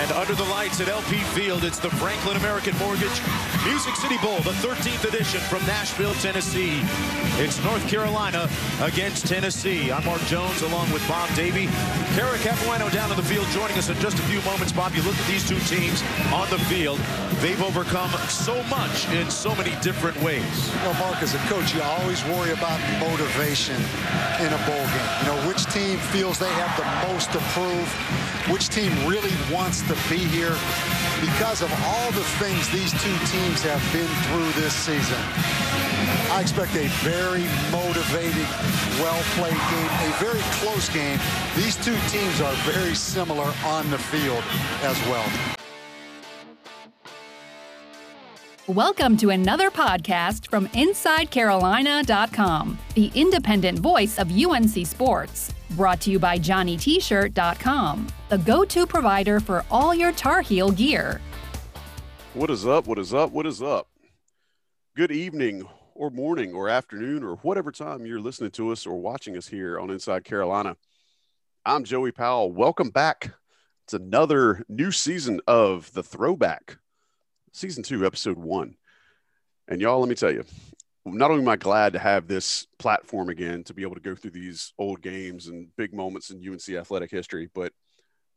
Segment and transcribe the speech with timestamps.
[0.00, 3.20] And under the lights at LP Field, it's the Franklin American Mortgage
[3.66, 6.80] Music City Bowl, the 13th edition from Nashville, Tennessee.
[7.36, 8.48] It's North Carolina
[8.80, 9.92] against Tennessee.
[9.92, 11.66] I'm Mark Jones along with Bob Davie.
[12.16, 14.72] Cara Capuano down on the field joining us in just a few moments.
[14.72, 16.98] Bob, you look at these two teams on the field.
[17.44, 20.68] They've overcome so much in so many different ways.
[20.72, 23.76] You know, Mark, as a coach, you always worry about motivation
[24.40, 25.10] in a bowl game.
[25.20, 27.88] You know, which team feels they have the most to prove,
[28.52, 30.56] which team really wants to be here
[31.20, 35.18] because of all the things these two teams have been through this season.
[36.32, 38.46] I expect a very motivated,
[38.98, 41.18] well-played game, a very close game.
[41.56, 44.42] These two teams are very similar on the field
[44.82, 45.59] as well.
[48.70, 55.52] Welcome to another podcast from InsideCarolina.com, the independent voice of UNC Sports.
[55.70, 61.20] Brought to you by JohnnyT-shirt.com, the go-to provider for all your Tar Heel gear.
[62.34, 62.86] What is up?
[62.86, 63.32] What is up?
[63.32, 63.88] What is up?
[64.96, 69.36] Good evening, or morning, or afternoon, or whatever time you're listening to us or watching
[69.36, 70.76] us here on Inside Carolina.
[71.66, 72.52] I'm Joey Powell.
[72.52, 73.32] Welcome back.
[73.82, 76.78] It's another new season of the Throwback
[77.52, 78.74] season two, episode one.
[79.68, 80.44] And y'all, let me tell you,
[81.04, 84.14] not only am I glad to have this platform again to be able to go
[84.14, 87.72] through these old games and big moments in UNC athletic history, but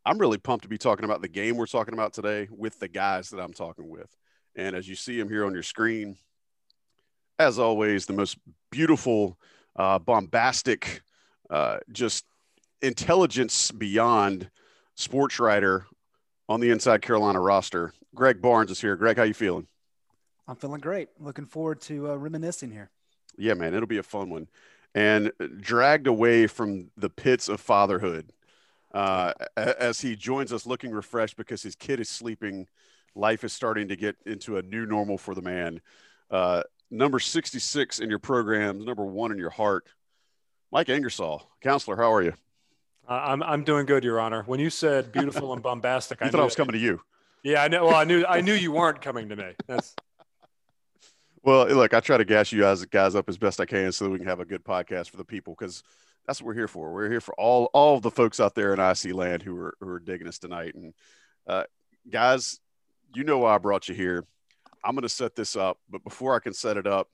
[0.05, 2.87] I'm really pumped to be talking about the game we're talking about today with the
[2.87, 4.09] guys that I'm talking with.
[4.55, 6.17] And as you see them here on your screen,
[7.39, 8.37] as always, the most
[8.69, 9.37] beautiful,
[9.75, 11.01] uh, bombastic,
[11.49, 12.25] uh, just
[12.81, 14.49] intelligence beyond
[14.95, 15.85] sports writer
[16.47, 17.93] on the Inside Carolina roster.
[18.15, 18.95] Greg Barnes is here.
[18.95, 19.67] Greg, how you feeling?
[20.47, 21.09] I'm feeling great.
[21.19, 22.89] Looking forward to uh, reminiscing here.
[23.37, 24.47] Yeah, man, it'll be a fun one.
[24.93, 28.31] And dragged away from the pits of fatherhood
[28.93, 32.67] uh, as he joins us looking refreshed because his kid is sleeping.
[33.15, 35.81] Life is starting to get into a new normal for the man.
[36.29, 36.61] Uh,
[36.91, 39.85] number 66 in your programs, number one in your heart.
[40.71, 42.33] Mike Ingersoll, counselor, how are you?
[43.07, 44.43] Uh, I'm I'm doing good, Your Honor.
[44.43, 47.01] When you said beautiful and bombastic, I thought I was coming to you.
[47.43, 47.85] Yeah, I know.
[47.85, 49.51] Well, I knew I knew you weren't coming to me.
[49.67, 49.93] That's
[51.43, 54.05] well, look, I try to gas you guys guys up as best I can so
[54.05, 55.83] that we can have a good podcast for the people because
[56.25, 56.93] that's what we're here for.
[56.93, 59.89] We're here for all all the folks out there in IC land who are who
[59.89, 60.73] are digging us tonight.
[60.75, 60.93] And
[61.45, 61.63] uh,
[62.09, 62.59] guys,
[63.13, 64.25] you know why I brought you here.
[64.85, 67.09] I'm going to set this up, but before I can set it up,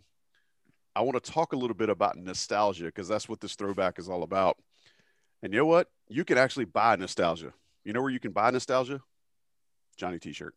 [0.96, 4.10] I want to talk a little bit about nostalgia because that's what this throwback is
[4.10, 4.58] all about.
[5.42, 5.88] And you know what?
[6.08, 7.54] You can actually buy nostalgia.
[7.84, 9.02] You know where you can buy nostalgia?
[10.00, 10.56] Johnny T-shirt.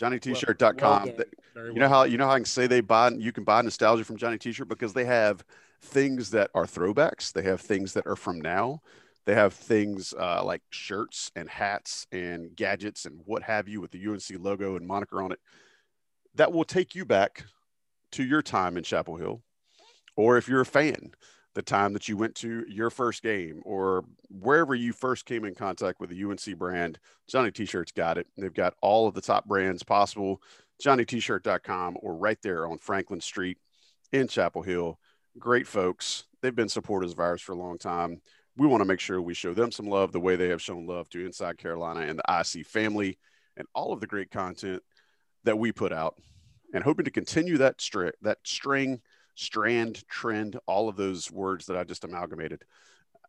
[0.00, 1.06] JohnnyT-shirt.com.
[1.06, 1.24] Well,
[1.56, 3.60] well you know how you know how I can say they buy you can buy
[3.62, 5.44] nostalgia from Johnny T-shirt because they have
[5.82, 7.32] things that are throwbacks.
[7.32, 8.82] They have things that are from now.
[9.26, 13.90] They have things uh, like shirts and hats and gadgets and what have you with
[13.90, 15.40] the UNC logo and moniker on it
[16.34, 17.44] that will take you back
[18.12, 19.42] to your time in Chapel Hill,
[20.16, 21.12] or if you're a fan,
[21.54, 25.54] the time that you went to your first game or wherever you first came in
[25.54, 28.28] contact with the UNC brand, Johnny T-shirts got it.
[28.36, 30.40] They've got all of the top brands possible,
[30.82, 33.58] johnnytshirt.com or right there on Franklin Street
[34.12, 34.98] in Chapel Hill.
[35.38, 36.24] Great folks.
[36.40, 38.20] They've been supporters of ours for a long time.
[38.56, 40.86] We want to make sure we show them some love the way they have shown
[40.86, 43.18] love to Inside Carolina and the IC family
[43.56, 44.82] and all of the great content
[45.44, 46.16] that we put out
[46.72, 49.00] and hoping to continue that string that string
[49.34, 52.64] strand, trend, all of those words that I just amalgamated.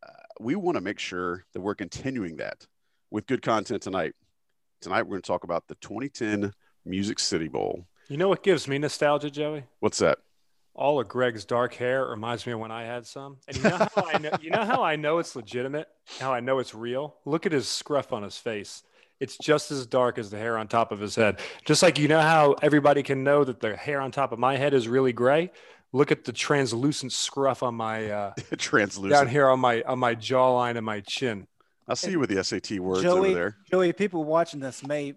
[0.04, 2.66] Uh, we want to make sure that we're continuing that
[3.12, 4.14] with good content tonight.
[4.82, 6.54] Tonight, we're going to talk about the 2010
[6.86, 7.86] Music City Bowl.
[8.10, 9.64] You know what gives me nostalgia, Joey?
[9.80, 10.18] What's that?
[10.74, 13.38] All of Greg's dark hair reminds me of when I had some.
[13.48, 15.88] And you know how I know, you know how I know it's legitimate,
[16.20, 17.16] how I know it's real?
[17.26, 18.84] Look at his scruff on his face.
[19.20, 21.40] It's just as dark as the hair on top of his head.
[21.64, 24.58] Just like you know how everybody can know that the hair on top of my
[24.58, 25.52] head is really gray
[25.94, 30.16] look at the translucent scruff on my uh, translucent down here on my on my
[30.16, 31.48] jawline and my chin.
[31.88, 33.58] I'll see you with the SAT words Joey, over there.
[33.70, 35.16] Joey, people watching this may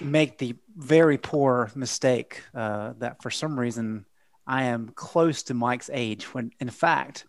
[0.00, 4.04] make the very poor mistake uh, that for some reason
[4.46, 7.24] I am close to Mike's age when in fact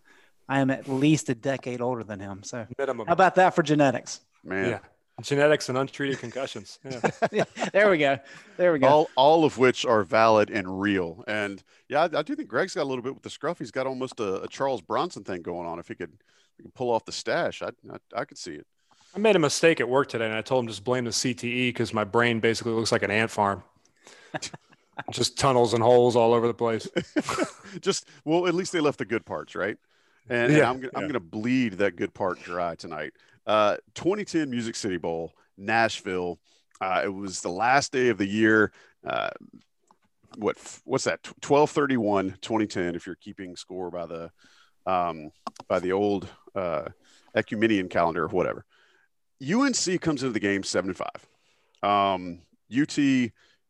[0.48, 2.42] I am at least a decade older than him.
[2.42, 3.06] So Minimum.
[3.06, 4.20] how about that for genetics?
[4.44, 4.70] Man.
[4.70, 4.78] Yeah.
[5.22, 6.78] Genetics and untreated concussions.
[7.32, 7.44] Yeah.
[7.72, 8.18] there we go.
[8.56, 8.88] There we go.
[8.88, 11.24] All, all of which are valid and real.
[11.26, 13.58] And yeah, I, I, do think Greg's got a little bit with the scruff.
[13.58, 15.78] He's got almost a, a Charles Bronson thing going on.
[15.78, 16.12] If he could,
[16.56, 18.66] he could pull off the stash, I, I, I could see it.
[19.14, 21.68] I made a mistake at work today, and I told him just blame the CTE
[21.68, 23.62] because my brain basically looks like an ant farm.
[25.12, 26.88] just tunnels and holes all over the place.
[27.80, 29.76] just well, at least they left the good parts, right?
[30.28, 30.88] And, yeah, and I'm, yeah.
[30.94, 33.12] I'm going to bleed that good part dry tonight.
[33.46, 35.32] Uh, 2010 Music City Bowl.
[35.56, 36.38] Nashville.
[36.80, 38.72] Uh, it was the last day of the year.
[39.06, 39.30] Uh,
[40.36, 41.20] what what's that?
[41.46, 44.30] 1231 2010 if you're keeping score by the
[44.86, 45.30] um,
[45.68, 46.86] by the old uh,
[47.36, 48.64] ecumenian calendar or whatever.
[49.42, 51.88] UNC comes into the game seven and five.
[51.88, 52.40] Um,
[52.72, 52.96] UT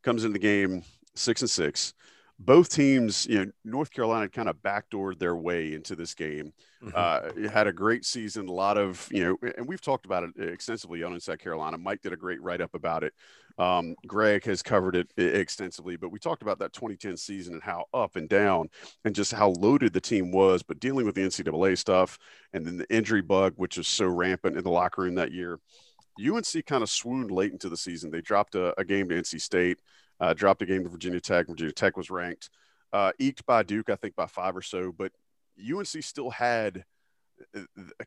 [0.02, 0.82] comes into the game
[1.14, 1.94] six and six.
[2.38, 6.52] Both teams, you know, North Carolina kind of backdoored their way into this game.
[6.82, 7.46] Mm-hmm.
[7.46, 10.30] Uh, had a great season, a lot of, you know, and we've talked about it
[10.36, 11.78] extensively on Inside Carolina.
[11.78, 13.14] Mike did a great write up about it.
[13.56, 17.84] Um, Greg has covered it extensively, but we talked about that 2010 season and how
[17.94, 18.68] up and down
[19.04, 22.18] and just how loaded the team was, but dealing with the NCAA stuff
[22.52, 25.60] and then the injury bug, which was so rampant in the locker room that year.
[26.18, 28.10] UNC kind of swooned late into the season.
[28.10, 29.78] They dropped a, a game to NC State,
[30.20, 31.46] uh, dropped a game to Virginia Tech.
[31.48, 32.50] Virginia Tech was ranked,
[32.92, 35.12] uh, eked by Duke, I think by five or so, but
[35.58, 36.84] UNC still had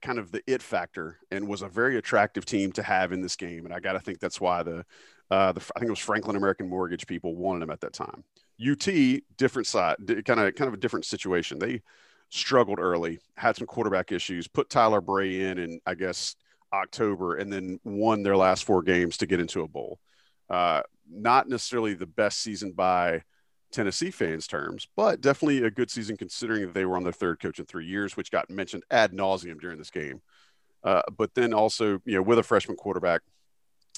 [0.01, 3.35] kind of the it factor and was a very attractive team to have in this
[3.35, 3.65] game.
[3.65, 4.85] And I got to think that's why the,
[5.29, 8.23] uh, the, I think it was Franklin American Mortgage people wanted them at that time.
[8.59, 8.87] UT,
[9.37, 11.59] different side, kind of, kind of a different situation.
[11.59, 11.81] They
[12.29, 16.35] struggled early, had some quarterback issues, put Tyler Bray in, in I guess
[16.73, 19.99] October, and then won their last four games to get into a bowl.
[20.49, 20.81] Uh,
[21.11, 23.23] not necessarily the best season by
[23.71, 27.39] Tennessee fans' terms, but definitely a good season considering that they were on their third
[27.39, 30.21] coach in three years, which got mentioned ad nauseum during this game.
[30.83, 33.21] Uh, but then also, you know, with a freshman quarterback,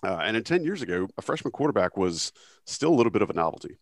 [0.04, 2.32] uh, and in 10 years ago, a freshman quarterback was
[2.66, 3.78] still a little bit of a novelty.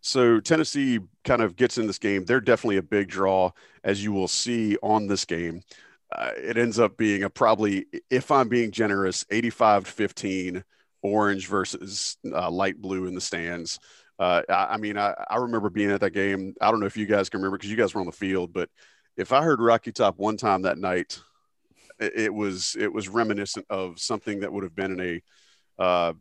[0.00, 2.24] So Tennessee kind of gets in this game.
[2.24, 3.50] They're definitely a big draw,
[3.84, 5.62] as you will see on this game.
[6.10, 10.64] Uh, it ends up being a probably, if I'm being generous, 85 to 15
[11.02, 13.78] orange versus uh, light blue in the stands.
[14.18, 16.54] Uh, I, I, mean, I, I remember being at that game.
[16.60, 18.52] I don't know if you guys can remember because you guys were on the field,
[18.52, 18.68] but
[19.16, 21.20] if I heard Rocky Top one time that night,
[21.98, 26.12] it, was it was reminiscent of something that would have been in a uh,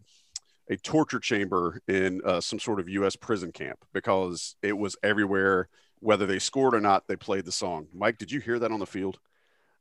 [0.69, 3.15] a torture chamber in uh, some sort of U.S.
[3.15, 5.69] prison camp because it was everywhere.
[5.99, 7.87] Whether they scored or not, they played the song.
[7.93, 9.17] Mike, did you hear that on the field?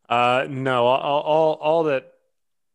[0.08, 2.12] Uh, no, all, all, all that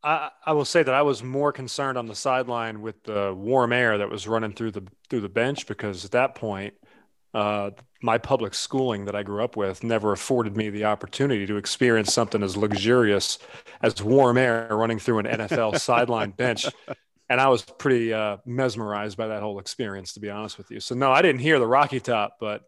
[0.03, 3.71] I, I will say that I was more concerned on the sideline with the warm
[3.71, 6.73] air that was running through the through the bench because at that point,
[7.33, 7.71] uh,
[8.01, 12.13] my public schooling that I grew up with never afforded me the opportunity to experience
[12.13, 13.37] something as luxurious
[13.81, 16.65] as warm air running through an NFL sideline bench.
[17.29, 20.79] And I was pretty uh, mesmerized by that whole experience, to be honest with you.
[20.79, 22.63] So no, I didn't hear the Rocky Top, but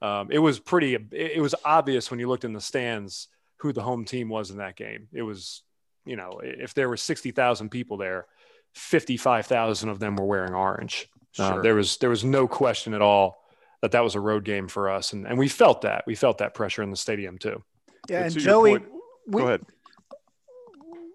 [0.00, 0.96] um, it was pretty.
[1.12, 3.28] It was obvious when you looked in the stands
[3.58, 5.08] who the home team was in that game.
[5.12, 5.62] It was
[6.06, 8.26] you know, if there were 60,000 people there,
[8.74, 11.08] 55,000 of them were wearing orange.
[11.38, 11.58] Uh, sure.
[11.58, 13.44] Uh, there was there was no question at all
[13.82, 16.38] that that was a road game for us, and and we felt that we felt
[16.38, 17.62] that pressure in the stadium too.
[18.08, 18.78] Yeah, and, and Joey,
[19.26, 19.62] we, go ahead.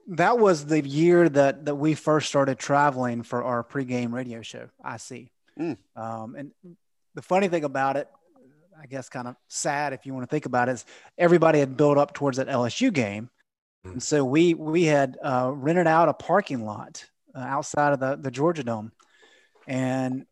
[0.07, 4.69] That was the year that that we first started traveling for our pregame radio show.
[4.83, 5.77] I see, mm.
[5.95, 6.51] um, and
[7.15, 8.07] the funny thing about it,
[8.79, 10.85] I guess, kind of sad if you want to think about it, is
[11.17, 13.29] everybody had built up towards that LSU game
[13.83, 14.01] and mm.
[14.01, 17.05] so we we had uh, rented out a parking lot
[17.35, 18.91] uh, outside of the the Georgia Dome,
[19.67, 20.25] and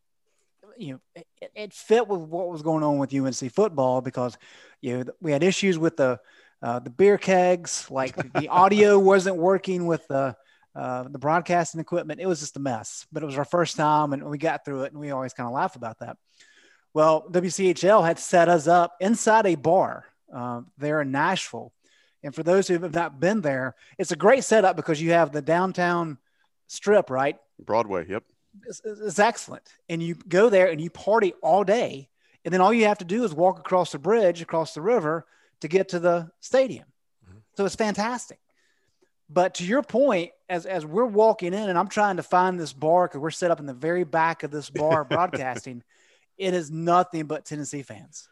[0.77, 0.99] you know
[1.41, 4.37] it, it, fit with what was going on with UNC football because
[4.81, 6.19] you know we had issues with the
[6.61, 10.35] uh, the beer kegs, like the audio wasn't working with the
[10.75, 12.21] uh, the broadcasting equipment.
[12.21, 14.83] It was just a mess, but it was our first time, and we got through
[14.83, 16.17] it, and we always kind of laugh about that.
[16.93, 21.71] Well, WCHL had set us up inside a bar uh, there in Nashville
[22.23, 25.31] and for those who have not been there, it's a great setup because you have
[25.31, 26.17] the downtown
[26.67, 27.37] strip, right?
[27.63, 28.23] Broadway, yep.
[28.67, 29.63] It's, it's, excellent.
[29.87, 32.09] And you go there and you party all day.
[32.43, 35.25] And then all you have to do is walk across the bridge, across the river
[35.61, 36.85] to get to the stadium.
[37.25, 37.39] Mm-hmm.
[37.55, 38.39] So it's fantastic.
[39.29, 42.73] But to your point, as, as we're walking in and I'm trying to find this
[42.73, 45.83] bar because we're set up in the very back of this bar broadcasting,
[46.37, 48.27] it is nothing but Tennessee fans.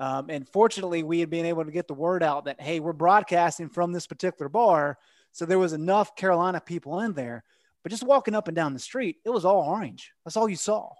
[0.00, 2.94] Um, and fortunately, we had been able to get the word out that, hey, we're
[2.94, 4.98] broadcasting from this particular bar.
[5.32, 7.44] So there was enough Carolina people in there.
[7.82, 10.12] But just walking up and down the street, it was all orange.
[10.24, 10.90] That's all you saw.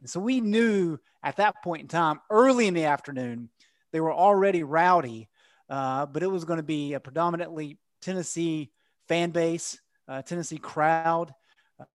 [0.00, 3.50] And so we knew at that point in time, early in the afternoon,
[3.92, 5.28] they were already rowdy,
[5.68, 8.70] uh, but it was going to be a predominantly Tennessee
[9.06, 11.34] fan base, uh, Tennessee crowd.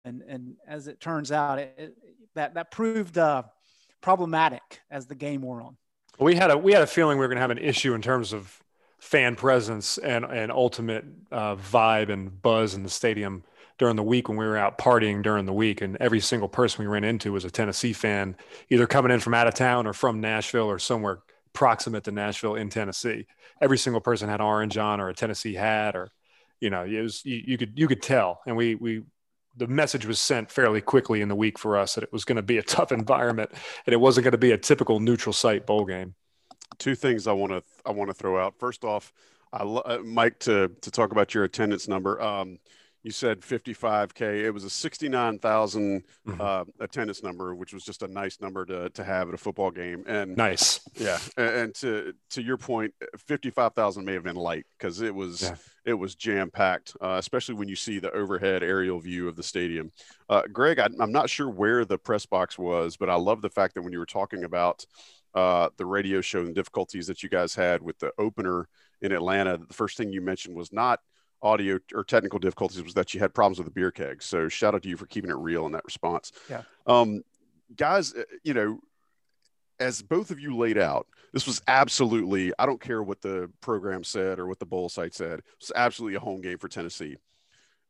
[0.04, 1.96] And, and as it turns out, it, it,
[2.34, 3.44] that, that proved uh,
[4.00, 5.76] problematic as the game wore on
[6.18, 8.02] we had a we had a feeling we were going to have an issue in
[8.02, 8.62] terms of
[8.98, 13.44] fan presence and and ultimate uh, vibe and buzz in the stadium
[13.78, 15.80] during the week when we were out partying during the week.
[15.80, 18.36] And every single person we ran into was a Tennessee fan
[18.70, 21.20] either coming in from out of town or from Nashville or somewhere
[21.52, 23.26] proximate to Nashville in Tennessee.
[23.60, 26.10] Every single person had orange on or a Tennessee hat or
[26.60, 28.40] you know it was you, you could you could tell.
[28.46, 29.02] And we we
[29.58, 32.36] the message was sent fairly quickly in the week for us that it was going
[32.36, 33.50] to be a tough environment
[33.86, 36.14] and it wasn't going to be a typical neutral site bowl game.
[36.78, 38.54] Two things I want to I want to throw out.
[38.58, 39.12] First off,
[39.52, 42.20] I, uh, Mike to to talk about your attendance number.
[42.20, 42.58] Um,
[43.02, 46.40] you said 55k it was a 69,000 mm-hmm.
[46.40, 49.70] uh, attendance number which was just a nice number to, to have at a football
[49.70, 54.66] game and nice yeah and, and to to your point 55,000 may have been light
[54.76, 55.54] because it was yeah.
[55.84, 59.42] it was jam packed uh, especially when you see the overhead aerial view of the
[59.42, 59.92] stadium
[60.28, 63.50] uh, Greg I, I'm not sure where the press box was but I love the
[63.50, 64.84] fact that when you were talking about
[65.34, 68.68] uh, the radio show and difficulties that you guys had with the opener
[69.02, 71.00] in Atlanta the first thing you mentioned was not
[71.42, 74.22] audio or technical difficulties was that you had problems with the beer keg.
[74.22, 76.32] So shout out to you for keeping it real in that response.
[76.50, 76.62] Yeah.
[76.86, 77.22] Um,
[77.76, 78.80] guys, uh, you know,
[79.80, 84.02] as both of you laid out, this was absolutely, I don't care what the program
[84.02, 87.16] said or what the bowl site said, it's absolutely a home game for Tennessee.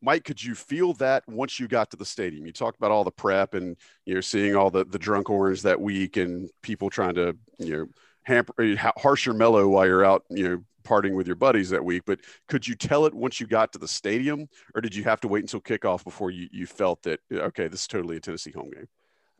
[0.00, 2.47] Mike, could you feel that once you got to the stadium?
[2.47, 5.62] You talked about all the prep and you know seeing all the the drunk orange
[5.62, 7.87] that week and people trying to you know
[8.29, 12.21] hamper your mellow while you're out you know partying with your buddies that week, but
[12.47, 15.29] could you tell it once you got to the stadium, or did you have to
[15.29, 18.71] wait until kickoff before you, you felt that okay, this is totally a Tennessee home
[18.71, 18.89] game?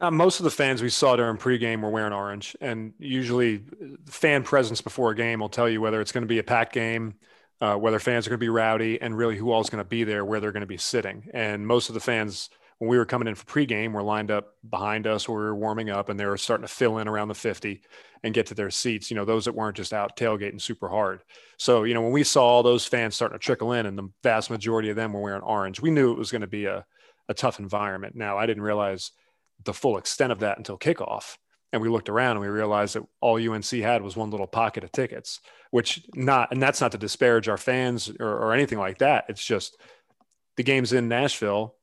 [0.00, 3.62] Uh, most of the fans we saw during pregame were wearing orange, and usually
[4.07, 6.73] fan presence before a game will tell you whether it's going to be a packed
[6.73, 7.14] game,
[7.61, 9.88] uh, whether fans are going to be rowdy, and really who all is going to
[9.88, 11.28] be there, where they're going to be sitting.
[11.35, 14.30] And most of the fans when we were coming in for pregame, we were lined
[14.30, 17.08] up behind us where we were warming up and they were starting to fill in
[17.08, 17.82] around the 50
[18.23, 21.23] and get to their seats, you know, those that weren't just out tailgating super hard.
[21.56, 24.08] So, you know, when we saw all those fans starting to trickle in and the
[24.23, 26.85] vast majority of them were wearing orange, we knew it was going to be a,
[27.28, 28.14] a tough environment.
[28.14, 29.11] Now, I didn't realize
[29.64, 31.37] the full extent of that until kickoff.
[31.73, 34.85] And we looked around and we realized that all UNC had was one little pocket
[34.85, 38.99] of tickets, which not, and that's not to disparage our fans or, or anything like
[38.99, 39.26] that.
[39.28, 39.76] It's just
[40.56, 41.75] the game's in Nashville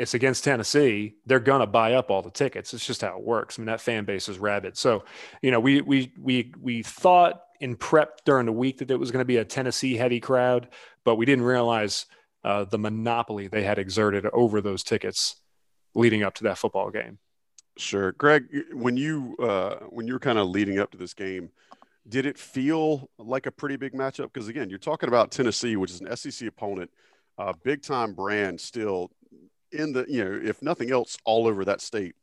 [0.00, 2.72] it's against Tennessee, they're gonna buy up all the tickets.
[2.72, 3.58] It's just how it works.
[3.58, 4.78] I mean, that fan base is rabid.
[4.78, 5.04] So,
[5.42, 9.10] you know, we we we we thought in prep during the week that it was
[9.10, 10.68] going to be a Tennessee heavy crowd,
[11.04, 12.06] but we didn't realize
[12.44, 15.36] uh, the monopoly they had exerted over those tickets
[15.94, 17.18] leading up to that football game.
[17.76, 18.46] Sure, Greg.
[18.72, 21.50] When you uh, when you were kind of leading up to this game,
[22.08, 24.32] did it feel like a pretty big matchup?
[24.32, 26.90] Because again, you're talking about Tennessee, which is an SEC opponent,
[27.62, 29.10] big time brand still
[29.72, 32.14] in the, you know, if nothing else, all over that state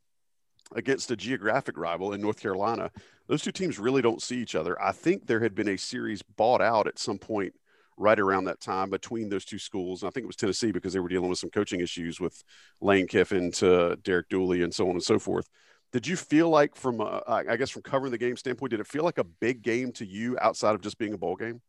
[0.74, 2.90] against a geographic rival in North Carolina.
[3.26, 4.80] Those two teams really don't see each other.
[4.80, 7.54] I think there had been a series bought out at some point
[7.96, 10.02] right around that time between those two schools.
[10.02, 12.42] And I think it was Tennessee because they were dealing with some coaching issues with
[12.80, 15.48] Lane Kiffin to Derek Dooley and so on and so forth.
[15.90, 19.04] Did you feel like, from I guess, from covering the game standpoint, did it feel
[19.04, 21.62] like a big game to you outside of just being a bowl game?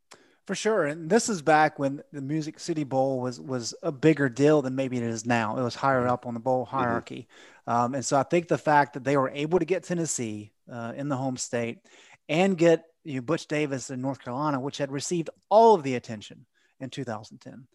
[0.49, 4.29] For sure, and this is back when the Music City Bowl was was a bigger
[4.29, 5.55] deal than maybe it is now.
[5.57, 6.09] It was higher mm-hmm.
[6.09, 6.75] up on the bowl mm-hmm.
[6.75, 7.27] hierarchy,
[7.67, 7.71] mm-hmm.
[7.71, 10.93] um, and so I think the fact that they were able to get Tennessee uh,
[10.95, 11.85] in the home state
[12.27, 15.93] and get you know, Butch Davis in North Carolina, which had received all of the
[15.93, 16.47] attention
[16.79, 17.67] in 2010,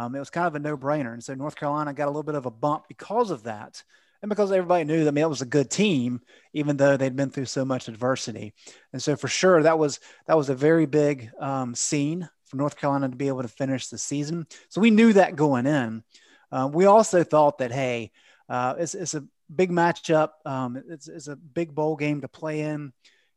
[0.00, 1.12] um, it was kind of a no brainer.
[1.12, 3.82] And so North Carolina got a little bit of a bump because of that
[4.22, 6.20] and because everybody knew that I mean, it was a good team,
[6.52, 8.54] even though they'd been through so much adversity.
[8.92, 12.76] And so for sure, that was that was a very big um, scene for North
[12.76, 14.46] Carolina to be able to finish the season.
[14.68, 16.04] So we knew that going in.
[16.52, 18.12] Uh, we also thought that hey,
[18.48, 19.24] uh, it's, it's a
[19.54, 20.30] big matchup.
[20.46, 22.92] Um, it's, it's a big bowl game to play in.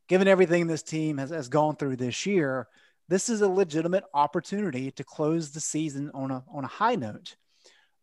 [0.08, 2.68] Given everything this team has, has gone through this year,
[3.08, 7.34] this is a legitimate opportunity to close the season on a on a high note.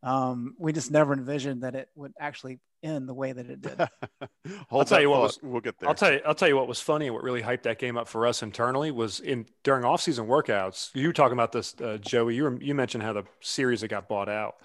[0.04, 3.80] Um, we just never envisioned that it would actually end the way that it did.
[4.72, 5.88] I'll tell you what was, we'll get there.
[5.88, 7.98] I'll tell you, I'll tell you what was funny and what really hyped that game
[7.98, 10.90] up for us internally was in during off-season workouts.
[10.94, 12.36] You were talking about this, uh, Joey.
[12.36, 14.56] You were, you mentioned how the series that got bought out.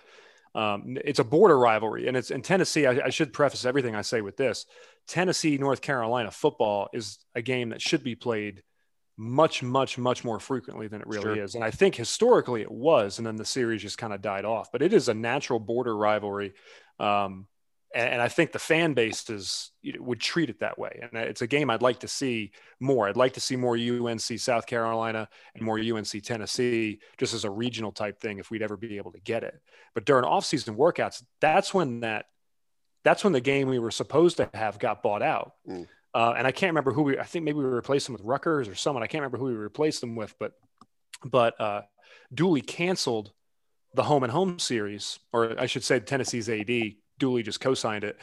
[0.57, 2.87] Um, it's a border rivalry, and it's in Tennessee.
[2.87, 4.67] I, I should preface everything I say with this:
[5.07, 8.65] Tennessee North Carolina football is a game that should be played
[9.19, 11.45] much, much, much more frequently than it really sure.
[11.45, 11.57] is.
[11.57, 14.71] And I think historically it was, and then the series just kind of died off.
[14.71, 16.55] But it is a natural border rivalry.
[17.01, 17.49] Um,
[17.93, 21.01] and, and, I think the fan base is would treat it that way.
[21.03, 23.09] And it's a game I'd like to see more.
[23.09, 27.51] I'd like to see more UNC South Carolina and more UNC Tennessee, just as a
[27.51, 29.61] regional type thing, if we'd ever be able to get it.
[29.95, 32.27] But during off-season workouts, that's when that
[33.05, 35.55] that's when the game we were supposed to have got bought out.
[35.69, 35.87] Mm.
[36.15, 37.19] Uh, and I can't remember who we.
[37.19, 39.03] I think maybe we replaced them with Rutgers or someone.
[39.03, 40.53] I can't remember who we replaced them with, but
[41.25, 41.83] but uh,
[42.33, 43.33] Dooley canceled
[43.95, 46.71] the home and home series, or I should say Tennessee's AD.
[47.19, 48.19] Dooley just co-signed it.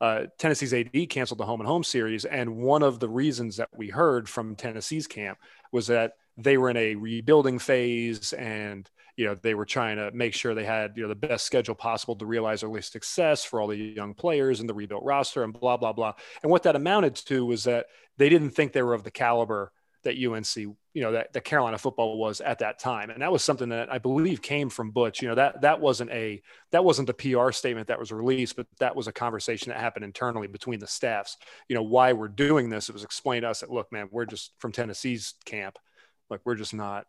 [0.00, 3.70] Uh, Tennessee's AD canceled the home and home series, and one of the reasons that
[3.76, 5.38] we heard from Tennessee's camp
[5.72, 10.10] was that they were in a rebuilding phase, and you know they were trying to
[10.12, 13.60] make sure they had you know the best schedule possible to realize early success for
[13.60, 16.76] all the young players and the rebuilt roster and blah blah blah and what that
[16.76, 19.72] amounted to was that they didn't think they were of the caliber
[20.04, 23.10] that UNC, you know, that, that Carolina football was at that time.
[23.10, 25.20] And that was something that I believe came from Butch.
[25.20, 26.40] You know, that that wasn't a
[26.70, 30.04] that wasn't the PR statement that was released, but that was a conversation that happened
[30.04, 31.36] internally between the staffs.
[31.68, 32.88] You know, why we're doing this.
[32.88, 35.78] It was explained to us that look, man, we're just from Tennessee's camp.
[36.30, 37.06] Like we're just not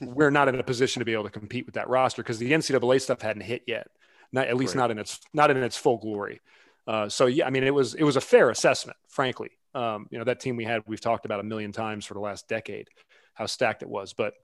[0.00, 2.52] we're not in a position to be able to compete with that roster because the
[2.52, 3.88] NCAA stuff hadn't hit yet,
[4.32, 4.82] not at least right.
[4.82, 6.40] not in its not in its full glory.
[6.86, 9.50] Uh, so yeah, I mean, it was it was a fair assessment, frankly.
[9.74, 12.20] Um, you know, that team we had, we've talked about a million times for the
[12.20, 12.88] last decade,
[13.34, 14.12] how stacked it was.
[14.12, 14.34] But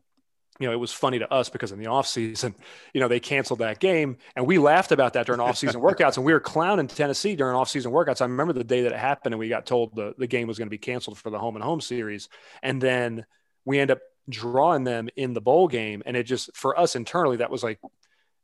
[0.58, 2.54] you know, it was funny to us because in the offseason,
[2.94, 6.26] you know, they canceled that game and we laughed about that during offseason workouts and
[6.26, 8.20] we were clowning Tennessee during offseason workouts.
[8.20, 10.58] I remember the day that it happened and we got told the, the game was
[10.58, 12.28] going to be canceled for the home and home series.
[12.62, 13.24] And then
[13.64, 16.02] we end up drawing them in the bowl game.
[16.06, 17.80] And it just, for us internally, that was like,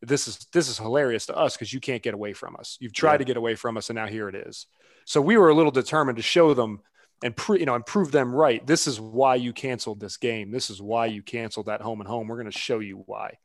[0.03, 2.77] this is, this is hilarious to us because you can't get away from us.
[2.81, 3.19] You've tried yeah.
[3.19, 4.67] to get away from us and now here it is.
[5.07, 6.81] So we were a little determined to show them
[7.23, 8.65] and pre, you know and prove them right.
[8.67, 10.51] This is why you canceled this game.
[10.51, 12.29] This is why you canceled that home and home.
[12.29, 13.39] We're going to show you why.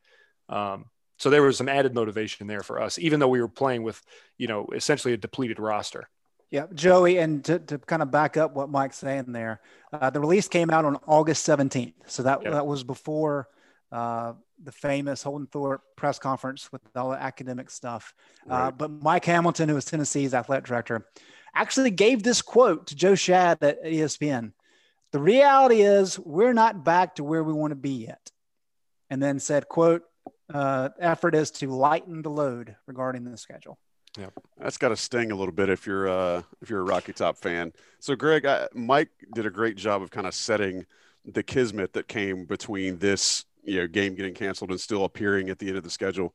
[0.48, 0.86] Um,
[1.17, 4.01] so there was some added motivation there for us, even though we were playing with
[4.38, 6.10] you know essentially a depleted roster.
[6.51, 9.62] Yeah, Joey, and to, to kind of back up what Mike's saying there,
[9.94, 11.94] uh, the release came out on August 17th.
[12.08, 13.48] So that, that was before
[13.91, 18.13] uh, the famous Holden Thorpe press conference with all the academic stuff.
[18.50, 18.68] Uh, right.
[18.68, 21.06] Uh, but Mike Hamilton, who was Tennessee's athletic director,
[21.53, 24.53] actually gave this quote to Joe Schad at ESPN.
[25.12, 28.32] The reality is we're not back to where we want to be yet.
[29.10, 30.03] And then said, quote,
[30.53, 33.77] uh, effort is to lighten the load regarding the schedule.
[34.57, 37.38] That's got to sting a little bit if you're uh, if you're a Rocky Top
[37.38, 37.71] fan.
[37.99, 40.85] So, Greg, I, Mike did a great job of kind of setting
[41.25, 45.59] the kismet that came between this you know game getting canceled and still appearing at
[45.59, 46.33] the end of the schedule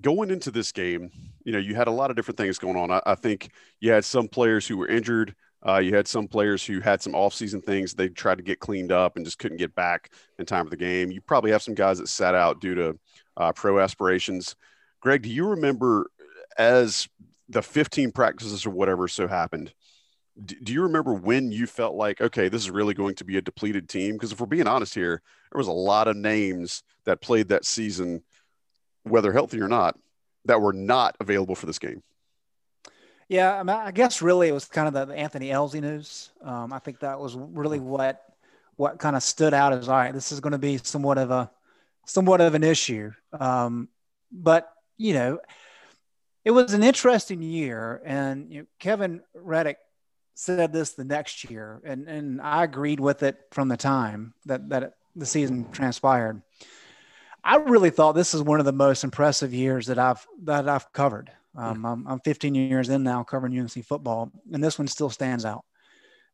[0.00, 1.10] going into this game,
[1.44, 2.90] you know, you had a lot of different things going on.
[2.90, 3.50] I, I think
[3.80, 5.34] you had some players who were injured.
[5.66, 8.90] Uh, you had some players who had some offseason things they tried to get cleaned
[8.90, 11.10] up and just couldn't get back in time for the game.
[11.10, 12.98] You probably have some guys that sat out due to
[13.36, 14.56] uh, pro aspirations.
[15.00, 16.10] Greg, do you remember
[16.58, 17.08] as
[17.48, 19.72] the 15 practices or whatever so happened?
[20.40, 23.42] do you remember when you felt like, okay, this is really going to be a
[23.42, 24.14] depleted team?
[24.14, 27.64] Because if we're being honest here, there was a lot of names that played that
[27.64, 28.22] season
[29.02, 29.98] whether healthy or not,
[30.44, 32.02] that were not available for this game.
[33.28, 36.30] Yeah, I, mean, I guess really it was kind of the, Anthony Elzy news.
[36.42, 38.22] Um, I think that was really what
[38.76, 40.12] what kind of stood out as all right.
[40.12, 41.50] This is going to be somewhat of a
[42.06, 43.12] somewhat of an issue.
[43.32, 43.88] Um,
[44.30, 45.40] but you know,
[46.44, 49.78] it was an interesting year, and you know, Kevin Reddick
[50.34, 54.68] said this the next year, and and I agreed with it from the time that
[54.70, 56.42] that it, the season transpired.
[57.44, 60.92] I really thought this is one of the most impressive years that I've that I've
[60.92, 61.30] covered.
[61.54, 65.44] Um, I'm, I'm 15 years in now covering UNC football, and this one still stands
[65.44, 65.64] out.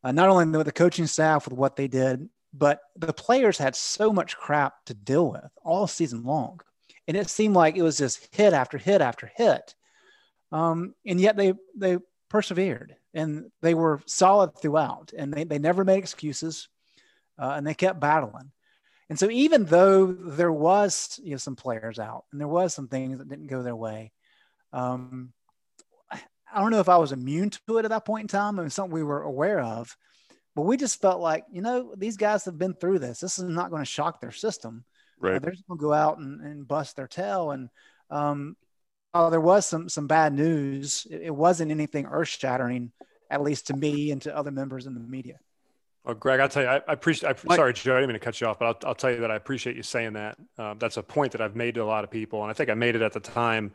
[0.04, 3.74] Uh, not only with the coaching staff with what they did, but the players had
[3.74, 6.60] so much crap to deal with all season long,
[7.08, 9.74] and it seemed like it was just hit after hit after hit.
[10.52, 15.84] Um, and yet they they persevered and they were solid throughout, and they they never
[15.84, 16.68] made excuses,
[17.38, 18.50] uh, and they kept battling.
[19.10, 22.88] And so even though there was you know some players out and there was some
[22.88, 24.12] things that didn't go their way,
[24.72, 25.32] um,
[26.10, 28.58] I don't know if I was immune to it at that point in time.
[28.58, 29.96] I mean, something we were aware of,
[30.54, 33.20] but we just felt like you know these guys have been through this.
[33.20, 34.84] This is not going to shock their system.
[35.20, 35.36] Right.
[35.36, 37.50] Uh, they're just going to go out and, and bust their tail.
[37.50, 37.68] And
[38.10, 38.56] um,
[39.14, 41.06] oh, there was some some bad news.
[41.10, 42.92] It, it wasn't anything earth shattering,
[43.30, 45.38] at least to me and to other members in the media.
[46.04, 47.36] Well, Greg, I'll tell you, I, I appreciate.
[47.48, 49.20] I, sorry, Joe, I didn't mean to cut you off, but I'll, I'll tell you
[49.20, 50.38] that I appreciate you saying that.
[50.56, 52.70] Um, that's a point that I've made to a lot of people, and I think
[52.70, 53.72] I made it at the time.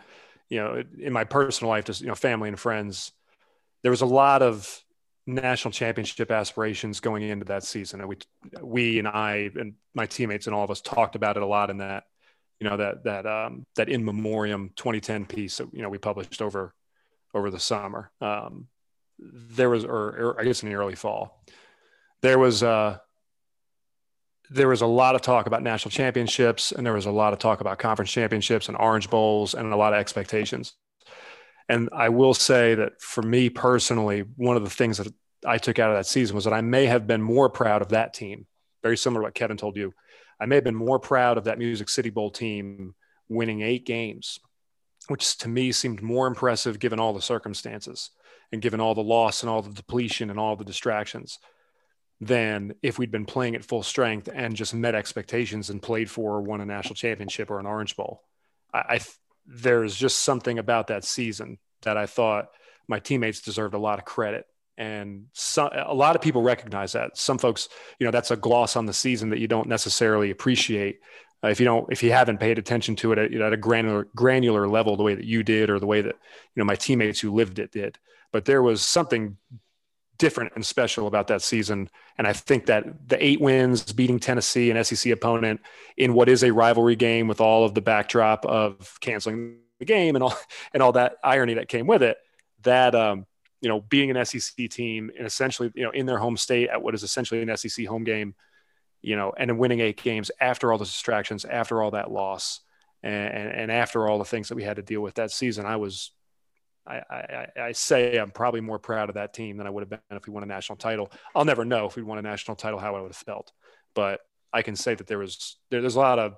[0.49, 3.11] You know, in my personal life, just you know, family and friends.
[3.81, 4.83] There was a lot of
[5.25, 8.17] national championship aspirations going into that season, and we,
[8.61, 11.69] we and I and my teammates and all of us talked about it a lot
[11.69, 12.03] in that,
[12.63, 16.41] you know, that that um, that in memoriam 2010 piece that you know we published
[16.41, 16.73] over
[17.33, 18.11] over the summer.
[18.21, 18.67] Um,
[19.19, 21.43] there was, or, or I guess in the early fall
[22.21, 22.97] there was uh,
[24.49, 27.39] there was a lot of talk about national championships, and there was a lot of
[27.39, 30.73] talk about conference championships and Orange Bowls, and a lot of expectations.
[31.67, 35.13] And I will say that for me personally, one of the things that
[35.45, 37.89] I took out of that season was that I may have been more proud of
[37.89, 38.47] that team.
[38.81, 39.93] Very similar to what Kevin told you.
[40.43, 42.95] I may have been more proud of that Music City Bowl team
[43.29, 44.39] winning eight games,
[45.07, 48.09] which to me seemed more impressive given all the circumstances
[48.51, 51.39] and given all the loss and all the depletion and all the distractions
[52.19, 56.33] than if we'd been playing at full strength and just met expectations and played for
[56.33, 58.21] or won a national championship or an Orange Bowl.
[58.73, 58.99] I, I
[59.45, 62.49] there's just something about that season that I thought
[62.89, 64.45] my teammates deserved a lot of credit.
[64.77, 67.17] And some, a lot of people recognize that.
[67.17, 70.99] Some folks, you know, that's a gloss on the season that you don't necessarily appreciate
[71.43, 73.53] uh, if you don't, if you haven't paid attention to it at, you know, at
[73.53, 76.15] a granular, granular level, the way that you did, or the way that
[76.55, 77.97] you know my teammates who lived it did.
[78.31, 79.37] But there was something
[80.17, 81.89] different and special about that season.
[82.17, 85.59] And I think that the eight wins, beating Tennessee, an SEC opponent,
[85.97, 90.15] in what is a rivalry game with all of the backdrop of canceling the game
[90.15, 90.37] and all
[90.73, 92.17] and all that irony that came with it,
[92.61, 93.25] that um,
[93.63, 96.81] you know, being an SEC team and essentially, you know, in their home state at
[96.81, 98.35] what is essentially an SEC home game,
[99.01, 102.59] you know, and winning eight games after all the distractions, after all that loss,
[103.03, 105.77] and, and, after all the things that we had to deal with that season, I
[105.77, 106.11] was
[106.85, 109.89] I, I, I, say I'm probably more proud of that team than I would have
[109.89, 111.09] been if we won a national title.
[111.33, 113.53] I'll never know if we won a national title how I would have felt,
[113.95, 114.19] but
[114.51, 116.33] I can say that there was there, there's a lot of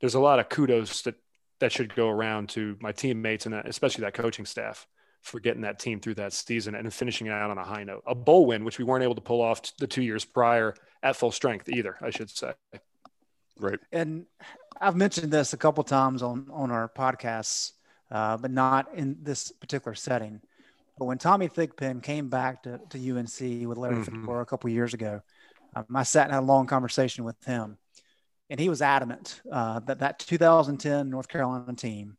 [0.00, 1.14] there's a lot of kudos that
[1.60, 4.86] that should go around to my teammates and uh, especially that coaching staff
[5.28, 8.02] for getting that team through that season and finishing it out on a high note.
[8.06, 11.16] A bowl win, which we weren't able to pull off the two years prior at
[11.16, 12.52] full strength either, I should say.
[13.58, 13.78] Right.
[13.92, 14.26] And
[14.80, 17.72] I've mentioned this a couple times on on our podcasts
[18.10, 20.40] uh, but not in this particular setting.
[20.98, 24.28] But when Tommy Thigpen came back to, to UNC with Larry mm-hmm.
[24.28, 25.20] a couple years ago,
[25.76, 27.78] um, I sat and had a long conversation with him,
[28.50, 32.16] and he was adamant uh, that that 2010 North Carolina team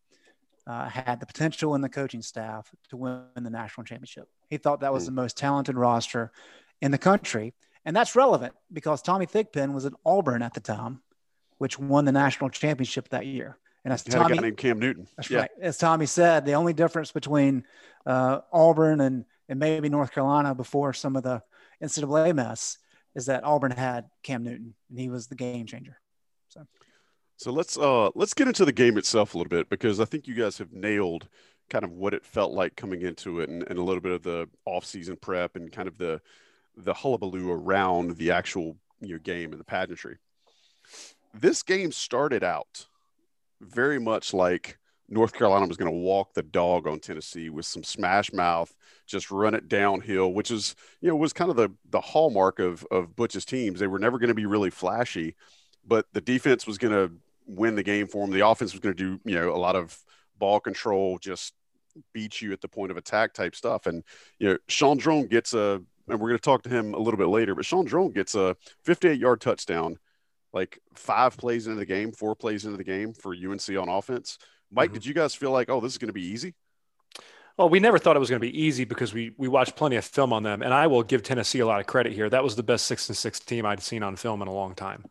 [0.69, 4.29] uh, had the potential in the coaching staff to win the national championship.
[4.51, 6.31] He thought that was the most talented roster
[6.79, 7.55] in the country,
[7.85, 11.01] and that's relevant because Tommy Thigpen was at Auburn at the time,
[11.57, 13.57] which won the national championship that year.
[13.83, 15.07] And as Tommy, a guy named Cam Newton.
[15.17, 15.39] That's yeah.
[15.39, 15.51] right.
[15.59, 17.63] As Tommy said, the only difference between
[18.05, 21.41] uh, Auburn and, and maybe North Carolina before some of the
[21.81, 22.77] NCAA mess
[23.15, 25.97] is that Auburn had Cam Newton and he was the game changer.
[26.49, 26.67] So,
[27.39, 30.27] so let's uh, let's get into the game itself a little bit because I think
[30.27, 31.29] you guys have nailed
[31.69, 34.23] kind of what it felt like coming into it and, and a little bit of
[34.23, 36.19] the off-season prep and kind of the
[36.75, 40.17] the hullabaloo around the actual you know, game and the pageantry.
[41.33, 42.87] This game started out
[43.61, 47.85] very much like North Carolina was going to walk the dog on Tennessee with some
[47.85, 48.75] smash mouth,
[49.07, 52.85] just run it downhill, which is, you know, was kind of the the hallmark of
[52.91, 53.79] of Butch's teams.
[53.79, 55.35] They were never going to be really flashy,
[55.87, 57.13] but the defense was going to
[57.49, 58.33] win the game for them.
[58.33, 59.97] The offense was going to do, you know, a lot of
[60.37, 61.53] ball control, just
[62.13, 63.87] beat you at the point of attack type stuff.
[63.87, 64.03] And
[64.37, 67.17] you know, Shaun Draughn gets a, and we're going to talk to him a little
[67.17, 69.97] bit later, but Shaun Draughn gets a 58 yard touchdown
[70.51, 74.39] like five plays into the game, four plays into the game for UNC on offense.
[74.71, 74.95] Mike, mm-hmm.
[74.95, 76.55] did you guys feel like, oh, this is going to be easy?
[77.57, 79.97] Well, we never thought it was going to be easy because we we watched plenty
[79.97, 82.29] of film on them, and I will give Tennessee a lot of credit here.
[82.29, 84.75] That was the best six and six team I'd seen on film in a long
[84.75, 85.03] time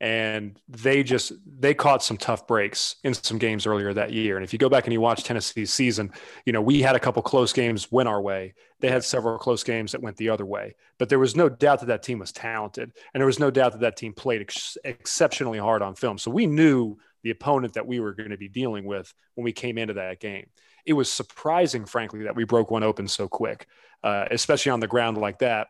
[0.00, 4.36] and they just they caught some tough breaks in some games earlier that year.
[4.36, 6.10] And if you go back and you watch tennessee's season
[6.46, 8.54] you know we had a couple close games went our way.
[8.80, 10.74] They had several close games that went the other way.
[10.98, 13.72] But there was no doubt that that team was talented and there was no doubt
[13.72, 16.16] that that team played ex- exceptionally hard on film.
[16.18, 19.52] So we knew the opponent that we were going to be dealing with when we
[19.52, 20.48] came into that game.
[20.86, 23.66] It was surprising frankly that we broke one open so quick
[24.02, 25.68] uh, especially on the ground like that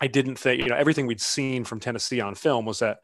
[0.00, 3.00] I didn't think, you know, everything we'd seen from Tennessee on film was that,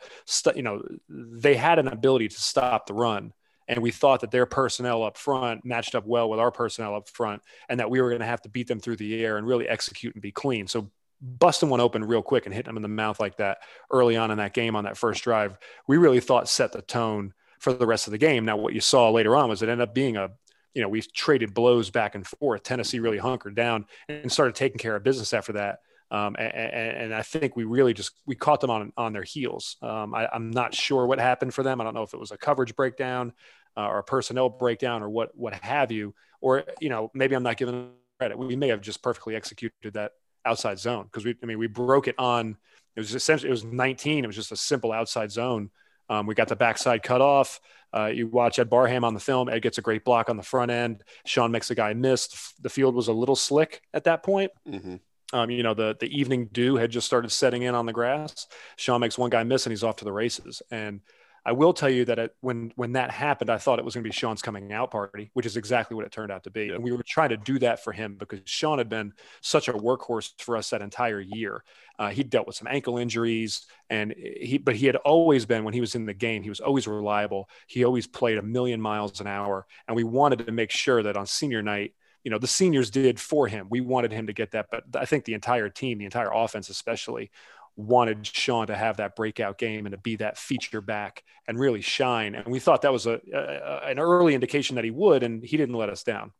[0.54, 3.32] you know, they had an ability to stop the run.
[3.68, 7.09] And we thought that their personnel up front matched up well with our personnel up
[7.09, 9.46] front and that we were going to have to beat them through the air and
[9.46, 10.68] really execute and be clean.
[10.68, 13.59] So busting one open real quick and hitting them in the mouth like that
[13.90, 17.35] early on in that game on that first drive, we really thought set the tone
[17.59, 18.44] for the rest of the game.
[18.44, 20.30] Now, what you saw later on was it ended up being a,
[20.74, 22.62] you know, we traded blows back and forth.
[22.62, 25.80] Tennessee really hunkered down and started taking care of business after that.
[26.11, 29.77] Um, and, and, I think we really just we caught them on on their heels.
[29.83, 31.81] Um, I, am not sure what happened for them.
[31.81, 33.33] I don't know if it was a coverage breakdown
[33.77, 36.14] uh, or a personnel breakdown or what what have you.
[36.40, 37.90] Or you know maybe I'm not giving
[38.21, 38.38] credit.
[38.38, 40.12] We may have just perfectly executed that
[40.45, 42.57] outside zone because we I mean we broke it on.
[42.95, 44.23] It was essentially it was 19.
[44.23, 45.71] It was just a simple outside zone.
[46.09, 47.61] Um, we got the backside cut off.
[47.92, 49.49] Uh, you watch Ed Barham on the film.
[49.49, 51.03] Ed gets a great block on the front end.
[51.25, 52.53] Shaun makes a guy miss.
[52.61, 54.53] The field was a little slick at that point.
[54.69, 54.97] Mm-hmm.
[55.32, 58.46] Um, you know, the the evening dew had just started setting in on the grass.
[58.76, 60.62] Shaun makes one guy miss, and he's off to the races.
[60.70, 61.00] And
[61.46, 64.02] I will tell you that it, when when that happened, I thought it was going
[64.02, 66.66] to be Shaun's coming out party, which is exactly what it turned out to be.
[66.66, 66.74] Yep.
[66.74, 69.12] And we were trying to do that for him because Shaun had been
[69.42, 71.62] such a workhorse for us that entire year.
[72.00, 75.72] Uh, he dealt with some ankle injuries, and he but he had always been when
[75.72, 77.48] he was in the game, he was always reliable.
[77.68, 81.16] He always played a million miles an hour, and we wanted to make sure that
[81.16, 81.94] on senior night
[82.26, 83.68] you know the seniors did for him.
[83.70, 86.68] We wanted him to get that, but I think the entire team, the entire offense
[86.68, 87.30] especially,
[87.76, 91.82] wanted Shaun to have that breakout game and to be that feature back and really
[91.82, 92.34] shine.
[92.34, 95.56] And we thought that was a, a an early indication that he would, and he
[95.56, 96.32] didn't let us down.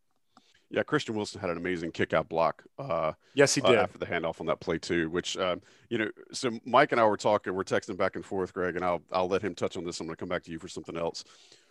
[0.71, 2.65] Yeah, Christian Wilson had an amazing kick out block.
[2.77, 5.09] Uh, yes, he did uh, after the handoff on that play too.
[5.09, 8.53] Which um, you know, so Mike and I were talking, we're texting back and forth,
[8.53, 10.01] Greg, and I'll I'll let him touch on this.
[10.01, 11.23] I'm going to come back to you for something else.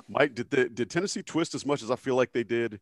[0.08, 2.80] Mike, did the did Tennessee twist as much as I feel like they did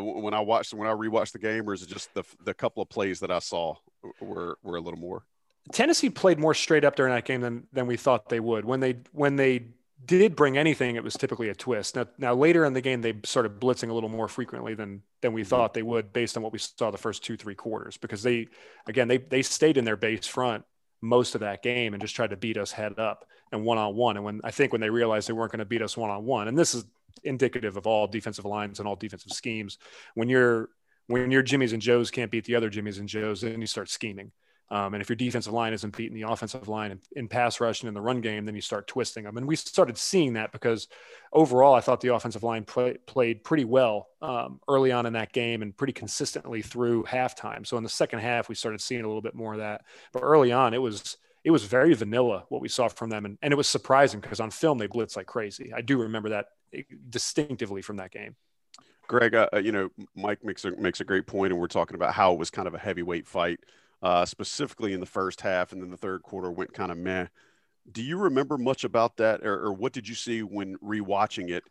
[0.00, 2.82] when I watched when I rewatched the game, or is it just the the couple
[2.82, 3.76] of plays that I saw
[4.20, 5.24] were were a little more?
[5.72, 8.64] Tennessee played more straight up during that game than than we thought they would.
[8.64, 9.66] When they when they
[10.04, 11.96] did bring anything, it was typically a twist.
[11.96, 15.32] Now, now later in the game, they started blitzing a little more frequently than than
[15.32, 17.96] we thought they would, based on what we saw the first two three quarters.
[17.96, 18.48] Because they,
[18.86, 20.64] again, they they stayed in their base front
[21.02, 23.94] most of that game and just tried to beat us head up and one on
[23.94, 24.16] one.
[24.16, 26.24] And when I think when they realized they weren't going to beat us one on
[26.24, 26.84] one, and this is
[27.24, 29.78] indicative of all defensive lines and all defensive schemes,
[30.14, 30.70] when you're
[31.06, 33.88] when your Jimmys and Joes can't beat the other Jimmys and Joes, then you start
[33.88, 34.30] scheming.
[34.72, 37.82] Um, and if your defensive line isn't beating the offensive line in, in, pass rush
[37.82, 39.36] and in the run game, then you start twisting them.
[39.36, 40.86] And we started seeing that because
[41.32, 45.32] overall, I thought the offensive line play, played pretty well um, early on in that
[45.32, 47.66] game and pretty consistently through halftime.
[47.66, 49.82] So in the second half, we started seeing a little bit more of that.
[50.12, 53.38] But early on, it was it was very vanilla what we saw from them, and,
[53.40, 55.72] and it was surprising because on film they blitz like crazy.
[55.74, 56.46] I do remember that
[57.08, 58.36] distinctively from that game.
[59.06, 62.14] Greg, uh, you know, Mike makes a makes a great point, and we're talking about
[62.14, 63.58] how it was kind of a heavyweight fight
[64.02, 67.26] uh, specifically in the first half, and then the third quarter went kind of meh.
[67.90, 71.64] Do you remember much about that, or, or what did you see when rewatching it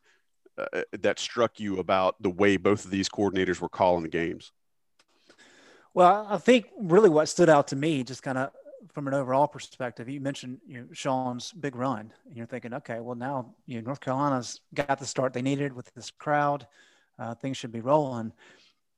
[0.57, 4.09] uh, uh, that struck you about the way both of these coordinators were calling the
[4.09, 4.51] games?
[5.93, 8.51] Well, I think really what stood out to me, just kind of
[8.93, 12.99] from an overall perspective, you mentioned you know, Shaun's big run, and you're thinking, okay,
[12.99, 16.67] well now you know North Carolina's got the start they needed with this crowd,
[17.17, 18.31] uh, things should be rolling,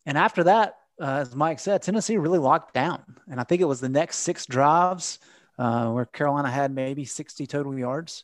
[0.06, 3.02] and after that, uh, as Mike said, Tennessee really locked down.
[3.30, 5.20] And I think it was the next six drives
[5.58, 8.24] uh, where Carolina had maybe 60 total yards.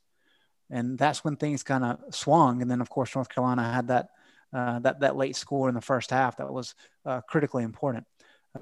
[0.70, 2.62] And that's when things kind of swung.
[2.62, 4.10] And then, of course, North Carolina had that,
[4.54, 8.06] uh, that, that late score in the first half that was uh, critically important.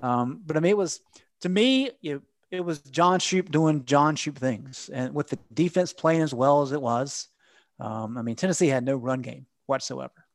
[0.02, 1.02] Um, but I mean, it was,
[1.42, 4.90] to me, it, it was John Shoop doing John Shoop things.
[4.94, 7.28] And with the defense playing as well as it was,
[7.80, 10.26] um, I mean, Tennessee had no run game whatsoever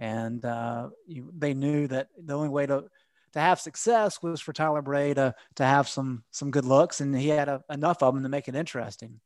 [0.00, 2.84] and uh, you, they knew that the only way to
[3.32, 7.16] to have success was for Tyler Bray to to have some some good looks, and
[7.16, 9.20] he had a, enough of them to make it interesting.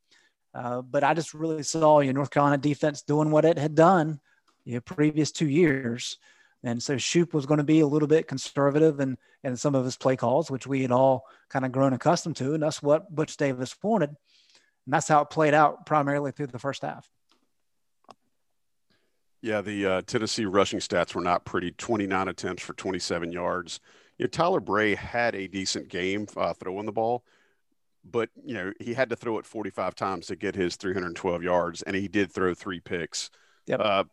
[0.54, 4.20] Uh, but I just really saw your North Carolina defense doing what it had done
[4.66, 6.18] know, previous two years.
[6.64, 9.84] And so Shoop was going to be a little bit conservative in, in some of
[9.84, 12.54] his play calls, which we had all kind of grown accustomed to.
[12.54, 14.10] And that's what Butch Davis wanted.
[14.10, 17.08] And that's how it played out primarily through the first half.
[19.40, 21.72] Yeah, the uh, Tennessee rushing stats were not pretty.
[21.72, 23.80] 29 attempts for 27 yards.
[24.18, 27.24] You know, Tyler Bray had a decent game uh, throwing the ball,
[28.04, 31.82] but you know he had to throw it 45 times to get his 312 yards,
[31.82, 33.30] and he did throw three picks.
[33.66, 33.80] Yep.
[33.80, 34.04] Uh,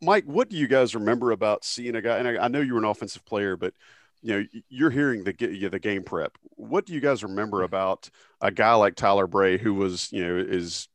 [0.00, 2.18] Mike, what do you guys remember about seeing a guy?
[2.18, 3.74] And I, I, know you were an offensive player, but
[4.22, 6.36] you know you're hearing the the game prep.
[6.56, 7.66] What do you guys remember mm-hmm.
[7.66, 10.88] about a guy like Tyler Bray, who was you know is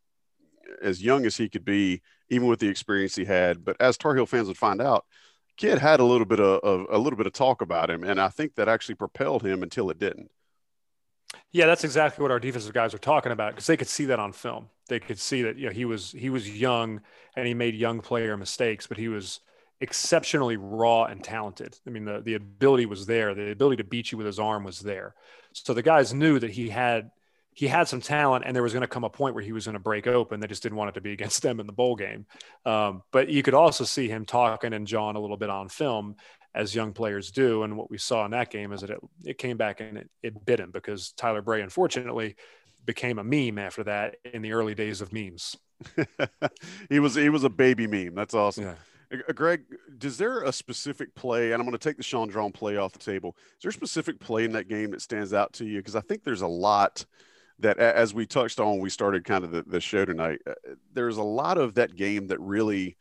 [0.81, 3.63] as young as he could be even with the experience he had.
[3.63, 5.05] But as Tar Heel fans would find out,
[5.57, 8.19] kid had a little bit of, of, a little bit of talk about him, and
[8.19, 10.31] I think that actually propelled him until it didn't.
[11.51, 14.19] Yeah, that's exactly what our defensive guys are talking about because they could see that
[14.19, 14.69] on film.
[14.87, 17.01] They could see that you know he was he was young
[17.35, 19.39] and he made young player mistakes, but he was
[19.79, 21.77] exceptionally raw and talented.
[21.87, 23.33] I mean, the the ability was there.
[23.33, 25.15] The ability to beat you with his arm was there.
[25.53, 27.11] So the guys knew that he had
[27.53, 29.65] he had some talent and there was going to come a point where he was
[29.65, 30.39] going to break open.
[30.39, 32.25] They just didn't want it to be against them in the bowl game.
[32.65, 36.15] Um, but you could also see him talking and John a little bit on film
[36.53, 37.63] as young players do.
[37.63, 40.09] And what we saw in that game is that it, it came back and it,
[40.21, 42.35] it bit him because Tyler Bray, unfortunately,
[42.85, 45.55] became a meme after that in the early days of memes.
[46.89, 48.13] he was he was a baby meme.
[48.13, 48.65] That's awesome.
[48.65, 49.19] Yeah.
[49.27, 49.63] Uh, Greg,
[50.01, 52.93] is there a specific play, and I'm going to take the Shaun Draughn play off
[52.93, 53.35] the table.
[53.57, 55.79] Is there a specific play in that game that stands out to you?
[55.79, 57.05] Because I think there's a lot–
[57.61, 60.53] that as we touched on we started kind of the, the show tonight uh,
[60.93, 62.97] there's a lot of that game that really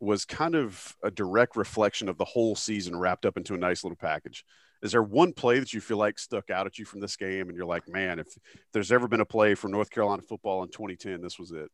[0.00, 3.84] was kind of a direct reflection of the whole season wrapped up into a nice
[3.84, 4.44] little package
[4.82, 7.48] is there one play that you feel like stuck out at you from this game
[7.48, 10.62] and you're like man if, if there's ever been a play for north carolina football
[10.62, 11.70] in 2010 this was it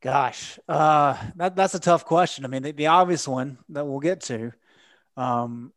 [0.00, 4.00] gosh uh, that, that's a tough question i mean the, the obvious one that we'll
[4.00, 4.52] get to
[5.16, 5.72] um,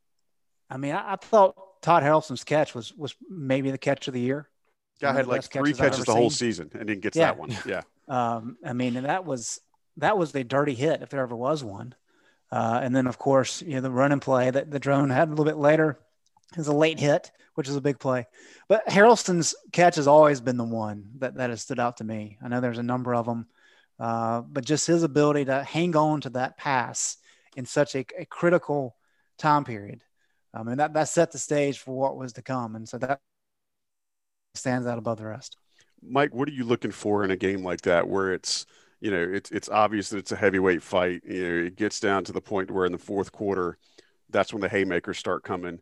[0.69, 4.21] i mean I, I thought todd harrelson's catch was was maybe the catch of the
[4.21, 4.47] year
[5.03, 6.15] Guy had like three catches, the seen.
[6.15, 7.25] whole season and didn't get yeah.
[7.25, 7.55] that one.
[7.65, 7.81] Yeah.
[8.05, 9.61] Um, I mean, and that was
[9.97, 11.95] that was a dirty hit if there ever was one.
[12.51, 15.31] Uh, and then of course, you know, the running play that the Draughn had a
[15.31, 15.99] little bit later
[16.55, 18.27] is a late hit, which is a big play.
[18.67, 22.37] But Harrelson's catch has always been the one that, that has stood out to me.
[22.43, 23.47] I know there's a number of them,
[23.99, 27.17] uh, but just his ability to hang on to that pass
[27.55, 28.95] in such a, a critical
[29.37, 30.03] time period.
[30.53, 32.75] I mean, that, that set the stage for what was to come.
[32.75, 33.19] And so that
[34.53, 35.57] stands out above the rest.
[36.03, 38.67] Mike, what are you looking for in a game like that where it's,
[39.03, 41.23] you know, it's, it's obvious that it's a heavyweight fight.
[41.27, 43.77] You know, it gets down to the point where in the fourth quarter,
[44.29, 45.79] that's when the haymakers start coming.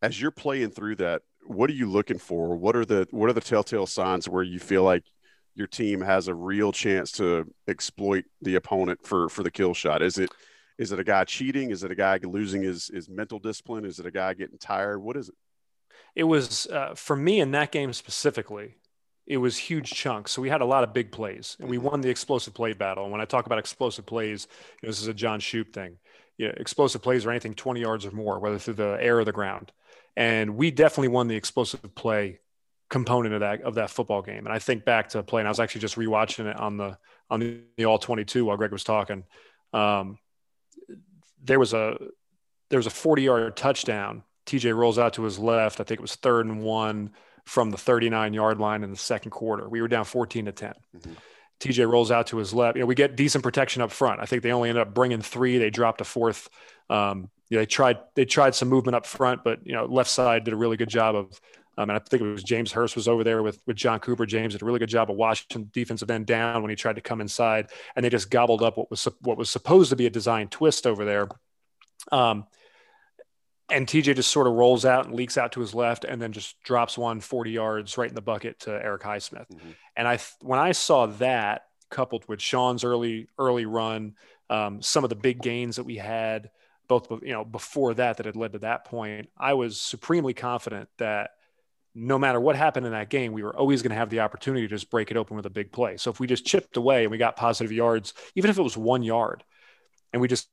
[0.00, 2.56] As you're playing through that, what are you looking for?
[2.56, 5.04] What are the what are the telltale signs where you feel like
[5.54, 10.00] your team has a real chance to exploit the opponent for for the kill shot?
[10.00, 10.30] Is it
[10.78, 11.70] is it a guy cheating?
[11.72, 13.84] Is it a guy losing his his mental discipline?
[13.84, 15.02] Is it a guy getting tired?
[15.02, 15.34] What is it?
[16.14, 18.76] It was uh, for me in that game specifically.
[19.26, 20.30] It was huge chunks.
[20.30, 21.86] So we had a lot of big plays, and we mm-hmm.
[21.86, 23.04] won the explosive play battle.
[23.04, 24.46] And when I talk about explosive plays,
[24.80, 25.98] you know, this is a John Shoop thing.
[26.38, 29.24] You know, explosive plays are anything 20 yards or more, whether through the air or
[29.24, 29.72] the ground.
[30.16, 32.40] And we definitely won the explosive play
[32.88, 34.46] component of that of that football game.
[34.46, 35.46] And I think back to playing.
[35.46, 38.72] I was actually just rewatching it on the on the, the all 22 while Greg
[38.72, 39.24] was talking.
[39.72, 40.18] Um,
[41.42, 41.98] there was a
[42.70, 44.22] there was a 40 yard touchdown.
[44.46, 45.80] TJ rolls out to his left.
[45.80, 47.10] I think it was third and one
[47.46, 49.68] from the 39 yard line in the second quarter.
[49.68, 50.74] We were down 14 to 10.
[50.96, 51.12] Mm-hmm.
[51.60, 52.76] TJ rolls out to his left.
[52.76, 54.20] You know, we get decent protection up front.
[54.20, 55.56] I think they only ended up bringing three.
[55.56, 56.50] They dropped a fourth.
[56.90, 60.10] Um, you know, they tried they tried some movement up front, but you know, left
[60.10, 61.40] side did a really good job of.
[61.78, 64.26] Um, and I think it was James Hurst was over there with with John Cooper.
[64.26, 67.02] James did a really good job of watching defensive end down when he tried to
[67.02, 70.10] come inside, and they just gobbled up what was what was supposed to be a
[70.10, 71.28] design twist over there.
[72.10, 72.46] Um,
[73.68, 76.32] and TJ just sort of rolls out and leaks out to his left and then
[76.32, 79.48] just drops one 40 yards right in the bucket to Erik Highsmith.
[79.50, 79.70] Mm-hmm.
[79.96, 84.14] And I, when I saw that coupled with Shaun's early, early run,
[84.48, 86.50] um, some of the big gains that we had
[86.88, 90.88] both, you know, before that, that had led to that point, I was supremely confident
[90.98, 91.30] that
[91.94, 94.66] no matter what happened in that game, we were always going to have the opportunity
[94.66, 95.96] to just break it open with a big play.
[95.96, 98.76] So if we just chipped away and we got positive yards, even if it was
[98.76, 99.42] one yard,
[100.12, 100.48] and we just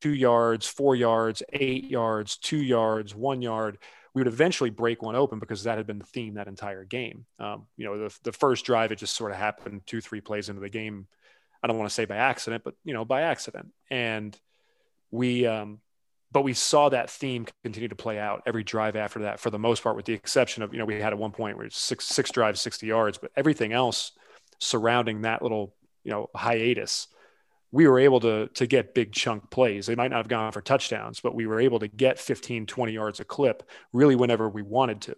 [0.00, 3.78] two yards, four yards, eight yards, two yards, one yard,
[4.14, 7.26] we would eventually break one open because that had been the theme that entire game.
[7.38, 10.48] Um, you know, the, the first drive, it just sort of happened two, three plays
[10.48, 11.06] into the game.
[11.62, 13.68] I don't want to say by accident, but, you know, by accident.
[13.90, 14.36] And
[15.10, 15.78] we, um,
[16.32, 19.58] but we saw that theme continue to play out every drive after that for the
[19.58, 21.78] most part, with the exception of, you know, we had at one point where it's
[21.78, 24.12] six, six drives, 60 yards, but everything else
[24.58, 27.06] surrounding that little, you know, hiatus–
[27.72, 29.86] we were able to to get big chunk plays.
[29.86, 32.92] They might not have gone for touchdowns, but we were able to get 15, 20
[32.92, 35.14] yards a clip really whenever we wanted to.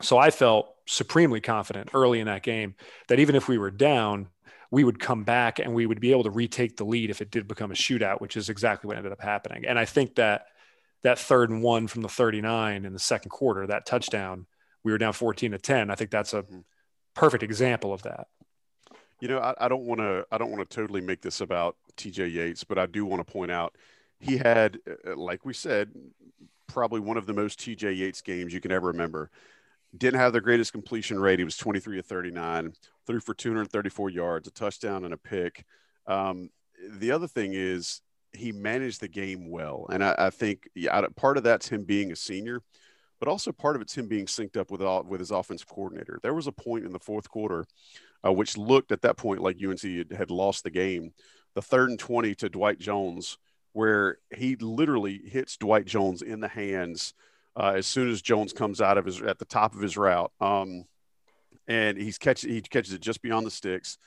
[0.00, 2.74] So I felt supremely confident early in that game
[3.08, 4.28] that even if we were down,
[4.70, 7.30] we would come back and we would be able to retake the lead if it
[7.30, 9.64] did become a shootout, which is exactly what ended up happening.
[9.66, 10.46] And I think that
[11.02, 14.46] that third and one from the 39 in the second quarter, that touchdown,
[14.82, 15.90] we were down 14 to 10.
[15.90, 16.60] I think that's a mm-hmm.
[17.14, 18.28] perfect example of that.
[19.22, 20.26] You know, I, don't want to.
[20.32, 22.26] I don't want to totally make this about T.J.
[22.26, 23.76] Yates, but I do want to point out
[24.18, 25.92] he had, uh, uh, like we said,
[26.66, 27.92] probably one of the most T.J.
[27.92, 29.30] Yates games you can ever remember.
[29.96, 31.38] Didn't have the greatest completion rate.
[31.38, 32.72] He was 23 of 39,
[33.06, 35.66] threw for 234 yards, a touchdown, and a pick.
[36.08, 36.50] Um,
[36.90, 38.00] the other thing is
[38.32, 42.10] he managed the game well, and I, I think yeah, part of that's him being
[42.10, 42.60] a senior
[43.20, 46.18] but also part of it's him being synced up with all, with his offensive coordinator.
[46.24, 47.64] There was a point in the fourth quarter,
[48.24, 51.12] uh, which looked at that point like UNC had, had, lost the game,
[51.54, 53.38] the third and twenty to Dwight Jones,
[53.72, 57.14] where he literally hits Dwight Jones in the hands
[57.56, 60.32] uh, as soon as Jones comes out of his at the top of his route,
[60.40, 60.84] um,
[61.68, 63.98] and he's catch he catches it just beyond the sticks.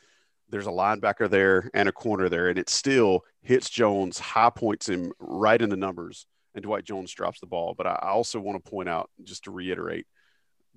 [0.49, 4.87] There's a linebacker there and a corner there, and it still hits Jones, high points
[4.87, 7.75] him right in the numbers and Dwight Jones drops the ball.
[7.77, 10.07] But I also want to point out, just to reiterate,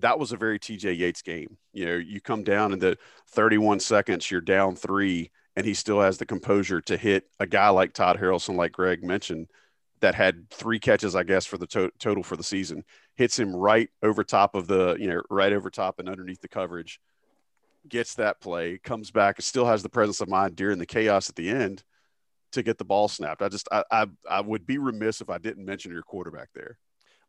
[0.01, 1.57] that was a very TJ Yates game.
[1.73, 2.97] You know, you come down in the
[3.31, 7.69] 31 seconds, you're down three, and he still has the composure to hit a guy
[7.71, 9.49] like Todd Harrelson, like Greg mentioned,
[10.01, 12.85] that had three catches, I guess, for the to- total for the season.
[13.17, 16.49] Hits him right over top of the, you know, right over top and underneath the
[16.49, 17.01] coverage.
[17.89, 21.37] Gets that play, comes back, still has the presence of mind during the chaos at
[21.37, 21.83] the end
[22.53, 23.43] to get the ball snapped.
[23.43, 26.79] I just I, I, I would be remiss if I didn't mention your quarterback there.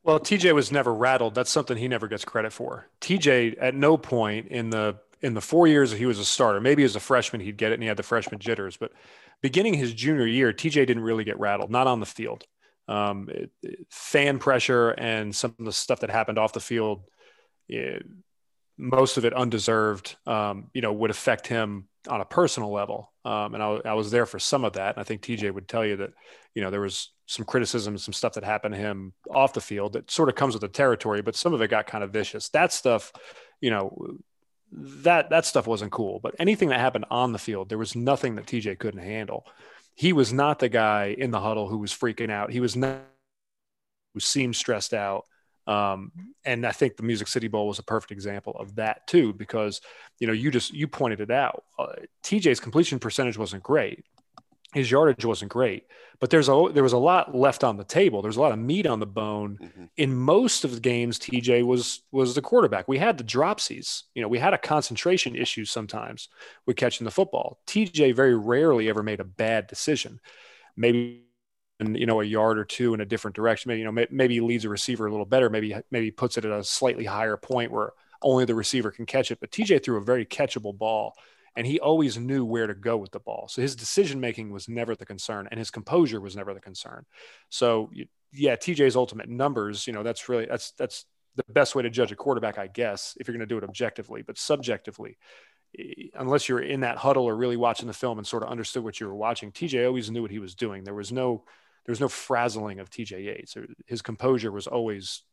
[0.04, 1.36] Well, TJ was never rattled.
[1.36, 2.88] That's something he never gets credit for.
[3.02, 6.62] TJ at no point in the in the four years that he was a starter,
[6.62, 8.92] maybe as a freshman he'd get it and he had the freshman jitters, but
[9.42, 12.46] beginning his junior year, TJ didn't really get rattled, not on the field.
[12.88, 17.04] Um, it, it, fan pressure and some of the stuff that happened off the field,
[17.68, 18.04] it,
[18.80, 23.12] most of it undeserved, um, you know, would affect him on a personal level.
[23.26, 24.96] Um, and I, I, was there for some of that.
[24.96, 26.12] And I think TJ would tell you that,
[26.56, 29.94] you know, there was some criticism, some stuff that happened to him off the field
[29.94, 32.48] that sort of comes with the territory, but some of it got kind of vicious.
[32.50, 33.12] That stuff,
[33.60, 34.18] you know,
[34.72, 36.22] that that stuff wasn't cool.
[36.24, 39.46] But anything that happened on the field, there was nothing that TJ couldn't handle.
[39.94, 42.52] He was not the guy in the huddle who was freaking out.
[42.52, 43.02] He was not
[44.14, 45.26] who seemed stressed out.
[45.70, 46.12] Um,
[46.46, 49.82] and I think the Music City Bowl was a perfect example of that too, because
[50.20, 51.64] you know you just you pointed it out.
[51.78, 51.94] Uh,
[52.24, 54.04] TJ's completion percentage wasn't great,
[54.74, 55.84] his yardage wasn't great,
[56.20, 58.22] but there's a there was a lot left on the table.
[58.22, 59.60] There's a lot of meat on the bone.
[59.62, 59.86] Mm-hmm.
[59.98, 62.88] In most of the games, TJ was was the quarterback.
[62.88, 64.04] We had the dropsies.
[64.16, 66.30] You know, we had a concentration issue sometimes
[66.66, 67.60] with catching the football.
[67.68, 70.20] TJ very rarely ever made a bad decision.
[70.76, 71.26] Maybe
[71.80, 73.70] you know a yard or two in a different direction.
[73.70, 75.50] Maybe you know maybe he leads a receiver a little better.
[75.50, 79.32] Maybe maybe puts it at a slightly higher point where only the receiver can catch
[79.32, 79.40] it.
[79.40, 81.14] But TJ threw a very catchable ball,
[81.56, 83.48] and he always knew where to go with the ball.
[83.50, 87.06] So his decision making was never the concern, and his composure was never the concern.
[87.50, 87.90] So
[88.34, 91.06] yeah, TJ's ultimate numbers, you know, that's really that's that's
[91.36, 93.64] the best way to judge a quarterback, I guess, if you're going to do it
[93.64, 94.22] objectively.
[94.22, 95.18] But subjectively,
[96.14, 99.00] unless you're in that huddle or really watching the film and sort of understood what
[99.00, 100.84] you were watching, TJ always knew what he was doing.
[100.84, 101.44] There was no
[101.86, 103.56] there was no frazzling of TJ Yates.
[103.86, 105.24] His composure was always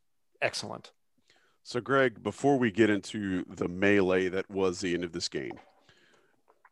[0.41, 0.91] excellent.
[1.63, 5.59] So, Greg, before we get into the melee that was the end of this game,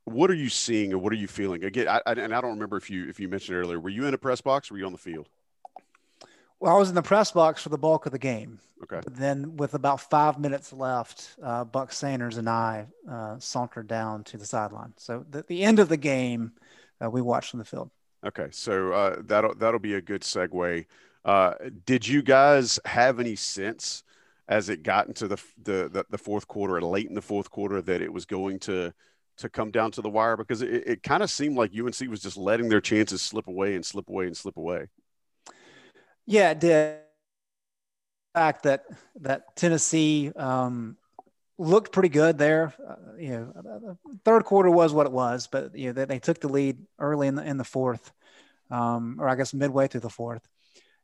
[0.06, 1.64] what are you seeing or what are you feeling?
[1.66, 3.80] Again, I, I, and I don't remember if you if you mentioned earlier.
[3.80, 4.72] Were you in a press box?
[4.72, 5.28] or Were you on the field?
[6.60, 8.60] Well, I was in the press box for the bulk of the game.
[8.84, 9.02] Okay.
[9.04, 14.24] But then, with about five minutes left, uh, Buck Sanders and I uh, sauntered down
[14.26, 14.94] to the sideline.
[14.98, 16.54] So, at the end of the game,
[17.04, 17.90] uh, we watched from the field.
[18.26, 20.86] Okay, so uh, that'll that'll be a good segue.
[21.24, 21.54] Uh,
[21.86, 24.04] did you guys have any sense
[24.48, 27.82] as it got into the, the the fourth quarter and late in the fourth quarter
[27.82, 28.94] that it was going to
[29.38, 30.38] to come down to the wire?
[30.38, 33.76] Because it, it kind of seemed like UNC was just letting their chances slip away
[33.76, 34.88] and slip away and slip away.
[36.26, 36.98] Yeah, it did.
[38.34, 38.86] The fact that
[39.22, 40.98] that Tennessee um,
[41.58, 42.74] looked pretty good there.
[42.86, 46.40] Uh, you know, third quarter was what it was, but you know they, they took
[46.40, 48.12] the lead early in the in the fourth,
[48.70, 50.48] um, or I guess midway through the fourth.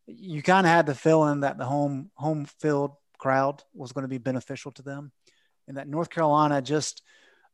[0.08, 4.10] You kind of had the feeling that the home home field crowd was going to
[4.10, 5.12] be beneficial to them,
[5.68, 7.02] and that North Carolina just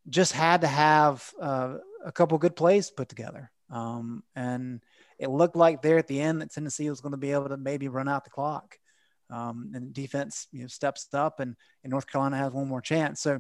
[0.09, 3.51] just had to have uh, a couple good plays put together.
[3.69, 4.81] Um, and
[5.19, 7.57] it looked like there at the end that Tennessee was going to be able to
[7.57, 8.77] maybe run out the clock
[9.29, 13.21] um, and defense you know steps up and, and North Carolina has one more chance.
[13.21, 13.39] So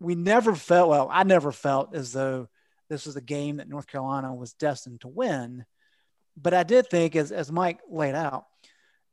[0.00, 1.08] we never felt well.
[1.10, 2.48] I never felt as though
[2.88, 5.64] this was a game that North Carolina was destined to win.
[6.36, 8.44] But I did think, as as Mike laid out,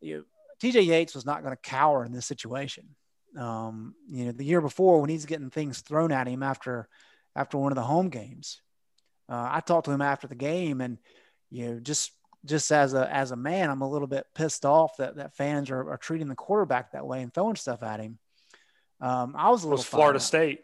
[0.01, 0.23] you know,
[0.61, 2.95] TJ Yates was not going to cower in this situation.
[3.37, 6.87] Um, you know, the year before when he's getting things thrown at him after
[7.35, 8.61] after one of the home games,
[9.29, 10.97] uh, I talked to him after the game, and
[11.49, 12.11] you know, just
[12.45, 15.69] just as a as a man, I'm a little bit pissed off that that fans
[15.69, 18.19] are, are treating the quarterback that way and throwing stuff at him.
[18.99, 19.77] Um, I was a little.
[19.77, 20.61] It was Florida State.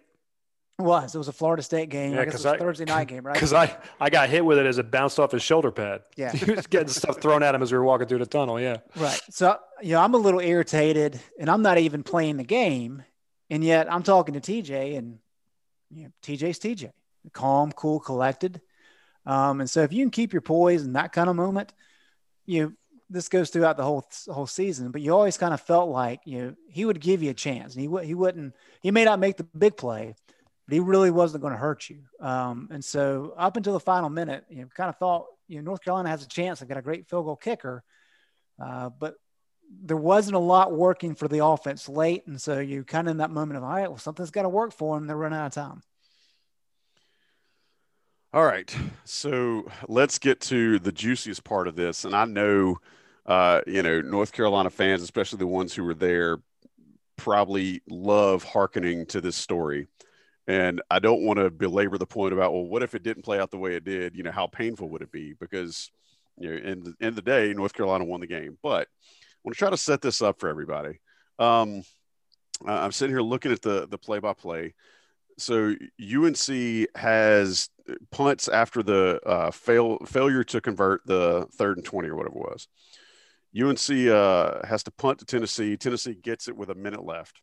[0.79, 1.13] It was.
[1.13, 2.13] It was a Florida State game.
[2.13, 3.33] Yeah, I guess it was I, Thursday night game, right?
[3.39, 6.03] Because I, I got hit with it as it bounced off his shoulder pad.
[6.15, 6.31] Yeah.
[6.33, 8.61] he was getting stuff thrown at him as we were walking through the tunnel.
[8.61, 8.77] Yeah.
[8.95, 9.19] Right.
[9.29, 13.03] So, you know, I'm a little irritated and I'm not even playing the game.
[13.49, 15.19] And yet I'm talking to TJ and,
[15.91, 16.91] you know, TJ's TJ.
[17.33, 18.61] Calm, cool, collected.
[19.29, 21.71] Um, and so if you can keep your poise in that kind of moment,
[22.47, 22.71] you know,
[23.11, 26.39] this goes throughout the whole whole season, but you always kind of felt like you
[26.39, 29.37] know he would give you a chance, and he he wouldn't he may not make
[29.37, 30.15] the big play,
[30.67, 32.01] but he really wasn't going to hurt you.
[32.19, 35.61] Um, and so up until the final minute, you know, kind of thought you know
[35.63, 36.59] North Carolina has a chance.
[36.59, 37.83] They got a great field goal kicker,
[38.59, 39.13] uh, but
[39.83, 43.17] there wasn't a lot working for the offense late, and so you kind of in
[43.17, 45.05] that moment of all right, well something's got to work for them.
[45.05, 45.81] They're running out of time.
[48.31, 48.75] All right.
[49.05, 52.05] So let's get to the juiciest part of this.
[52.05, 52.77] And I know,
[53.25, 56.37] uh, you know, North Carolina fans, especially the ones who were there,
[57.15, 59.87] probably love hearkening to this story.
[60.47, 63.39] And I don't want to belabor the point about, well, what if it didn't play
[63.39, 64.15] out the way it did?
[64.15, 65.33] You know, how painful would it be?
[65.33, 65.91] Because,
[66.37, 68.57] you know, in the end of the day, North Carolina won the game.
[68.61, 70.99] But I want to try to set this up for everybody.
[71.39, 71.83] Um,
[72.65, 74.73] I'm sitting here looking at the the play by play
[75.41, 77.69] so UNC has
[78.11, 82.51] punts after the uh, fail failure to convert the third and twenty or whatever it
[82.51, 82.67] was.
[83.59, 85.75] UNC uh, has to punt to Tennessee.
[85.75, 87.41] Tennessee gets it with a minute left.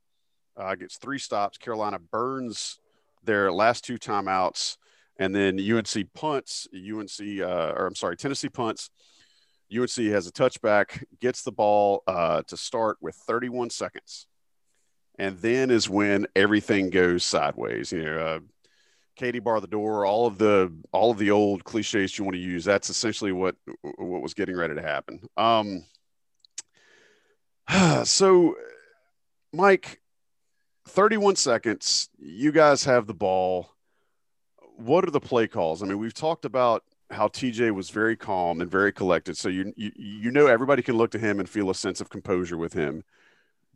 [0.57, 1.59] Uh, gets three stops.
[1.59, 2.79] Carolina burns
[3.25, 4.77] their last two timeouts,
[5.19, 6.69] and then UNC punts.
[6.73, 8.91] UNC, uh, or I'm sorry, Tennessee punts.
[9.77, 14.29] UNC has a touchback, gets the ball uh, to start with 31 seconds
[15.19, 17.93] and then is when everything goes sideways.
[17.93, 18.41] You know, uh,
[19.17, 22.41] Katie bar the door, all of the all of the old cliches you want to
[22.41, 22.65] use.
[22.65, 25.21] That's essentially what what was getting ready to happen.
[25.37, 25.85] Um,
[28.05, 28.57] so,
[29.53, 30.01] Mike,
[30.89, 32.09] 31 seconds.
[32.19, 33.71] You guys have the ball.
[34.77, 35.83] What are the play calls?
[35.83, 39.37] I mean, we've talked about how TJ was very calm and very collected.
[39.37, 42.11] So you, you you know everybody can look to him and feel a sense of
[42.11, 43.05] composure with him.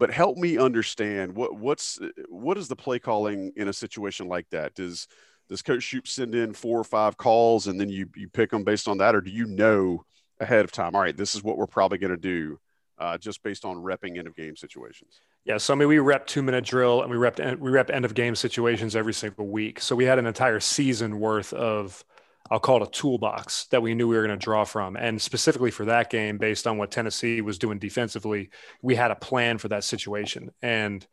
[0.01, 4.49] But help me understand what what's what is the play calling in a situation like
[4.49, 4.75] that?
[4.75, 5.07] Does
[5.51, 8.65] does Coach Shoop send in four or five calls and then you you pick them
[8.65, 10.03] based on that, or do you know
[10.41, 10.95] ahead of time?
[10.95, 12.59] All right, this is what we're probably going to do,
[12.97, 15.21] uh, just based on repping end of game situations.
[15.45, 18.07] Yeah, so I mean, we rep two minute drill and we rep we rep end
[18.07, 19.81] of game situations every single week.
[19.81, 22.07] So we had an entire season worth of
[22.51, 24.97] I'll call it a toolbox that we knew we were going to draw from.
[24.97, 28.51] And specifically for that game, based on what Tennessee was doing defensively,
[28.83, 30.51] we had a plan for that situation.
[30.61, 31.07] And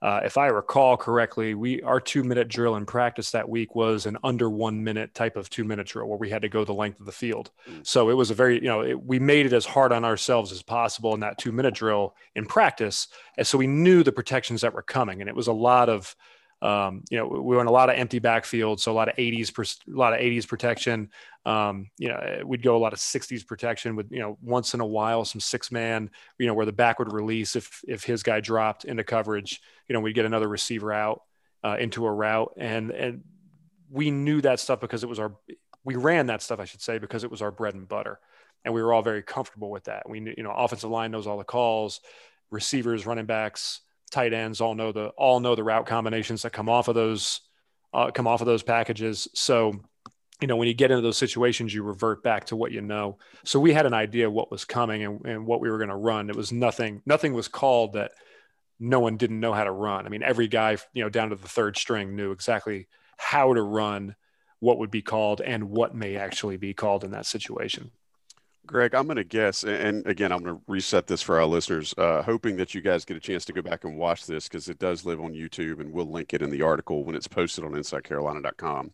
[0.00, 4.06] uh, if I recall correctly, we our two minute drill in practice that week was
[4.06, 6.72] an under one minute type of two minute drill where we had to go the
[6.72, 7.50] length of the field.
[7.68, 7.84] Mm.
[7.84, 10.52] So it was a very you know it, we made it as hard on ourselves
[10.52, 14.60] as possible in that two minute drill in practice, and so we knew the protections
[14.60, 16.14] that were coming, and it was a lot of
[16.60, 19.56] um, you know, we went a lot of empty backfield, so a lot of 80s,
[19.86, 21.10] a lot of 80s protection.
[21.46, 24.80] Um, you know, we'd go a lot of 60s protection with you know once in
[24.80, 28.22] a while some six man, you know, where the back would release if if his
[28.22, 29.60] guy dropped into coverage.
[29.88, 31.22] You know, we'd get another receiver out
[31.62, 33.22] uh, into a route, and and
[33.88, 35.36] we knew that stuff because it was our
[35.84, 38.18] we ran that stuff, I should say, because it was our bread and butter,
[38.64, 40.08] and we were all very comfortable with that.
[40.08, 42.00] We knew, you know, offensive line knows all the calls,
[42.50, 43.80] receivers, running backs
[44.10, 47.40] tight ends all know the all know the route combinations that come off of those
[47.92, 49.28] uh, come off of those packages.
[49.34, 49.72] So,
[50.40, 53.18] you know, when you get into those situations, you revert back to what you know.
[53.44, 55.96] So we had an idea what was coming and, and what we were going to
[55.96, 56.30] run.
[56.30, 57.02] It was nothing.
[57.06, 58.12] Nothing was called that
[58.78, 60.06] no one didn't know how to run.
[60.06, 62.86] I mean, every guy, you know, down to the third string knew exactly
[63.16, 64.14] how to run,
[64.60, 67.90] what would be called, and what may actually be called in that situation.
[68.68, 71.94] Greg, I'm going to guess, and again, I'm going to reset this for our listeners,
[71.96, 74.68] uh, hoping that you guys get a chance to go back and watch this because
[74.68, 77.64] it does live on YouTube, and we'll link it in the article when it's posted
[77.64, 78.92] on InsideCarolina.com.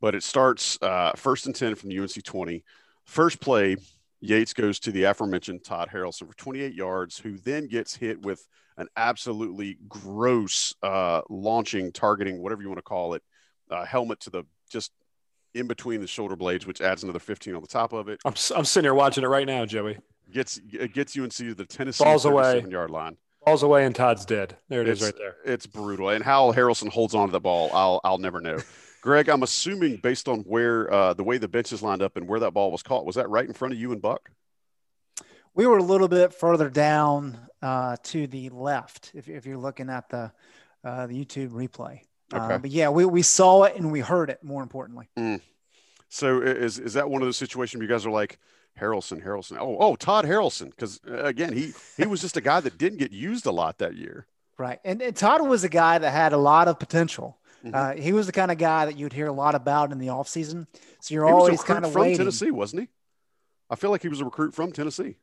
[0.00, 2.64] But it starts uh, first and 10 from UNC 20.
[3.04, 3.76] First play,
[4.20, 8.44] Yates goes to the aforementioned Todd Harrelson for 28 yards, who then gets hit with
[8.78, 13.22] an absolutely gross uh, launching, targeting, whatever you want to call it,
[13.70, 14.90] uh, helmet to the just
[15.58, 18.20] in between the shoulder blades, which adds another 15 on the top of it.
[18.24, 19.98] I'm, I'm sitting here watching it right now, Joey.
[20.30, 22.62] Gets it gets UNC to the Tennessee Balls away.
[22.68, 23.16] yard line.
[23.44, 24.56] Balls away and Todd's dead.
[24.68, 25.36] There it it's, is, right there.
[25.44, 26.10] It's brutal.
[26.10, 28.58] And how Harrelson holds on to the ball, I'll I'll never know.
[29.00, 32.40] Greg, I'm assuming based on where uh, the way the benches lined up and where
[32.40, 34.30] that ball was caught, was that right in front of you and Buck?
[35.54, 39.12] We were a little bit further down uh, to the left.
[39.14, 40.32] If, if you're looking at the
[40.84, 42.02] uh, the YouTube replay,
[42.32, 42.58] uh, okay.
[42.58, 44.42] but yeah, we, we saw it and we heard it.
[44.42, 45.08] More importantly.
[45.18, 45.40] Mm.
[46.08, 48.38] So is is that one of those situations where you guys are like
[48.80, 49.58] Harrelson, Harrelson?
[49.58, 52.98] Oh, oh, Todd Harrelson, because uh, again, he he was just a guy that didn't
[52.98, 54.26] get used a lot that year.
[54.58, 57.38] Right, and, and Todd was a guy that had a lot of potential.
[57.64, 57.74] Mm-hmm.
[57.74, 60.08] Uh, he was the kind of guy that you'd hear a lot about in the
[60.08, 60.66] offseason.
[61.00, 62.18] So you're he always kind of from waiting.
[62.18, 62.88] Tennessee, wasn't he?
[63.70, 65.16] I feel like he was a recruit from Tennessee.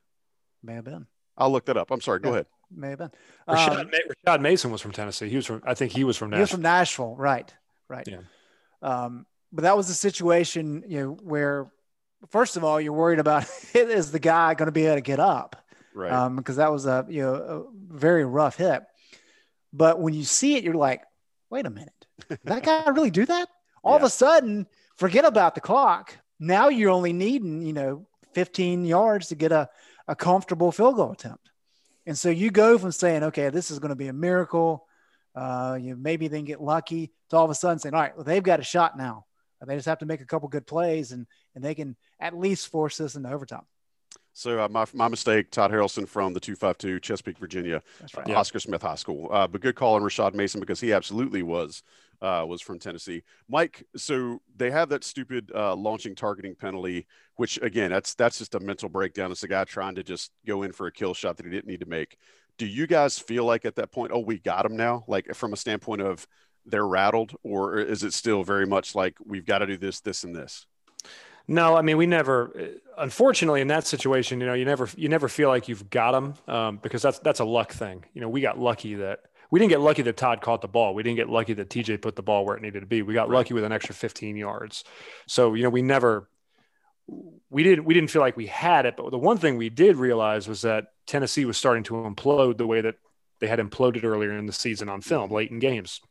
[0.62, 1.08] May have been.
[1.38, 1.92] I'll look that up.
[1.92, 2.20] I'm sorry.
[2.20, 2.46] Go ahead.
[2.72, 3.12] May have been.
[3.48, 3.92] Rashad, um,
[4.26, 5.30] Rashad, Mason was from Tennessee.
[5.30, 5.62] He was from.
[5.66, 6.38] I think he was from Nashville.
[6.38, 7.16] He was from Nashville.
[7.16, 7.54] Right.
[7.88, 8.08] Right.
[8.08, 8.20] Yeah.
[8.82, 11.72] Um, but that was a situation, you know, where
[12.30, 15.20] first of all, you're worried about is the guy going to be able to get
[15.20, 15.56] up?
[15.94, 16.12] Right.
[16.12, 17.64] Um, because that was a, you know, a
[17.96, 18.84] very rough hit.
[19.72, 21.04] But when you see it, you're like,
[21.50, 22.06] wait a minute,
[22.44, 23.50] that guy really do that?
[23.84, 23.98] All yeah.
[23.98, 26.18] of a sudden, forget about the clock.
[26.40, 29.70] Now you're only needing, you know, 15 yards to get a,
[30.08, 31.50] a comfortable field goal attempt.
[32.06, 34.86] And so you go from saying, okay, this is going to be a miracle.
[35.34, 38.24] Uh, you maybe then get lucky to all of a sudden saying, all right, well,
[38.24, 39.26] they've got a shot now.
[39.66, 41.26] They just have to make a couple good plays, and
[41.56, 43.66] and they can at least force this into overtime.
[44.34, 47.82] So uh, my, my mistake, Todd Harrelson from the 252 Chesapeake, Virginia,
[48.18, 48.30] right.
[48.30, 49.30] uh, Oscar Smith High School.
[49.32, 51.84] Uh, but good call on Rashad Mason because he absolutely was
[52.22, 53.24] uh, was from Tennessee.
[53.50, 58.56] Mike, so they have that stupid uh, launching targeting penalty, which again, that's that's just
[58.56, 59.32] a mental breakdown.
[59.32, 61.68] It's a guy trying to just go in for a kill shot that he didn't
[61.68, 62.18] need to make.
[62.58, 65.04] Do you guys feel like at that point, oh, we got him now?
[65.08, 66.26] Like from a standpoint of
[66.66, 70.24] they're rattled, or is it still very much like we've got to do this, this,
[70.24, 70.66] and this?
[71.48, 72.72] No, I mean we never.
[72.98, 76.34] Unfortunately, in that situation, you know, you never you never feel like you've got them
[76.48, 78.04] um, because that's that's a luck thing.
[78.14, 79.20] You know, we got lucky that
[79.52, 80.94] we didn't get lucky that Todd caught the ball.
[80.94, 83.02] We didn't get lucky that TJ put the ball where it needed to be.
[83.02, 83.38] We got right.
[83.38, 84.84] lucky with an extra 15 yards.
[85.28, 86.30] So you know, we never
[87.50, 88.98] we didn't we didn't feel like we had it.
[88.98, 92.68] But the one thing we did realize was that Tennessee was starting to implode the
[92.68, 92.96] way that
[93.40, 96.02] They had imploded earlier in the season on film, late in games,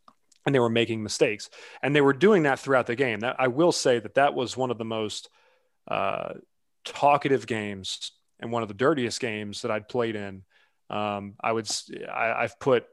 [0.47, 1.51] and they were making mistakes.
[1.82, 3.20] And they were doing that throughout the game.
[3.20, 5.28] That, I will say that that was one of the most
[5.89, 6.35] uh,
[6.85, 10.43] talkative games and one of the dirtiest games that I'd played in.
[10.91, 11.68] Um, I would,
[12.12, 12.85] I, I've put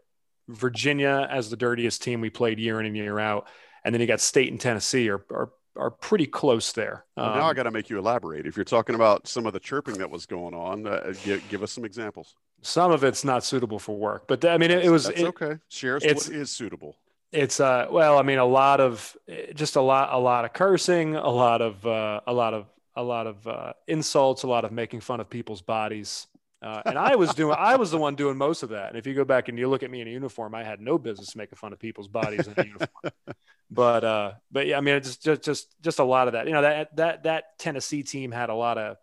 [0.51, 3.47] Virginia as the dirtiest team we played year in and year out.
[3.83, 7.05] And then you got State and Tennessee are, are are pretty close there.
[7.15, 8.45] Well, now I um, got to make you elaborate.
[8.45, 11.63] If you're talking about some of the chirping that was going on, uh, give, give,
[11.63, 12.35] us some examples.
[12.61, 15.27] Some of it's not suitable for work, but I mean, it, it was That's it,
[15.27, 15.57] okay.
[15.69, 16.97] Share us what is suitable.
[17.31, 19.15] It's uh, well, I mean, a lot of
[19.55, 23.03] just a lot, a lot of cursing, a lot of, uh, a lot of, a
[23.03, 26.27] lot of uh, insults, a lot of making fun of people's bodies.
[26.61, 28.89] Uh, and I was doing, I was the one doing most of that.
[28.89, 30.79] And if you go back and you look at me in a uniform, I had
[30.79, 32.89] no business making fun of people's bodies in a uniform.
[33.73, 36.45] But, uh, but yeah, I mean, it's just, just, just a lot of that.
[36.45, 38.97] You know, that that that Tennessee team had a lot of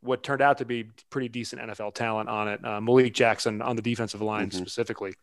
[0.00, 2.64] what turned out to be pretty decent NFL talent on it.
[2.64, 4.58] Uh, Malik Jackson on the defensive line mm-hmm.
[4.58, 5.14] specifically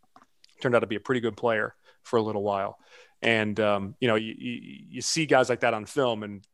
[0.62, 2.78] turned out to be a pretty good player for a little while.
[3.22, 4.60] And um, you know, you, you,
[4.90, 6.46] you see guys like that on film, and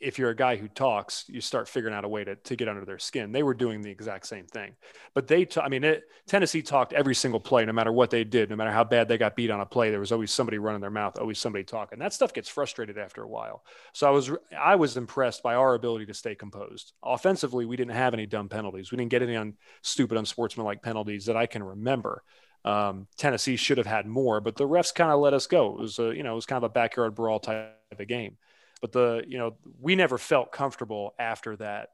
[0.00, 2.68] if you're a guy who talks, you start figuring out a way to, to get
[2.68, 3.32] under their skin.
[3.32, 4.72] They were doing the exact same thing,
[5.14, 8.24] but they, t- I mean, it, Tennessee talked every single play, no matter what they
[8.24, 10.58] did, no matter how bad they got beat on a play, there was always somebody
[10.58, 11.98] running their mouth, always somebody talking.
[11.98, 13.64] That stuff gets frustrated after a while.
[13.92, 16.92] So I was, I was impressed by our ability to stay composed.
[17.02, 18.92] Offensively, we didn't have any dumb penalties.
[18.92, 22.22] We didn't get any on stupid, unsportsmanlike penalties that I can remember.
[22.64, 25.76] Um, Tennessee should have had more, but the refs kind of let us go.
[25.76, 28.36] It was a, you know, it was kind of a backyard brawl type of game.
[28.80, 31.88] But the, you know, we never felt comfortable after that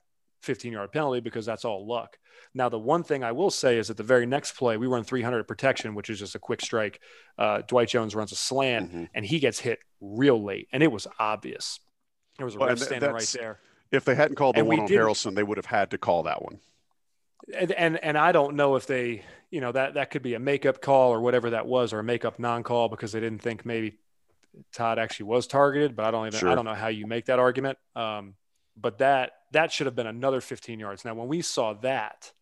[0.44, 2.18] 15 yard penalty because that's all luck.
[2.52, 5.02] Now, the one thing I will say is that the very next play, we run
[5.02, 7.00] 300 protection, which is just a quick strike.
[7.38, 9.04] Uh, Dwight Jones runs a slant mm-hmm.
[9.14, 10.68] and he gets hit real late.
[10.72, 11.80] And it was obvious.
[12.38, 13.58] There was a well, ref standing right there.
[13.90, 16.24] If they hadn't called the and one on Harrelson, they would have had to call
[16.24, 16.60] that one.
[17.56, 20.40] And, and, and I don't know if they, you know, that that could be a
[20.40, 23.98] makeup call or whatever that was, or a makeup non-call because they didn't think maybe
[24.72, 26.48] Todd actually was targeted, but I don't even sure.
[26.48, 27.78] I don't know how you make that argument.
[27.96, 28.34] Um,
[28.76, 31.04] but that that should have been another 15 yards.
[31.04, 32.32] Now, when we saw that,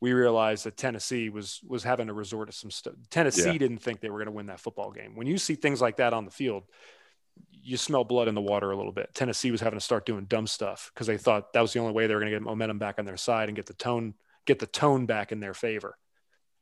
[0.00, 2.94] we realized that Tennessee was was having to resort to some stuff.
[3.10, 3.58] Tennessee yeah.
[3.58, 5.14] didn't think they were going to win that football game.
[5.14, 6.64] When you see things like that on the field,
[7.50, 9.10] you smell blood in the water a little bit.
[9.14, 11.92] Tennessee was having to start doing dumb stuff because they thought that was the only
[11.92, 14.14] way they were going to get momentum back on their side and get the tone
[14.46, 15.96] get the tone back in their favor.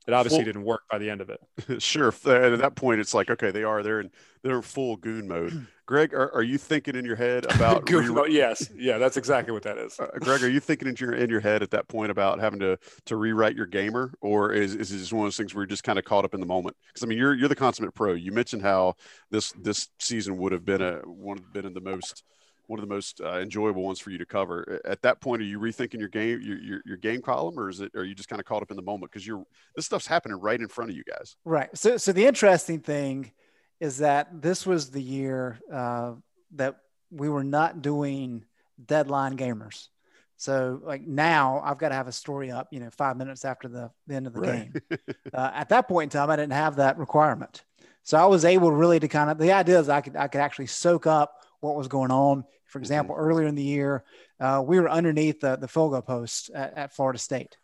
[0.09, 1.39] It obviously didn't work by the end of it.
[1.83, 2.09] sure.
[2.09, 4.11] At that point, it's like, okay, they are they're in
[4.43, 5.67] they're in full goon mode.
[5.87, 8.33] Greg, are, are you thinking in your head about goon re- mode?
[8.33, 10.01] Yes, yeah, that's exactly what that is.
[10.01, 12.59] Uh, Greg, are you thinking in your in your head at that point about having
[12.61, 15.61] to to rewrite your gamer, or is is it just one of those things where
[15.61, 16.75] you're just kind of caught up in the moment?
[16.87, 18.15] Because I mean, you're you're the consummate pro.
[18.15, 18.95] You mentioned how
[19.31, 22.25] this this season would have been a one of been in the most
[22.69, 24.81] one of the most uh, enjoyable ones for you to cover.
[24.85, 27.81] At that point, are you rethinking your game, your, your, your game column, or is
[27.81, 29.11] it, are you just kind of caught up in the moment?
[29.11, 29.45] Because you're,
[29.75, 31.37] this stuff's happening right in front of you guys.
[31.45, 31.71] Right.
[31.77, 33.33] So, so the interesting thing
[33.81, 36.13] is that this was the year uh,
[36.57, 36.77] that
[37.11, 38.45] we were not doing
[38.85, 39.89] deadline gamers.
[40.37, 43.67] So like now I've got to have a story up, you know, five minutes after
[43.67, 44.73] the, the end of the right.
[44.73, 44.99] game.
[45.33, 47.65] uh, at that point in time, I didn't have that requirement.
[48.03, 50.41] So I was able really to kind of, the idea is I could, I could
[50.41, 53.25] actually soak up what was going on for example, mm-hmm.
[53.25, 54.05] earlier in the year,
[54.41, 57.57] uh, we were underneath the, the goal post at, at Florida State.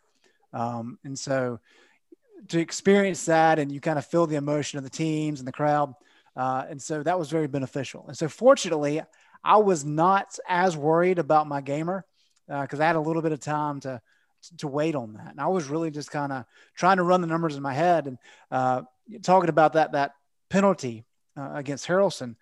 [0.51, 1.59] Um, and so
[2.49, 5.53] to experience that and you kind of feel the emotion of the teams and the
[5.53, 5.93] crowd.
[6.35, 8.05] Uh, and so that was very beneficial.
[8.07, 9.01] And so fortunately,
[9.43, 12.03] I was not as worried about my gamer
[12.47, 14.01] because uh, I had a little bit of time to
[14.57, 15.31] to wait on that.
[15.31, 16.45] And I was really just kind of
[16.75, 18.17] trying to run the numbers in my head and
[18.51, 18.83] uh,
[19.23, 20.13] talking about that that
[20.49, 21.03] penalty
[21.37, 22.35] uh, against Harrelson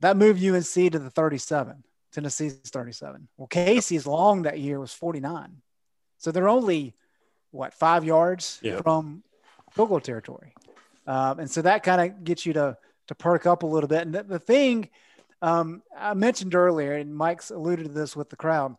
[0.00, 1.84] that moved UNC to the 37.
[2.12, 3.28] Tennessee's 37.
[3.36, 5.60] Well, Casey's long that year was 49.
[6.16, 6.94] So they're only
[7.50, 8.80] what five yards yeah.
[8.80, 9.22] from
[9.72, 10.54] field goal territory,
[11.06, 12.76] um, and so that kind of gets you to
[13.06, 14.02] to perk up a little bit.
[14.02, 14.90] And the, the thing
[15.40, 18.76] um, I mentioned earlier, and Mike's alluded to this with the crowd.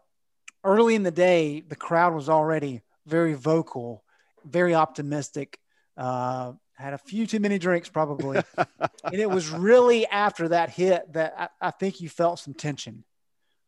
[0.63, 4.03] Early in the day, the crowd was already very vocal,
[4.45, 5.57] very optimistic.
[5.95, 11.11] Uh, had a few too many drinks probably and it was really after that hit
[11.13, 13.03] that I, I think you felt some tension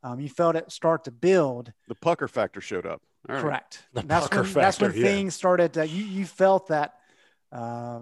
[0.03, 4.43] um, you felt it start to build the pucker factor showed up correct that's when,
[4.45, 5.03] factor, that's when yeah.
[5.03, 6.95] things started to, you, you felt that
[7.51, 7.99] uh,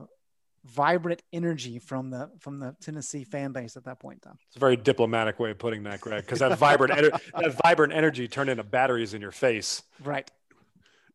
[0.65, 4.39] vibrant energy from the from the Tennessee fan base at that point in time.
[4.47, 7.93] It's a very diplomatic way of putting that, Greg, because that vibrant ener- that vibrant
[7.93, 9.83] energy turned into batteries in your face.
[10.03, 10.29] Right.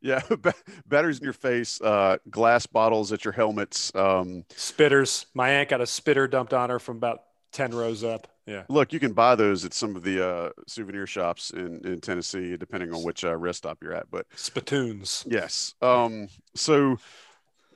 [0.05, 0.21] Yeah,
[0.87, 5.25] batteries in your face, uh, glass bottles at your helmets, um, spitters.
[5.33, 8.29] My aunt got a spitter dumped on her from about ten rows up.
[8.47, 8.65] Yeah.
[8.69, 12.57] Look, you can buy those at some of the uh, souvenir shops in, in Tennessee,
[12.57, 14.11] depending on which uh, rest stop you're at.
[14.11, 15.25] But spittoons.
[15.27, 15.75] Yes.
[15.81, 16.99] Um, so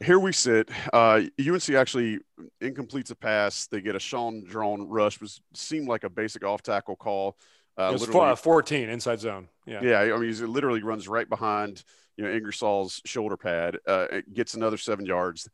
[0.05, 0.69] here we sit.
[0.93, 2.19] Uh, UNC actually
[2.61, 3.67] incompletes a pass.
[3.67, 7.39] They get a Shaun Draughn rush, which seemed like a basic off tackle call.
[7.79, 9.49] Uh, it was 14 inside zone.
[9.65, 9.81] Yeah.
[9.83, 10.15] Yeah.
[10.15, 11.83] I mean, he literally runs right behind,
[12.19, 15.49] you know, Ingersoll's shoulder pad, uh, gets another seven yards.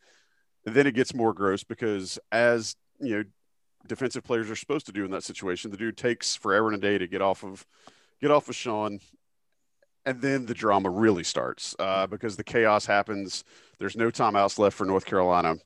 [0.64, 3.24] Then it gets more gross because as, you know,
[3.86, 6.80] defensive players are supposed to do in that situation, the dude takes forever and a
[6.80, 7.66] day to get off of,
[8.20, 8.98] get off of Shaun.
[10.06, 13.44] And then the drama really starts uh, because the chaos happens.
[13.78, 15.56] There's no timeouts left for North Carolina.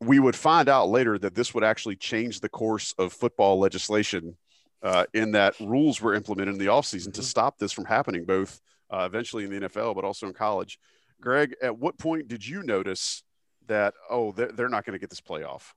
[0.00, 4.36] We would find out later that this would actually change the course of football legislation
[4.82, 7.20] uh, in that rules were implemented in the offseason mm-hmm.
[7.20, 8.60] to stop this from happening, both
[8.90, 10.78] uh, eventually in the NFL, but also in college.
[11.20, 13.22] Greg, at what point did you notice
[13.66, 15.72] that, oh, they're, they're not going to get this playoff?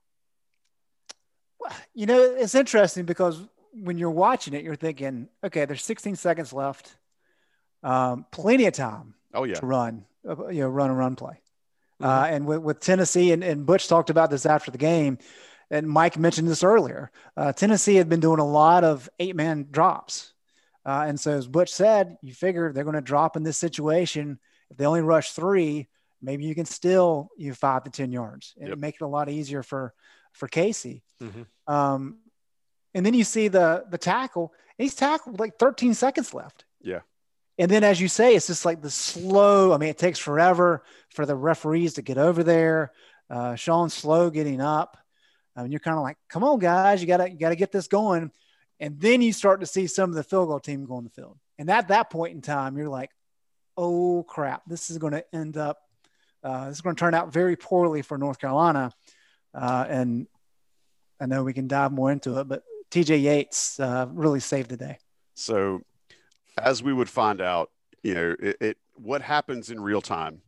[1.58, 3.40] Well, you know, it's interesting because
[3.72, 6.96] when you're watching it, you're thinking, okay, there's 16 seconds left,
[7.82, 9.14] um, plenty of time.
[9.34, 11.40] Oh yeah, to run, uh, you know, run and run play.
[12.00, 12.04] Mm-hmm.
[12.04, 15.18] Uh, and with, with Tennessee, and, and Butch talked about this after the game
[15.72, 17.10] and Mike mentioned this earlier.
[17.34, 20.34] Uh, Tennessee had been doing a lot of eight man drops.
[20.84, 24.38] Uh, and so, as Butch said, you figure they're going to drop in this situation.
[24.70, 25.88] If they only rush three,
[26.20, 28.78] maybe you can still you five to 10 yards and yep.
[28.78, 29.94] make it a lot easier for,
[30.32, 31.02] for Casey.
[31.22, 31.72] Mm-hmm.
[31.72, 32.18] Um,
[32.94, 36.64] and then you see the, the tackle, he's tackled like 13 seconds left.
[36.80, 37.00] Yeah.
[37.58, 39.72] And then, as you say, it's just like the slow.
[39.72, 42.92] I mean, it takes forever for the referees to get over there.
[43.28, 44.96] Uh, Shaun Slow getting up.
[45.54, 47.88] I mean, you're kind of like, come on, guys, you gotta you gotta get this
[47.88, 48.32] going.
[48.82, 51.10] And then you start to see some of the field goal team go on the
[51.10, 51.38] field.
[51.56, 53.10] And at that point in time, you're like,
[53.76, 55.78] oh crap, this is going to end up,
[56.42, 58.90] uh, this is going to turn out very poorly for North Carolina.
[59.54, 60.26] Uh, and
[61.20, 64.76] I know we can dive more into it, but TJ Yates uh, really saved the
[64.76, 64.98] day.
[65.34, 65.82] So,
[66.58, 67.70] as we would find out,
[68.02, 70.42] you know, it, it what happens in real time.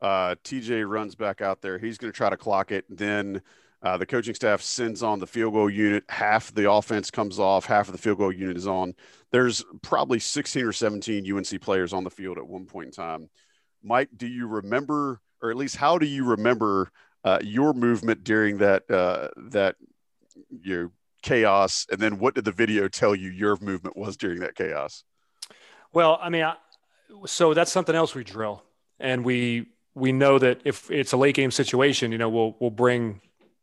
[0.00, 1.76] Uh, TJ runs back out there.
[1.76, 2.86] He's going to try to clock it.
[2.88, 3.42] Then
[3.84, 6.04] uh, the coaching staff sends on the field goal unit.
[6.08, 8.94] Half the offense comes off, half of the field goal unit is on.
[9.30, 13.28] There's probably 16 or 17 UNC players on the field at one point in time.
[13.82, 16.90] Mike, do you remember, or at least how do you remember
[17.24, 19.76] uh, your movement during that uh, that
[20.62, 20.90] you know,
[21.22, 21.86] chaos?
[21.90, 25.04] And then what did the video tell you your movement was during that chaos?
[25.92, 26.54] Well, I mean, I,
[27.26, 28.62] so that's something else we drill,
[28.98, 32.70] and we we know that if it's a late game situation, you know, we'll we'll
[32.70, 33.20] bring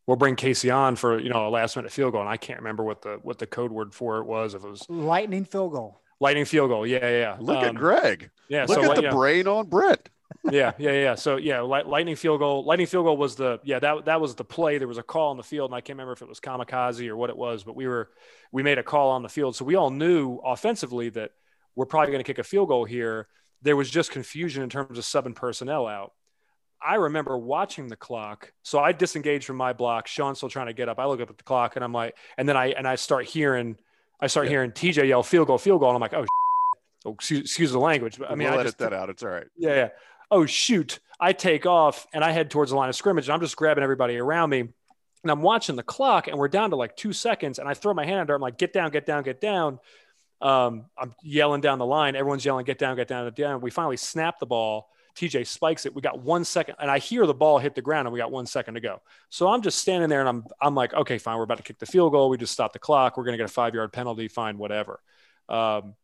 [0.08, 2.60] we'll bring Casey on for you know a last minute field goal, and I can't
[2.60, 4.54] remember what the what the code word for it was.
[4.54, 6.02] If it was lightning field goal.
[6.20, 6.86] Lightning field goal.
[6.86, 7.38] Yeah, yeah.
[7.40, 8.30] Look um, at Greg.
[8.48, 8.66] Yeah.
[8.68, 9.12] Look so, at the yeah.
[9.12, 10.08] brain on Brett.
[10.52, 11.16] yeah, yeah, yeah.
[11.16, 12.64] So yeah, light, lightning field goal.
[12.64, 14.78] Lightning field goal was the yeah that that was the play.
[14.78, 17.08] There was a call on the field, and I can't remember if it was kamikaze
[17.08, 18.10] or what it was, but we were
[18.52, 21.32] we made a call on the field, so we all knew offensively that
[21.76, 23.28] we're probably going to kick a field goal here.
[23.62, 26.14] There was just confusion in terms of subbing personnel out.
[26.84, 28.52] I remember watching the clock.
[28.64, 30.08] So I disengage from my block.
[30.08, 31.00] Shaun's still trying to get up.
[31.00, 33.26] I look up at the clock and I'm like, and then I and I start
[33.26, 33.78] hearing,
[34.20, 34.52] I start yeah.
[34.52, 35.90] hearing TJ yell field goal, field goal.
[35.90, 36.26] And I'm like, oh,
[37.06, 38.18] oh excuse, excuse, the language.
[38.18, 39.10] But I mean, we'll I edit that out.
[39.10, 39.48] It's all right.
[39.58, 39.90] Yeah, yeah.
[40.32, 41.00] Oh shoot!
[41.20, 43.28] I take off and I head towards the line of scrimmage.
[43.28, 46.72] And I'm just grabbing everybody around me, and I'm watching the clock, and we're down
[46.72, 47.60] to like two seconds.
[47.60, 48.34] And I throw my hand under.
[48.34, 49.80] I'm like, get down, get down, get down.
[50.42, 52.16] Um, I'm yelling down the line.
[52.16, 53.62] Everyone's yelling, get down, get down, get down.
[53.62, 55.96] We finally snap the ball TJ spikes it.
[55.96, 58.32] We got one second, and I hear the ball hit the ground, and we got
[58.32, 59.02] one second to go.
[59.30, 61.80] So I'm just standing there, and I'm I'm like, okay, fine, we're about to kick
[61.80, 62.30] the field goal.
[62.30, 63.18] We just stopped the clock.
[63.18, 64.28] We're going to get a five yard penalty.
[64.28, 65.00] Fine, whatever.
[65.50, 65.96] Um,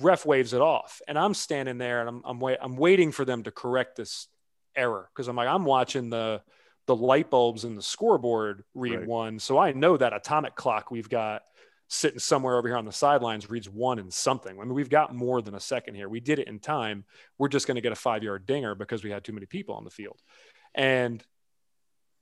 [0.00, 3.24] ref waves it off, and I'm standing there, and I'm I'm, wait, I'm waiting for
[3.24, 4.28] them to correct this
[4.74, 6.42] error because I'm like I'm watching the
[6.86, 9.06] the light bulbs in the scoreboard read right.
[9.06, 11.42] one, so I know that atomic clock we've got
[11.88, 14.58] sitting somewhere over here on the sidelines reads one and something.
[14.58, 16.08] I mean, we've got more than a second here.
[16.08, 17.04] We did it in time.
[17.38, 19.76] We're just going to get a five yard dinger because we had too many people
[19.76, 20.20] on the field.
[20.74, 21.22] And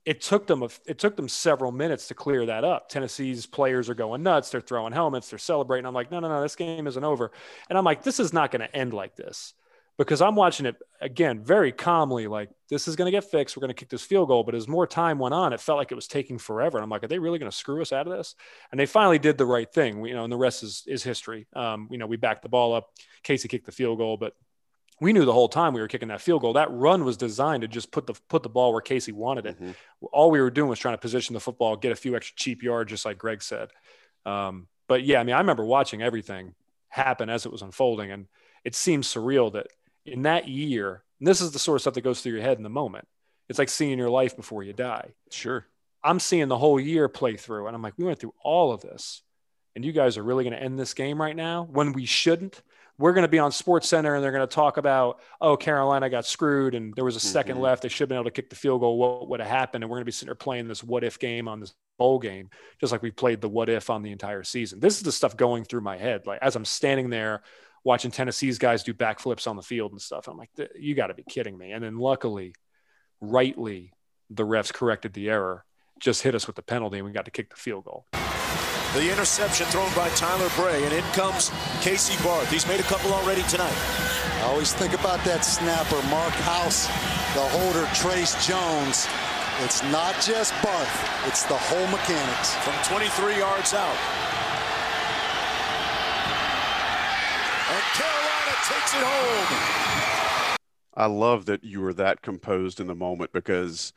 [0.05, 2.89] it took them a, it took them several minutes to clear that up.
[2.89, 4.51] Tennessee's players are going nuts.
[4.51, 5.29] They're throwing helmets.
[5.29, 5.87] They're celebrating.
[5.87, 7.31] I'm like, no, no, no, this game isn't over.
[7.69, 9.55] And I'm like, this is not going to end like this
[9.97, 13.55] because I'm watching it again very calmly, like this is going to get fixed.
[13.55, 14.43] We're going to kick this field goal.
[14.43, 16.77] But as more time went on, it felt like it was taking forever.
[16.77, 18.35] And I'm like, are they really going to screw us out of this?
[18.71, 20.01] And they finally did the right thing.
[20.01, 21.47] We, you know, and the rest is is history.
[21.53, 22.89] Um, you know, we backed the ball up.
[23.23, 24.33] Casey kicked the field goal, but
[25.01, 26.53] we knew the whole time we were kicking that field goal.
[26.53, 29.55] That run was designed to just put the put the ball where Casey wanted it.
[29.55, 29.71] Mm-hmm.
[30.11, 32.63] All we were doing was trying to position the football, get a few extra cheap
[32.63, 33.69] yards, just like Greg said.
[34.25, 36.53] Um, but yeah, I mean, I remember watching everything
[36.89, 38.27] happen as it was unfolding, and
[38.63, 39.67] it seems surreal that
[40.05, 42.57] in that year, and this is the sort of stuff that goes through your head
[42.57, 43.07] in the moment.
[43.49, 45.13] It's like seeing your life before you die.
[45.31, 45.65] Sure.
[46.03, 48.81] I'm seeing the whole year play through, and I'm like, we went through all of
[48.81, 49.21] this,
[49.75, 52.61] and you guys are really going to end this game right now when we shouldn't.
[52.97, 56.09] we're going to be on Sports Center and they're going to talk about, oh, Carolina
[56.09, 57.59] got screwed and there was a 2nd Mhm.
[57.59, 57.81] left.
[57.83, 58.97] They should have been able to kick the field goal.
[58.97, 59.83] What would have happened?
[59.83, 62.19] And we're going to be sitting there playing this what if game on this bowl
[62.19, 62.49] game,
[62.79, 64.79] just like we played the what if on the entire season.
[64.79, 66.25] This is the stuff going through my head.
[66.25, 67.43] Like as I'm standing there
[67.85, 70.27] watching Tennessee's guys do backflips on the field and stuff.
[70.27, 71.71] I'm like, you got to be kidding me.
[71.71, 72.53] And then luckily,
[73.21, 73.93] rightly,
[74.29, 75.63] the refs corrected the error,
[75.99, 78.05] just hit us with the penalty, and we got to kick the field goal.
[78.93, 82.49] The interception thrown by Tyler Bray, and in comes Casey Barth.
[82.49, 83.75] He's made a couple already tonight.
[84.41, 86.87] I always think about that snapper, Mark House,
[87.35, 89.07] the holder, Trace Jones.
[89.63, 92.55] It's not just Barth, it's the whole mechanics.
[92.65, 93.95] From 23 yards out.
[97.65, 100.57] And Carolina takes it home.
[100.97, 103.91] I love that you were that composed in the moment because,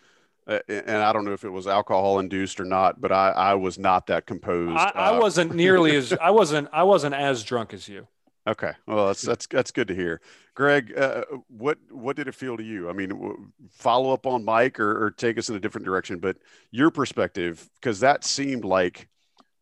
[0.47, 3.55] uh, and I don't know if it was alcohol induced or not, but I, I
[3.55, 4.77] was not that composed.
[4.77, 8.09] I, I Uh, wasn't nearly as I wasn't I wasn't as drunk as you.
[8.49, 10.21] Okay, well that's that's that's good to hear.
[10.55, 12.89] Greg, uh, what what did it feel to you?
[12.89, 16.19] I mean, w- follow up on Mike or, or take us in a different direction,
[16.19, 16.37] but
[16.73, 19.09] your perspective because that seemed like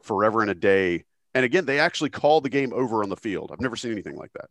[0.03, 1.05] forever and a day.
[1.35, 3.51] And again, they actually called the game over on the field.
[3.53, 4.49] I've never seen anything like that.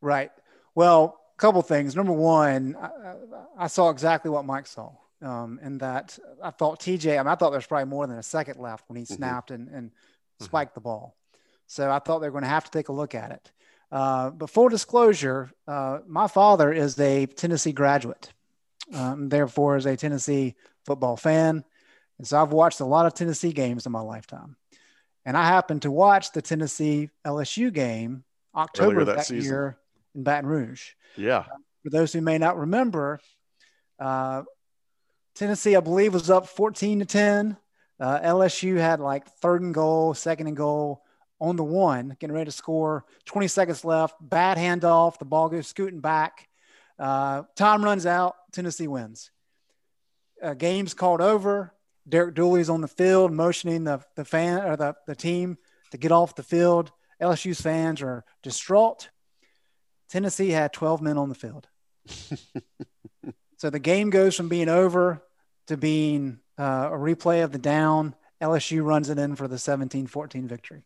[0.00, 0.30] Right.
[0.74, 1.94] Well, a couple things.
[1.96, 3.14] Number one, I,
[3.58, 4.92] I- saw exactly what Mike saw.
[5.22, 8.16] Um, and that I thought TJ, I, mean, I thought there was probably more than
[8.18, 9.16] a second left when he Mhm.
[9.16, 9.90] snapped and, and
[10.40, 11.14] spiked the ball.
[11.66, 13.52] So I thought they were going to have to take a look at it.
[13.92, 18.32] Uh, but full disclosure, uh, my father is a Tennessee graduate,
[18.94, 20.54] um, therefore is a Tennessee
[20.86, 21.64] football fan.
[22.16, 24.56] And so I've watched a lot of Tennessee games in my lifetime.
[25.26, 28.24] And I happened to watch the Tennessee LSU game
[28.54, 29.78] October Earlier that that, year
[30.14, 30.90] in Baton Rouge.
[31.16, 31.44] Yeah,
[31.82, 33.20] For those who may not remember,
[33.98, 34.42] uh,
[35.34, 37.56] Tennessee, I believe, was up 14 to 10.
[37.98, 41.02] Uh, LSU had like third and goal, second and goal
[41.40, 43.04] on the one, getting ready to score.
[43.26, 44.16] 20 seconds left.
[44.20, 45.18] Bad handoff.
[45.18, 46.48] The ball goes scooting back.
[46.98, 48.36] Uh, time runs out.
[48.52, 49.30] Tennessee wins.
[50.42, 51.74] Uh, game's called over.
[52.08, 55.56] Derek Dooley's on the field, motioning the, the fan or the, the team
[55.90, 56.90] to get off the field.
[57.22, 59.10] LSU's fans are distraught.
[60.10, 61.68] Tennessee had 12 men on the field.
[63.56, 65.22] so the game goes from being over
[65.68, 68.14] to being uh, a replay of the down.
[68.42, 70.82] LSU runs it in for the 17 14 victory.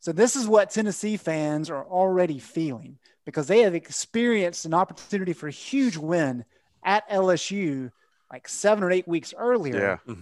[0.00, 5.32] So this is what Tennessee fans are already feeling because they have experienced an opportunity
[5.32, 6.44] for a huge win
[6.82, 7.90] at LSU
[8.30, 10.00] like seven or eight weeks earlier.
[10.06, 10.14] yeah.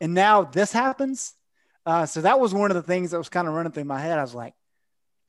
[0.00, 1.34] And now this happens.
[1.84, 4.00] Uh, so that was one of the things that was kind of running through my
[4.00, 4.18] head.
[4.18, 4.54] I was like,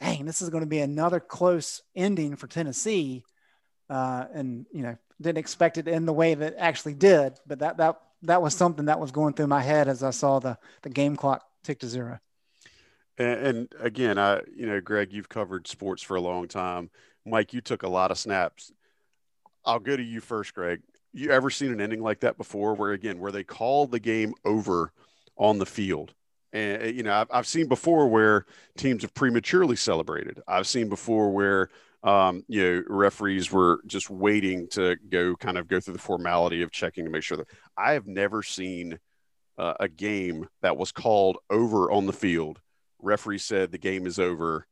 [0.01, 3.23] dang, this is going to be another close ending for Tennessee.
[3.89, 7.33] Uh, and, you know, didn't expect it end the way that it actually did.
[7.45, 10.39] But that, that, that was something that was going through my head as I saw
[10.39, 12.19] the, the game clock tick to zero.
[13.17, 16.89] And, and again, I, you know, Greg, you've covered sports for a long time.
[17.25, 18.71] Mike, you took a lot of snaps.
[19.63, 20.81] I'll go to you first, Greg.
[21.13, 24.33] You ever seen an ending like that before, where again, where they called the game
[24.45, 24.93] over
[25.37, 26.13] on the field?
[26.53, 28.45] And uh, you know, I've, I've seen before where
[28.77, 30.41] teams have prematurely celebrated.
[30.47, 31.69] I've seen before where
[32.03, 36.61] um, you know referees were just waiting to go kind of go through the formality
[36.61, 37.47] of checking to make sure that
[37.77, 38.99] I have never seen
[39.57, 42.59] uh, a game that was called over on the field
[43.01, 44.67] referee said the game is over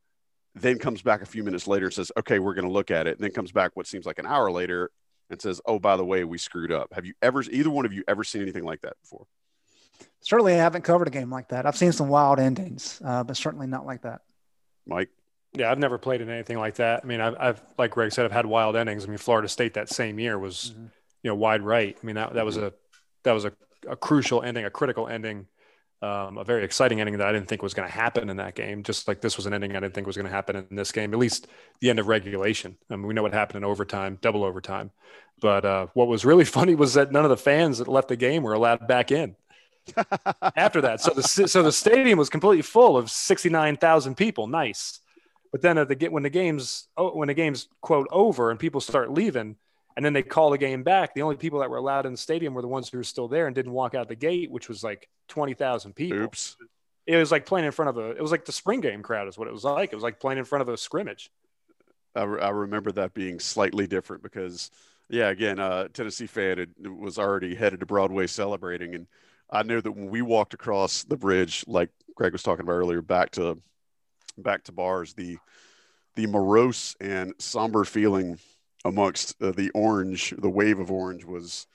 [0.54, 3.06] then comes back a few minutes later and says okay we're going to look at
[3.06, 4.90] it and then comes back what seems like an hour later
[5.30, 7.92] and says oh by the way we screwed up have you ever either one of
[7.92, 9.26] you ever seen anything like that before
[10.20, 11.66] Certainly, I haven't covered a game like that.
[11.66, 14.20] I've seen some wild endings, uh, but certainly not like that.
[14.86, 15.08] mike
[15.54, 17.00] Yeah, I've never played in anything like that.
[17.02, 19.04] I mean, I've, I've like Greg said, I've had wild endings.
[19.04, 20.90] I mean, Florida State that same year was, Mhm.
[21.22, 21.96] you know, wide right.
[22.00, 22.72] I mean, that, that was a
[23.24, 23.52] that was a,
[23.88, 25.46] a crucial ending, a critical ending,
[26.02, 28.54] um, a very exciting ending that I didn't think was going to happen in that
[28.54, 28.82] game.
[28.82, 30.92] Just like this was an ending I didn't think was going to happen in this
[30.92, 31.12] game.
[31.12, 31.46] At least
[31.80, 32.76] the end of regulation.
[32.90, 34.90] I mean, we know what happened in overtime, double overtime.
[35.40, 38.16] But uh, what was really funny was that none of the fans that left the
[38.16, 39.36] game were allowed back in
[40.56, 41.00] after that.
[41.00, 44.46] So the so the stadium was completely full of sixty nine thousand people.
[44.46, 45.00] Nice,
[45.52, 48.58] but then at the get when the game's oh, when the game's quote over and
[48.58, 49.56] people start leaving,
[49.96, 51.14] and then they call the game back.
[51.14, 53.28] The only people that were allowed in the stadium were the ones who were still
[53.28, 56.18] there and didn't walk out the gate, which was like twenty thousand people.
[56.18, 56.56] oops
[57.06, 58.10] It was like playing in front of a.
[58.10, 59.92] It was like the spring game crowd is what it was like.
[59.92, 61.30] It was like playing in front of a scrimmage.
[62.14, 64.70] I, re- I remember that being slightly different because,
[65.08, 69.06] yeah, again, uh, Tennessee fan had, was already headed to Broadway celebrating, and
[69.50, 73.02] I know that when we walked across the bridge, like Greg was talking about earlier,
[73.02, 73.58] back to
[74.38, 75.38] back to bars, the
[76.16, 78.38] the morose and somber feeling
[78.84, 81.66] amongst uh, the orange, the wave of orange was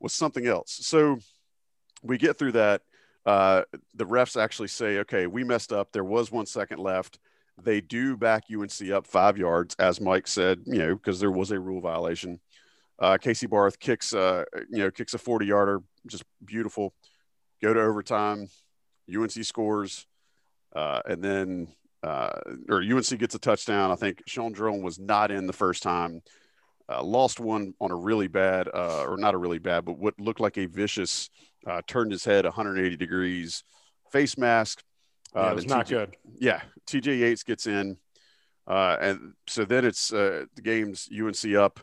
[0.00, 0.72] was something else.
[0.82, 1.18] So
[2.02, 2.82] we get through that.
[3.24, 3.62] Uh,
[3.94, 5.92] the refs actually say, "Okay, we messed up.
[5.92, 7.18] There was one second left."
[7.62, 11.50] They do back UNC up five yards, as Mike said, you know, because there was
[11.50, 12.40] a rule violation.
[13.02, 16.94] Uh, Casey Barth kicks, uh, you know, kicks a 40 yarder, just beautiful.
[17.60, 18.48] Go to overtime.
[19.12, 20.06] UNC scores.
[20.74, 21.68] Uh, and then,
[22.04, 22.30] uh,
[22.68, 23.90] or UNC gets a touchdown.
[23.90, 26.22] I think Shaun Draughn was not in the first time.
[26.88, 30.18] Uh, lost one on a really bad, uh, or not a really bad, but what
[30.20, 31.28] looked like a vicious,
[31.88, 33.64] turned his head 180 degrees,
[34.12, 34.80] face mask.
[35.34, 36.16] Yeah, it was not TJ, good.
[36.38, 37.96] Yeah, TJ Yates gets in,
[38.66, 41.80] and so then it's the game's UNC up.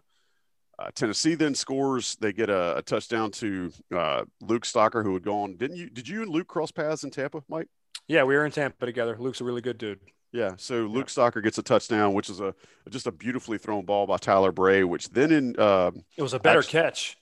[0.80, 2.16] Uh, Tennessee then scores.
[2.16, 5.58] They get a, a touchdown to uh, Luke Stocker, who had gone.
[5.58, 5.90] Didn't you?
[5.90, 7.68] Did you and Luke cross paths in Tampa, Mike?
[8.08, 9.18] Yeah, we were in Tampa together.
[9.20, 10.00] Luke's a really good dude.
[10.32, 10.52] Yeah.
[10.58, 11.24] So Luke yeah.
[11.24, 12.56] Stocker gets a touchdown, which is a
[12.90, 14.84] just a beautifully thrown ball by Tyler Bray.
[14.86, 17.18] Which then in uh, it was a better actually, catch.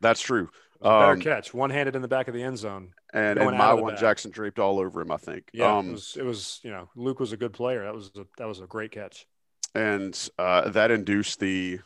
[0.00, 0.48] That's true.
[0.80, 3.98] better um, catch, one handed in the back of the end zone, and, and Mywan
[3.98, 5.10] Jackson draped all over him.
[5.10, 5.50] I think.
[5.52, 6.16] Yeah, um, it was.
[6.20, 6.60] It was.
[6.62, 7.82] You know, Luke was a good player.
[7.82, 9.26] That was a, that was a great catch.
[9.74, 11.80] And uh, that induced the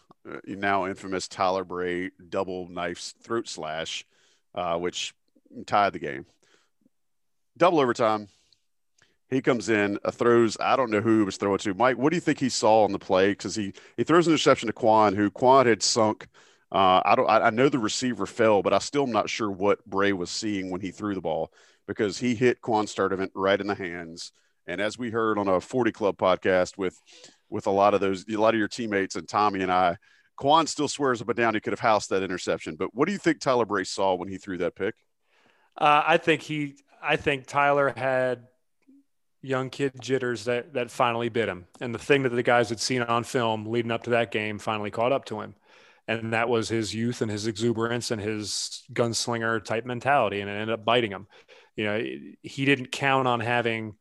[0.47, 4.05] now infamous Tyler Bray double knife throat slash,
[4.55, 5.14] uh, which
[5.66, 6.27] tied the game.
[7.57, 8.29] Double overtime.
[9.29, 10.57] He comes in, uh, throws.
[10.59, 11.75] I don't know who he was throwing to.
[11.75, 13.31] Mike, what do you think he saw on the play?
[13.31, 16.27] Because he he throws an interception to Quan, who Quan had sunk.
[16.73, 17.29] Uh, I don't.
[17.29, 20.31] I, I know the receiver fell, but I still am not sure what Bray was
[20.31, 21.53] seeing when he threw the ball
[21.87, 24.33] because he hit Quan Sturdivant right in the hands.
[24.66, 27.01] And as we heard on a 40 Club podcast with
[27.51, 29.96] with a lot of those, a lot of your teammates and Tommy and I,
[30.36, 32.76] Quan still swears up and down he could have housed that interception.
[32.76, 34.94] But what do you think Tyler Bray saw when he threw that pick?
[35.76, 38.46] Uh, I think he, I think Tyler had
[39.42, 42.80] young kid jitters that that finally bit him, and the thing that the guys had
[42.80, 45.55] seen on film leading up to that game finally caught up to him,
[46.07, 50.55] and that was his youth and his exuberance and his gunslinger type mentality, and it
[50.55, 51.26] ended up biting him.
[51.76, 52.05] You know,
[52.42, 53.94] he didn't count on having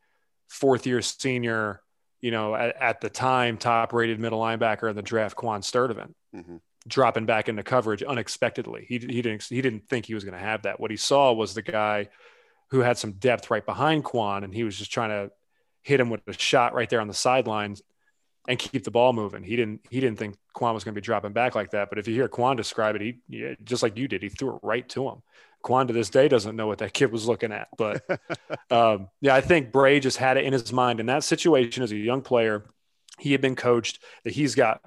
[0.50, 1.82] fourth year senior
[2.22, 6.14] you know, at, at the time, top rated middle linebacker in the draft, Quan Sturdivant,
[6.36, 6.58] mm-hmm.
[6.88, 8.86] dropping back into coverage unexpectedly.
[8.88, 10.80] He, he didn't he didn't think he was going to have that.
[10.80, 12.10] What he saw was the guy
[12.72, 15.32] who had some depth right behind Quan, and he was just trying to
[15.82, 17.82] hit him with a shot right there on the sidelines
[18.50, 19.44] and keep the ball moving.
[19.44, 21.90] He didn't he didn't think Quan was going to be dropping back like that.
[21.90, 24.56] But if you hear Quan describe it, he yeah, just like you did, he threw
[24.56, 25.22] it right to him.
[25.62, 27.68] Quan to this day doesn't know what that kid was looking at.
[27.78, 28.04] But
[28.72, 31.92] um, yeah, I think Bray just had it in his mind in that situation as
[31.92, 32.66] a young player.
[33.20, 34.82] He had been coached that he's got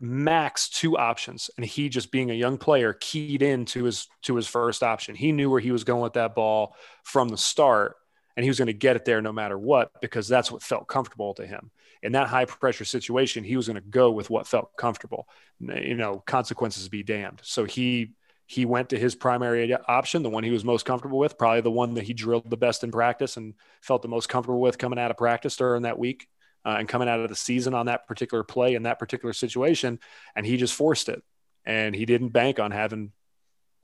[0.00, 4.46] max two options, and he just being a young player keyed into his to his
[4.46, 5.14] first option.
[5.14, 7.96] He knew where he was going with that ball from the start,
[8.34, 10.88] and he was going to get it there no matter what because that's what felt
[10.88, 11.70] comfortable to him.
[12.02, 15.28] In that high pressure situation, he was going to go with what felt comfortable.
[15.60, 17.40] You know, consequences be damned.
[17.44, 18.14] So he
[18.46, 21.70] he went to his primary option, the one he was most comfortable with, probably the
[21.70, 24.98] one that he drilled the best in practice and felt the most comfortable with coming
[24.98, 26.28] out of practice during that week
[26.64, 29.98] uh, and coming out of the season on that particular play in that particular situation.
[30.36, 31.22] And he just forced it.
[31.64, 33.12] And he didn't bank on having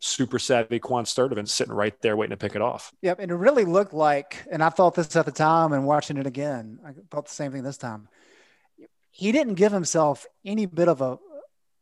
[0.01, 2.93] super savvy Quan Sturdivant sitting right there waiting to pick it off.
[3.03, 3.19] Yep.
[3.21, 6.27] And it really looked like, and I thought this at the time and watching it
[6.27, 8.09] again, I thought the same thing this time.
[9.11, 11.19] He didn't give himself any bit of a,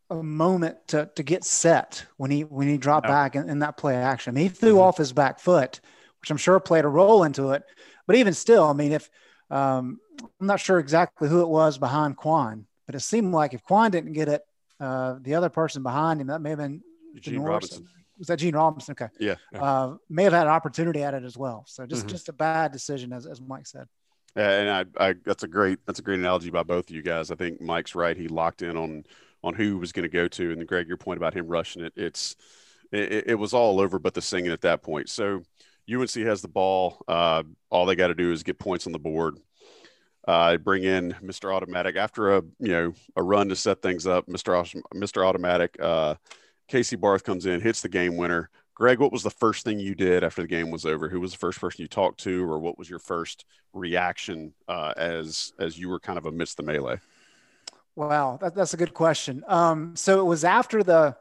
[0.08, 3.12] a moment to, to get set when he when he dropped no.
[3.12, 4.36] back in, in, that play action.
[4.36, 4.80] He threw mm-hmm.
[4.80, 5.80] off his back foot,
[6.20, 7.64] which I'm sure played a role into it.
[8.06, 9.10] But even still, I mean, if
[9.50, 9.98] um,
[10.40, 13.90] I'm not sure exactly who it was behind Quan, but it seemed like if Quan
[13.90, 14.42] didn't get it,
[14.80, 16.82] uh, the other person behind him that may have been
[17.20, 17.86] Gene Robinson.
[18.18, 18.92] Was that Gene Robinson?
[18.92, 19.08] Okay.
[19.18, 19.36] Yeah.
[19.54, 21.64] Uh, may have had an opportunity at it as well.
[21.66, 22.08] So just mm-hmm.
[22.08, 23.86] just a bad decision, as, as Mike said.
[24.36, 27.02] Yeah, and I, I that's a great that's a great analogy by both of you
[27.02, 27.30] guys.
[27.30, 28.16] I think Mike's right.
[28.16, 29.04] He locked in on
[29.42, 30.52] on who was going to go to.
[30.52, 32.36] And Greg, your point about him rushing it, it's
[32.92, 35.08] it, it, was all over but the singing at that point.
[35.08, 35.42] So
[35.92, 37.02] UNC has the ball.
[37.08, 39.38] Uh, all they got to do is get points on the board.
[40.26, 41.54] Uh, bring in Mr.
[41.54, 44.26] Automatic after a you know a run to set things up.
[44.26, 44.82] Mr.
[44.92, 45.24] Mr.
[45.24, 46.16] Automatic, uh,
[46.68, 48.50] Casey Barth comes in, hits the game winner.
[48.74, 51.08] Greg, what was the first thing you did after the game was over?
[51.08, 54.92] Who was the first person you talked to, or what was your first reaction uh,
[54.96, 56.98] as as you were kind of amidst the melee?
[57.94, 59.42] Wow, that, that's a good question.
[59.48, 61.16] Um, so it was after the,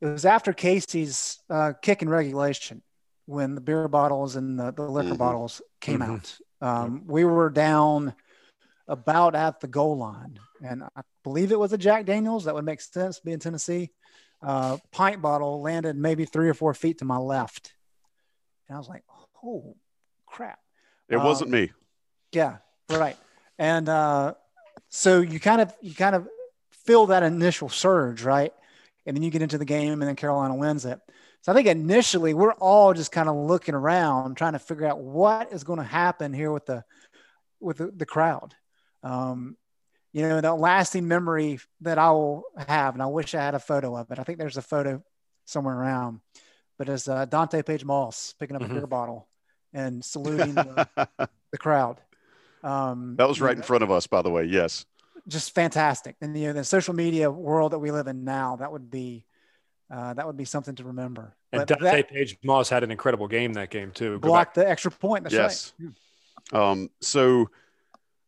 [0.00, 2.82] it was after Casey's uh, kick in regulation
[3.26, 5.16] when the beer bottles and the, the liquor mm-hmm.
[5.16, 6.12] bottles came mm-hmm.
[6.12, 6.38] out.
[6.60, 8.14] Um, we were down
[8.86, 12.44] about at the goal line, and I believe it was a Jack Daniels.
[12.44, 13.90] That would make sense, being Tennessee.
[14.44, 17.72] Uh, pint bottle landed maybe three or four feet to my left,
[18.68, 19.04] and I was like,
[19.42, 19.76] "Oh,
[20.26, 20.58] crap!"
[21.08, 21.72] It um, wasn't me.
[22.32, 22.58] Yeah,
[22.90, 23.16] right.
[23.58, 24.34] And uh,
[24.88, 26.28] so you kind of you kind of
[26.84, 28.52] feel that initial surge, right?
[29.06, 31.00] And then you get into the game, and then Carolina wins it.
[31.42, 35.00] So I think initially we're all just kind of looking around, trying to figure out
[35.00, 36.84] what is going to happen here with the
[37.60, 38.54] with the, the crowd.
[39.02, 39.56] Um,
[40.14, 43.58] you know, the lasting memory that I will have, and I wish I had a
[43.58, 44.20] photo of it.
[44.20, 45.02] I think there's a photo
[45.44, 46.20] somewhere around,
[46.78, 48.70] but it's uh, Donte Paige-Moss picking up mm-hmm.
[48.70, 49.28] a beer bottle
[49.72, 50.88] and saluting the,
[51.50, 52.00] the, crowd.
[52.62, 54.44] Um, that was right in front of us, by the way.
[54.44, 54.86] Yes.
[55.26, 56.14] Just fantastic.
[56.20, 59.26] And you know, the social media world that we live in now, that would be
[59.92, 61.34] uh, that would be something to remember.
[61.52, 64.20] And but Donte that, Paige-Moss had an incredible game that game too.
[64.20, 65.24] blocked the extra point.
[65.24, 65.72] That's yes.
[66.52, 66.70] right.
[66.70, 67.50] Um, so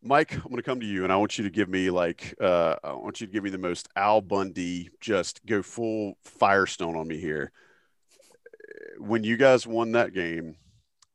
[0.07, 2.33] Mike, I'm going to come to you, and I want you to give me like
[2.41, 6.95] uh, I want you to give me the most Al Bundy, just go full Firestone
[6.95, 7.51] on me here.
[8.97, 10.55] When you guys won that game,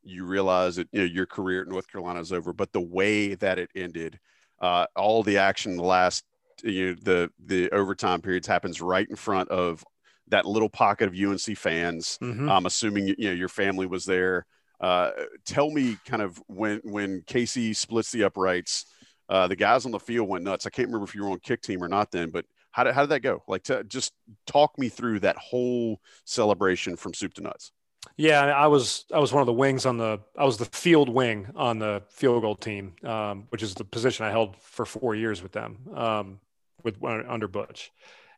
[0.03, 3.35] you realize that you know your career at North Carolina is over, but the way
[3.35, 4.19] that it ended,
[4.61, 6.25] uh, all the action, in the last,
[6.63, 9.85] you know, the the overtime periods happens right in front of
[10.29, 12.19] that little pocket of UNC fans.
[12.23, 12.49] Mm-hmm.
[12.49, 14.47] I'm assuming you know your family was there.
[14.83, 15.13] Uh,
[15.47, 18.87] tell me kind of when when Casey splits the uprights,
[19.29, 20.67] uh, the guys on the field went nuts.
[20.67, 22.95] I can't remember if you were on kick team or not then, but how did,
[22.95, 23.43] how did that go?
[23.47, 24.13] Like, to, just
[24.47, 27.71] talk me through that whole celebration from soup to nuts.
[28.17, 31.09] Yeah, I was I was one of the wings on the I was the field
[31.09, 35.15] wing on the field goal team, um, which is the position I held for four
[35.15, 36.41] years with them, um,
[36.83, 37.93] with under Butch.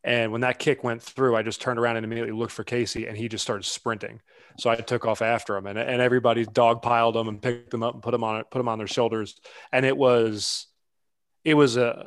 [0.05, 3.07] And when that kick went through, I just turned around and immediately looked for Casey,
[3.07, 4.21] and he just started sprinting.
[4.59, 7.83] So I took off after him, and, and everybody dog piled them and picked them
[7.83, 9.41] up and put them on put them on their shoulders.
[9.73, 10.69] And it was,
[11.45, 12.07] it was a,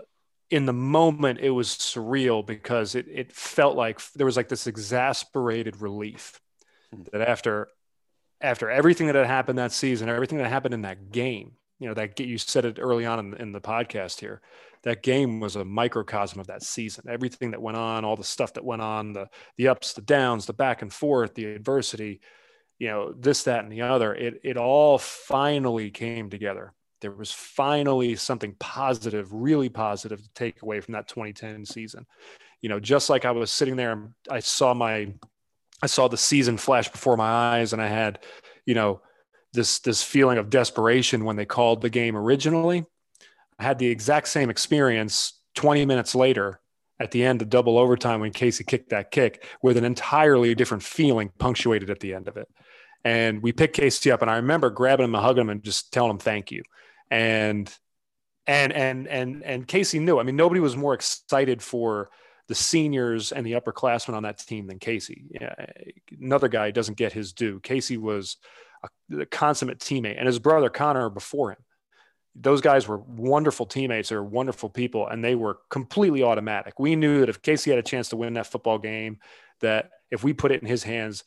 [0.50, 4.68] in the moment, it was surreal because it it felt like there was like this
[4.68, 6.40] exasperated relief
[6.94, 7.04] hmm.
[7.12, 7.68] that after
[8.40, 11.94] after everything that had happened that season, everything that happened in that game, you know,
[11.94, 14.42] that you said it early on in, in the podcast here
[14.84, 17.06] that game was a microcosm of that season.
[17.10, 20.46] Everything that went on, all the stuff that went on, the the ups, the downs,
[20.46, 22.22] the back and forth, the adversity,
[22.80, 24.14] you know, this, that, and the other.
[24.14, 26.74] It it all finally came together.
[27.02, 32.06] There was finally something positive, really positive to take away from that 2010 season.
[32.62, 35.14] You know, just like I was sitting there, I saw my,
[35.82, 38.20] I saw the season flash before my eyes, and I had,
[38.66, 39.02] you know,
[39.54, 42.86] this this feeling of desperation when they called the game originally
[43.60, 46.60] I had the exact same experience 20 minutes later
[47.00, 50.84] at the end of double overtime when Casey kicked that kick with an entirely different
[50.84, 52.48] feeling punctuated at the end of it.
[53.04, 55.92] And we picked Casey up and I remember grabbing him and hugging him and just
[55.92, 56.64] telling him thank you.
[57.10, 57.72] And
[58.46, 60.20] and and and and Casey knew.
[60.20, 62.10] I mean, nobody was more excited for
[62.48, 65.26] the seniors and the upperclassmen on that team than Casey.
[65.30, 65.54] Yeah,
[66.20, 67.60] another guy doesn't get his due.
[67.60, 68.38] Casey was
[69.20, 71.58] a consummate teammate, and his brother Connor before him.
[72.36, 74.12] Those guys were wonderful teammates.
[74.12, 76.80] Or wonderful people and they were completely automatic.
[76.80, 79.18] We knew that if casey had a chance to win that football game
[79.62, 81.24] that if we put it in his hands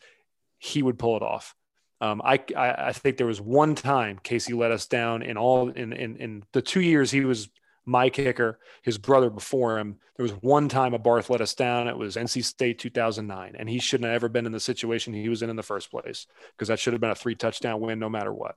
[0.59, 1.55] he would pull it off.
[2.01, 5.69] Um, I, I, I think there was one time casey let us down in all
[5.69, 7.49] in, in in the two years he was
[7.87, 11.89] my kicker his brother before him there was one time a barth let us down
[11.89, 15.29] it was nc state 2009 and he shouldn't have ever been in the situation he
[15.29, 17.99] was in in the first place because that should have been a three touchdown win
[17.99, 18.57] no matter what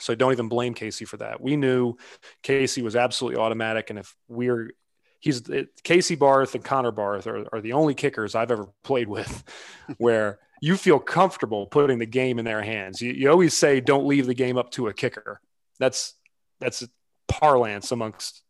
[0.00, 1.40] so don't even blame Casey for that.
[1.40, 1.96] We knew
[2.42, 3.90] Casey was absolutely automatic.
[3.90, 4.72] And if we're,
[5.20, 5.42] he's
[5.82, 9.44] Casey Barth and Connor Barth are, are the only kickers I've ever played with
[9.98, 13.00] where you feel comfortable putting the game in their hands.
[13.00, 15.40] You, you always say, don't leave the game up to a kicker.
[15.78, 16.14] That's,
[16.60, 16.84] that's
[17.28, 18.42] parlance amongst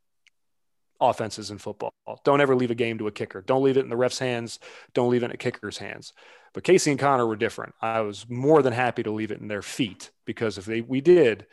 [1.01, 1.93] offenses in football.
[2.25, 3.43] Don't ever leave a game to a kicker.
[3.43, 4.59] Don't leave it in the ref's hands.
[4.95, 6.13] Don't leave it in a kicker's hands.
[6.53, 7.75] But Casey and Connor were different.
[7.83, 11.01] I was more than happy to leave it in their feet because if they we
[11.01, 11.47] did,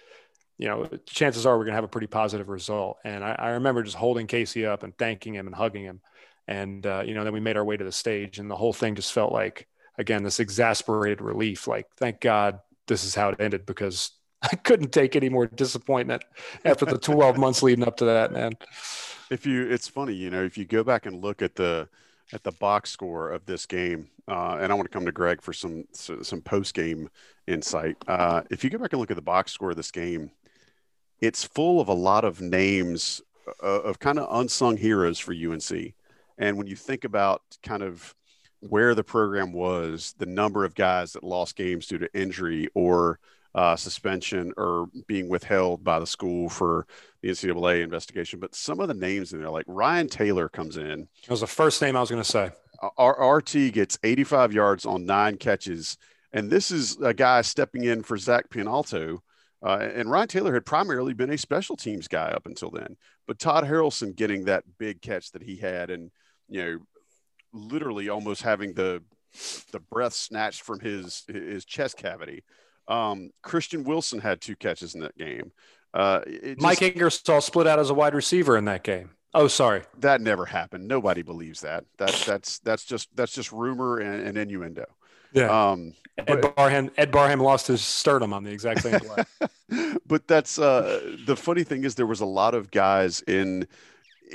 [0.58, 2.98] you know, chances are we're going to have a pretty positive result.
[3.04, 6.02] And I, I, remember just holding Casey up and thanking him and hugging him.
[6.48, 8.74] And uh, you know, then we made our way to the stage, and the whole
[8.74, 9.68] thing just felt like
[9.98, 11.68] again this exasperated relief.
[11.68, 14.12] Like, thank God this is how it ended because
[14.52, 16.24] I couldn't take any more disappointment
[16.66, 18.54] after the 12 months leading up to that, man.
[19.30, 21.88] If you, it's funny, you know, if you go back and look at the
[22.34, 25.42] at the box score of this game, uh, and I want to come to Greg
[25.42, 27.10] for some some post game
[27.48, 27.98] insight.
[28.08, 30.32] Uh, if you go back and look at the box score of this game,
[31.20, 33.22] it's full of a lot of names
[33.64, 35.94] uh, of kind of unsung heroes for UNC.
[36.38, 38.16] And when you think about kind of
[38.60, 43.20] where the program was, the number of guys that lost games due to injury or
[43.54, 46.88] uh, suspension or being withheld by the school for
[47.22, 48.40] the NCAA investigation.
[48.40, 51.08] But some of the names in there, like Ryan Taylor, comes in.
[51.24, 52.52] That was the first name I was going to say.
[52.98, 55.98] Our RT gets 85 yards on nine catches.
[56.34, 59.20] And this is a guy stepping in for Zach Pianalto.
[59.64, 62.98] Uh, and Ryan Taylor had primarily been a special teams guy up until then.
[63.28, 66.10] But Todd Harrelson getting that big catch that he had and,
[66.50, 66.78] you know,
[67.54, 69.04] literally almost having the
[69.72, 72.44] the breath snatched from his his chest cavity
[72.88, 75.52] um, Christian Wilson had two catches in that game.
[75.94, 76.22] Uh,
[76.58, 79.12] Mike just, Ingersoll split out as a wide receiver in that game.
[79.34, 79.84] Oh, sorry.
[80.00, 80.88] That never happened.
[80.88, 81.86] Nobody believes that.
[81.98, 84.86] That that's that's just that's just rumor and, and innuendo.
[85.34, 85.72] Yeah.
[85.72, 89.24] Um, Ed but, Barham Ed Barham lost his sternum on the exact same play.
[90.06, 93.68] but that's uh, the funny thing is there was a lot of guys in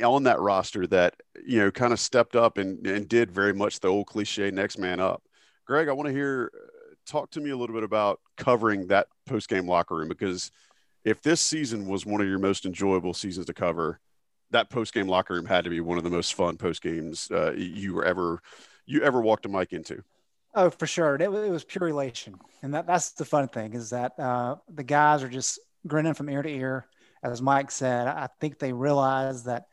[0.03, 1.15] on that roster that
[1.45, 4.79] you know kind of stepped up and, and did very much the old cliche next
[4.79, 5.23] man up.
[5.67, 6.51] Greg, I want to hear
[7.07, 10.51] talk to me a little bit about covering that post game locker room because
[11.05, 14.01] if this season was one of your most enjoyable seasons to cover,
[14.51, 17.31] that post game locker room had to be one of the most fun post games
[17.31, 18.41] uh, you were ever
[18.87, 20.03] you ever walked a mic into.
[20.55, 21.17] Oh, for sure.
[21.17, 24.85] It, it was pure elation, and that that's the fun thing is that uh, the
[24.85, 26.87] guys are just grinning from ear to ear.
[27.23, 29.67] As Mike said, I think they realize that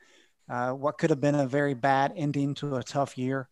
[0.50, 3.48] uh, what could have been a very bad ending to a tough year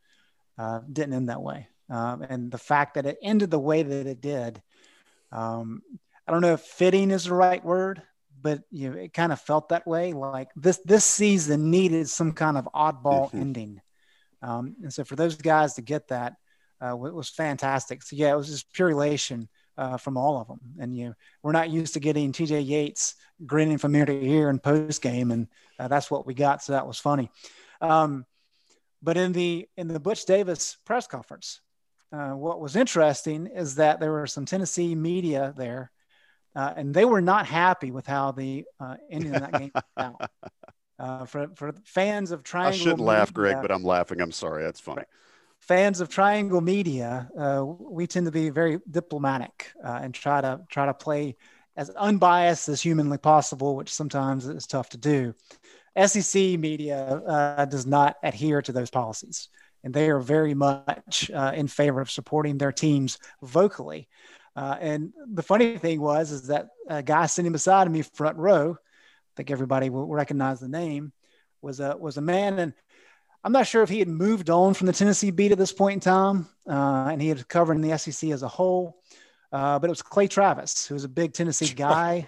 [0.57, 4.07] uh, didn't end that way, um, and the fact that it ended the way that
[4.07, 4.61] it did.
[5.31, 5.84] Um,
[6.27, 8.01] I don't know if fitting is the right word,
[8.41, 10.13] but you know, it kind of felt that way.
[10.13, 13.41] Like this this season needed some kind of oddball mm-hmm.
[13.41, 13.81] ending,
[14.41, 16.38] um, and so for those guys to get that
[16.81, 18.03] uh, was fantastic.
[18.03, 20.59] So yeah, it was just pure elation uh, from all of them.
[20.80, 21.13] And you, know,
[21.43, 22.61] we're not used to getting T.J.
[22.61, 23.15] Yates
[23.45, 25.47] grinning from ear to ear in post game, and
[25.77, 26.63] uh, that's what we got.
[26.63, 27.30] So that was funny.
[27.81, 28.26] Um,
[29.01, 31.59] but in the in the Butch Davis press conference,
[32.11, 35.91] uh, what was interesting is that there were some Tennessee media there
[36.55, 40.21] uh, and they were not happy with how the uh, ending of that game out.
[40.99, 44.21] Uh, for for fans of Triangle, I shouldn't media, laugh, Greg, but I'm laughing.
[44.21, 44.61] I'm sorry.
[44.61, 45.01] That's funny.
[45.59, 50.61] Fans of Triangle Media, uh, we tend to be very diplomatic uh, and try to
[50.69, 51.38] try to play
[51.75, 55.33] as unbiased as humanly possible, which sometimes is tough to do.
[56.05, 59.49] SEC media uh, does not adhere to those policies,
[59.83, 64.07] and they are very much in favor of supporting their teams vocally.
[64.55, 68.73] Uh, and the funny thing was, is that a guy sitting beside me, front row,
[68.73, 71.13] I think everybody will recognize the name,
[71.61, 72.73] was a was a man, and
[73.43, 75.95] I'm not sure if he had moved on from the Tennessee beat at this point
[75.95, 79.01] in time, uh, and he had covered in the SEC as a whole.
[79.51, 82.27] Uh, but it was Clay Travis, who was a big Tennessee guy.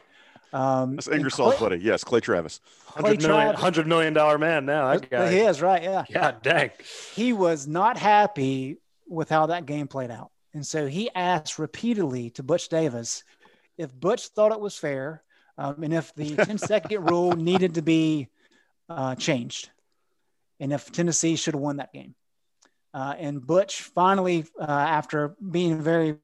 [0.54, 1.80] Um, That's Ingersoll's buddy.
[1.80, 2.62] Yes, Clay Travis.
[2.86, 4.94] Clay $100 million, $100 million man now.
[4.94, 5.32] That guy.
[5.32, 5.82] He is, right.
[5.82, 6.06] Yeah.
[6.14, 6.70] God dang.
[7.16, 8.78] He was not happy
[9.08, 10.32] with how that game played out.
[10.54, 13.24] And so he asked repeatedly to Butch Davis
[13.78, 15.24] if Butch thought it was fair
[15.58, 18.28] um, and if the 10 second rule needed to be
[18.90, 19.72] uh, changed
[20.60, 22.14] and if Tennessee should have won that game.
[22.94, 26.18] Uh, and Butch finally, uh, after being very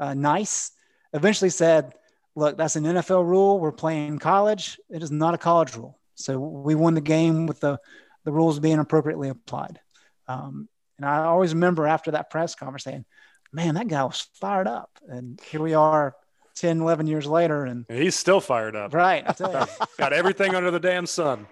[0.00, 0.70] uh, nice,
[1.12, 1.92] eventually said,
[2.38, 3.58] Look, that's an NFL rule.
[3.58, 4.78] We're playing college.
[4.88, 5.98] It is not a college rule.
[6.14, 7.80] So we won the game with the,
[8.22, 9.80] the rules being appropriately applied.
[10.28, 13.04] Um, and I always remember after that press conference saying,
[13.52, 14.88] man, that guy was fired up.
[15.08, 16.14] And here we are
[16.54, 17.64] 10, 11 years later.
[17.64, 18.94] And he's still fired up.
[18.94, 19.26] Right.
[19.98, 21.44] Got everything under the damn sun.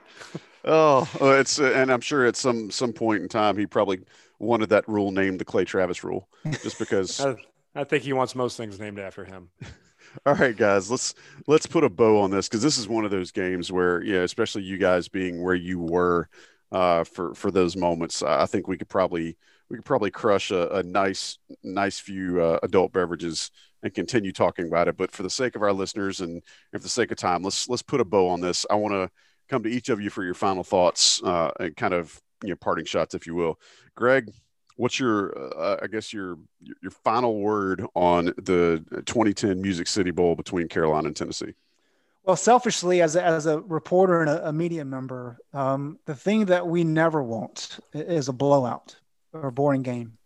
[0.65, 4.03] Oh, it's, uh, and I'm sure at some, some point in time, he probably
[4.39, 6.29] wanted that rule named the Clay Travis rule
[6.63, 7.21] just because.
[7.27, 7.35] I,
[7.75, 9.49] I think he wants most things named after him.
[10.25, 11.15] All right, guys, let's
[11.47, 14.21] let's put a bow on this because this is one of those games where, yeah,
[14.21, 16.29] especially you guys being where you were
[16.73, 19.37] uh, for for those moments, I think we could probably
[19.69, 23.51] we could probably crush a, a nice nice few uh, adult beverages
[23.83, 24.97] and continue talking about it.
[24.97, 27.69] But for the sake of our listeners and, and for the sake of time, let's
[27.69, 28.65] let's put a bow on this.
[28.71, 29.11] I want to
[29.49, 32.57] come to each of you for your final thoughts uh, and kind of you know
[32.57, 33.59] parting shots, if you will.
[33.97, 34.31] Greg,
[34.77, 36.39] what's your uh, I guess your
[36.83, 41.55] your final word on the 2010 Music City Bowl between Carolina and Tennessee?
[42.27, 46.47] Well, selfishly, as a, as a reporter and a, a media member, um, the thing
[46.47, 48.97] that we never want is a blowout
[49.33, 50.19] or a boring game,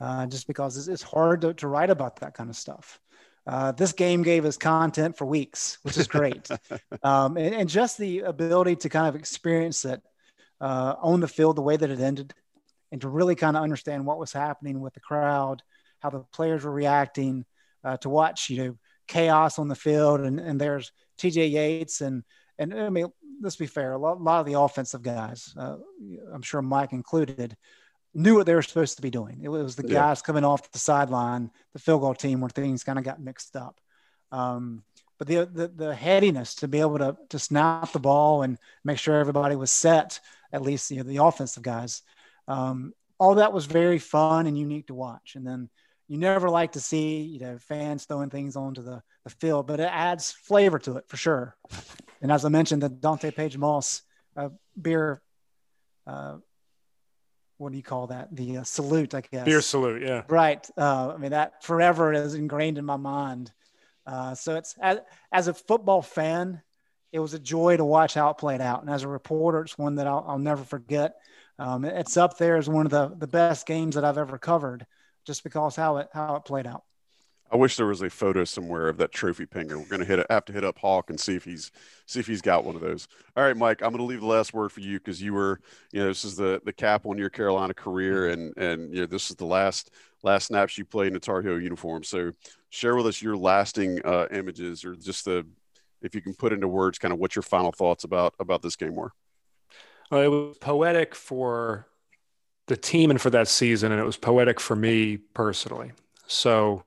[0.00, 2.98] uh, just because it's, it's hard to, to, write about that kind of stuff.
[3.46, 6.48] Uh, this game gave us content for weeks, which is great,
[7.04, 10.02] um, and, and, just the ability to kind of experience it
[10.60, 12.34] uh, on the field the way that it ended,
[12.92, 15.62] and to really kind of understand what was happening with the crowd,
[16.00, 17.44] how the players were reacting,
[17.84, 21.46] uh, to watch you know chaos on the field, and, and there's T.J.
[21.46, 22.22] Yates and
[22.58, 23.06] and I mean,
[23.40, 25.76] let's be fair, a lot, a lot of the offensive guys, uh,
[26.32, 27.56] I'm sure Mike included,
[28.14, 29.40] knew what they were supposed to be doing.
[29.42, 29.94] It was the yeah.
[29.94, 33.54] guys coming off the sideline, the field goal team, where things kind of got mixed
[33.54, 33.80] up.
[34.32, 34.82] Um,
[35.18, 38.98] but the, the, the headiness to be able to to snap the ball and make
[38.98, 40.20] sure everybody was set,
[40.52, 42.02] at least you know, the offensive guys,
[42.48, 45.34] um, all that was very fun and unique to watch.
[45.36, 45.68] And then
[46.08, 49.78] you never like to see you know fans throwing things onto the, the field, but
[49.78, 51.56] it adds flavor to it for sure.
[52.20, 54.02] And as I mentioned, the Donte Paige-Moss
[54.36, 54.48] uh,
[54.80, 55.22] beer
[56.06, 56.38] uh,
[57.58, 58.34] what do you call that?
[58.34, 59.44] The uh, salute, I guess.
[59.44, 60.22] Beer salute, yeah.
[60.28, 60.66] Right.
[60.76, 63.52] Uh, I mean, that forever is ingrained in my mind.
[64.06, 65.00] Uh, so it's as,
[65.32, 66.62] as a football fan,
[67.12, 68.80] it was a joy to watch how it played out.
[68.80, 71.16] And as a reporter, it's one that I'll, I'll never forget.
[71.58, 74.86] Um, it's up there as one of the, the best games that I've ever covered,
[75.24, 76.84] just because how it how it played out.
[77.50, 79.78] I wish there was a photo somewhere of that trophy pinger.
[79.78, 81.70] We're gonna hit have to hit up Hawk and see if he's
[82.06, 83.08] see if he's got one of those.
[83.36, 85.60] All right, Mike, I'm gonna leave the last word for you because you were,
[85.90, 89.06] you know, this is the the cap on your Carolina career, and and you know
[89.06, 89.90] this is the last
[90.22, 92.04] last snaps you played in a Tar Heel uniform.
[92.04, 92.32] So
[92.70, 95.46] share with us your lasting uh, images, or just the
[96.02, 98.76] if you can put into words, kind of what your final thoughts about about this
[98.76, 99.12] game were.
[100.10, 101.86] Well, it was poetic for
[102.66, 105.92] the team and for that season, and it was poetic for me personally.
[106.26, 106.84] So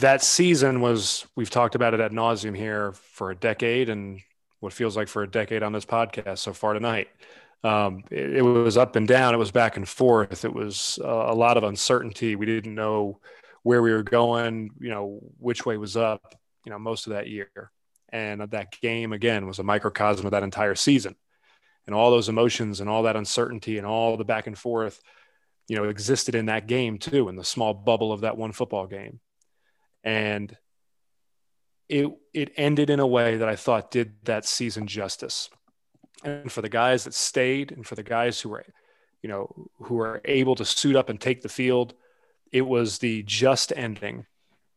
[0.00, 4.20] that season was we've talked about it at nauseum here for a decade and
[4.60, 7.08] what feels like for a decade on this podcast so far tonight.
[7.62, 9.34] Um, it, it, was up and down.
[9.34, 10.44] It was back and forth.
[10.44, 12.36] It was uh, a lot of uncertainty.
[12.36, 13.20] We didn't know
[13.62, 16.34] where we were going, you know, which way was up,
[16.64, 17.72] you know, most of that year.
[18.10, 21.16] And that game again was a microcosm of that entire season.
[21.86, 25.00] And all those emotions and all that uncertainty and all the back and forth,
[25.68, 28.86] you know, existed in that game too, in the small bubble of that one football
[28.86, 29.20] game
[30.06, 30.56] and
[31.88, 35.50] it it ended in a way that I thought did that season justice.
[36.24, 38.64] And for the guys that stayed, and for the guys who were,
[39.22, 41.94] you know, who were able to suit up and take the field,
[42.50, 44.24] it was the just ending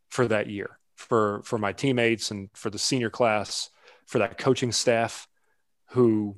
[0.10, 3.70] for that year for for my teammates and for the senior class,
[4.06, 5.28] for that coaching staff,
[5.92, 6.36] who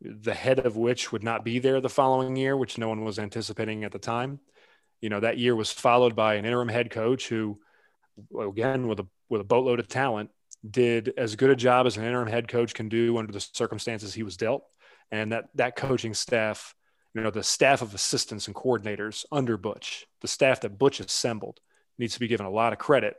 [0.00, 3.18] the head of which would not be there the following year, which no one was
[3.18, 4.40] anticipating at the time.
[5.00, 7.58] You know, that year was followed by an interim head coach who
[8.40, 10.30] again with a with a boatload of talent,
[10.68, 14.14] did as good a job as an interim head coach can do under the circumstances
[14.14, 14.64] he was dealt,
[15.10, 16.74] and that that coaching staff,
[17.14, 21.60] you know, the staff of assistants and coordinators under Butch, the staff that Butch assembled,
[21.98, 23.16] needs to be given a lot of credit,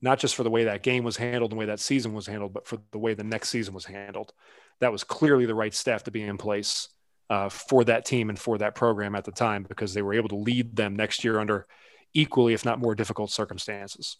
[0.00, 2.26] not just for the way that game was handled, and the way that season was
[2.26, 4.32] handled, but for the way the next season was handled.
[4.80, 6.88] That was clearly the right staff to be in place
[7.30, 10.28] uh, for that team and for that program at the time because they were able
[10.30, 11.66] to lead them next year under
[12.14, 14.16] equally, if not more difficult circumstances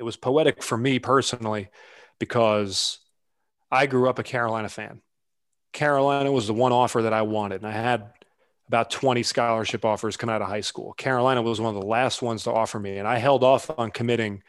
[0.00, 1.68] it was poetic for me personally
[2.18, 2.98] because
[3.70, 5.02] I grew up a Carolina fan.
[5.74, 8.10] Carolina was the one offer that I wanted, and I had
[8.66, 10.94] about 20 scholarship offers come out of high school.
[10.94, 13.90] Carolina was one of the last ones to offer me, and I held off on
[13.90, 14.42] committing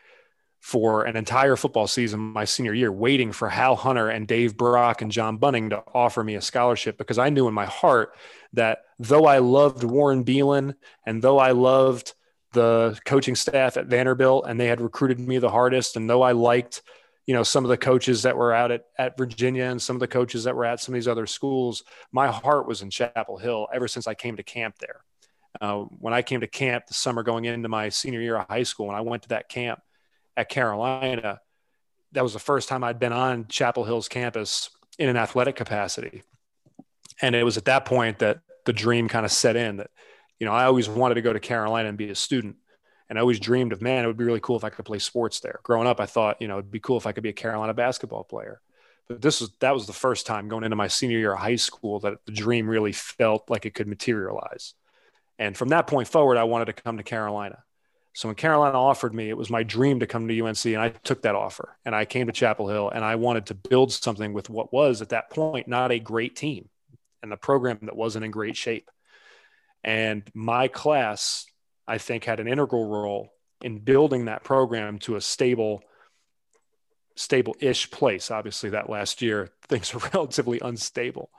[0.62, 5.02] for an entire football season my senior year, waiting for Hal Hunter and Dave Brock
[5.02, 8.16] and John Bunting to offer me a scholarship because I knew in my heart
[8.54, 10.76] that though I loved Warren Beelan
[11.06, 12.14] and though I loved
[12.54, 15.96] the coaching staff at Vanderbilt and they had recruited me the hardest.
[15.96, 16.84] And though I liked,
[17.26, 20.00] you know, some of the coaches that were out at, at Virginia and some of
[20.00, 23.38] the coaches that were at some of these other schools, my heart was in Chapel
[23.38, 25.02] Hill ever since I came to camp there.
[25.60, 28.64] Uh, when I came to camp the summer going into my senior year of high
[28.64, 29.82] school, when I went to that camp
[30.42, 31.40] at Carolina,
[32.12, 34.70] that was the first time I'd been on Chapel Hill's campus
[35.00, 36.24] in an athletic capacity.
[37.22, 39.90] And it was at that point that the dream kind of set in that
[40.42, 42.56] you know, I always wanted to go to Carolina and be a student.
[43.08, 44.98] And I always dreamed of, man, it would be really cool if I could play
[44.98, 45.60] sports there.
[45.62, 47.76] Growing up, I thought, you know, it'd be cool if I could be a Carolina
[47.76, 48.60] basketball player.
[49.08, 51.58] But this was that was the first time going into my senior year of high
[51.58, 54.74] school that the dream really felt like it could materialize.
[55.38, 57.64] And from that point forward, I wanted to come to Carolina.
[58.14, 60.90] So when Carolina offered me, it was my dream to come to UNC, and I
[60.90, 61.78] took that offer.
[61.86, 65.02] And I came to Chapel Hill, and I wanted to build something with what was
[65.02, 66.70] at that point not a great team,
[67.24, 68.90] and the program that wasn't in great shape.
[69.84, 71.46] And my class,
[71.88, 75.82] I think, had an integral role in building that program to a stable,
[77.16, 78.30] stable-ish place.
[78.30, 81.30] Obviously, that last year things were relatively unstable.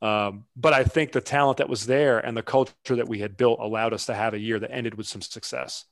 [0.00, 3.36] Um, but I think the talent that was there and the culture that we had
[3.36, 5.84] built allowed us to have a year that ended with some success.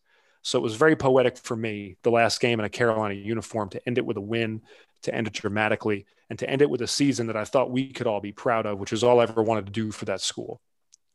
[0.45, 3.81] So it was very poetic for me, the last game in a Carolina uniform, to
[3.89, 4.61] end it with a win,
[5.03, 7.91] to end it dramatically, and to end it with a season that I thought we
[7.91, 10.21] could all be proud of, which is all I ever wanted to do for that
[10.21, 10.61] school,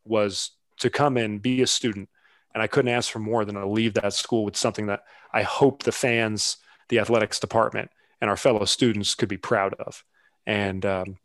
[0.03, 2.09] was to come in, be a student.
[2.55, 5.43] And I couldn't ask for more than to leave that school with something that I
[5.43, 6.57] hope the fans,
[6.87, 10.03] the athletics department, and our fellow students could be proud of.
[10.47, 11.19] And um,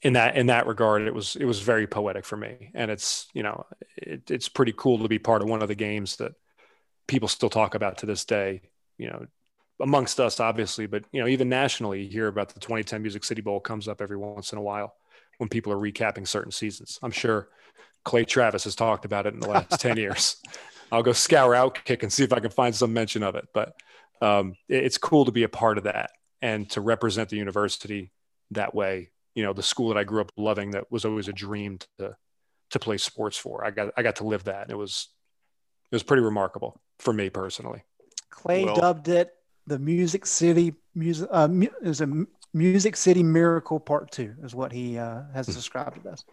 [0.00, 2.70] in that in that regard, it was it was very poetic for me.
[2.72, 3.66] And it's you know
[3.98, 6.32] it, it's pretty cool to be part of one of the games that
[7.06, 8.62] people still talk about to this day.
[8.98, 9.26] You know,
[9.80, 13.40] amongst us obviously, but you know even nationally, you hear about the 2010 Music City
[13.40, 14.94] Bowl comes up every once in a while
[15.38, 16.98] when people are recapping certain seasons.
[17.02, 17.48] I'm sure
[18.04, 20.36] Clay Travis has talked about it in the last 10 years.
[20.90, 23.48] I'll go scour Outkick and see if I can find some mention of it.
[23.54, 23.74] But
[24.20, 26.10] um, it's cool to be a part of that
[26.40, 28.12] and to represent the university
[28.50, 29.10] that way.
[29.34, 32.16] You know, the school that I grew up loving that was always a dream to
[32.70, 33.64] to play sports for.
[33.64, 34.70] I got I got to live that.
[34.70, 35.08] It was
[35.92, 37.84] it was pretty remarkable for me personally.
[38.30, 39.34] Clay well, dubbed it
[39.66, 41.48] the Music City music uh,
[41.82, 45.52] is a Music City Miracle Part Two is what he uh, has hmm.
[45.52, 46.24] described it as.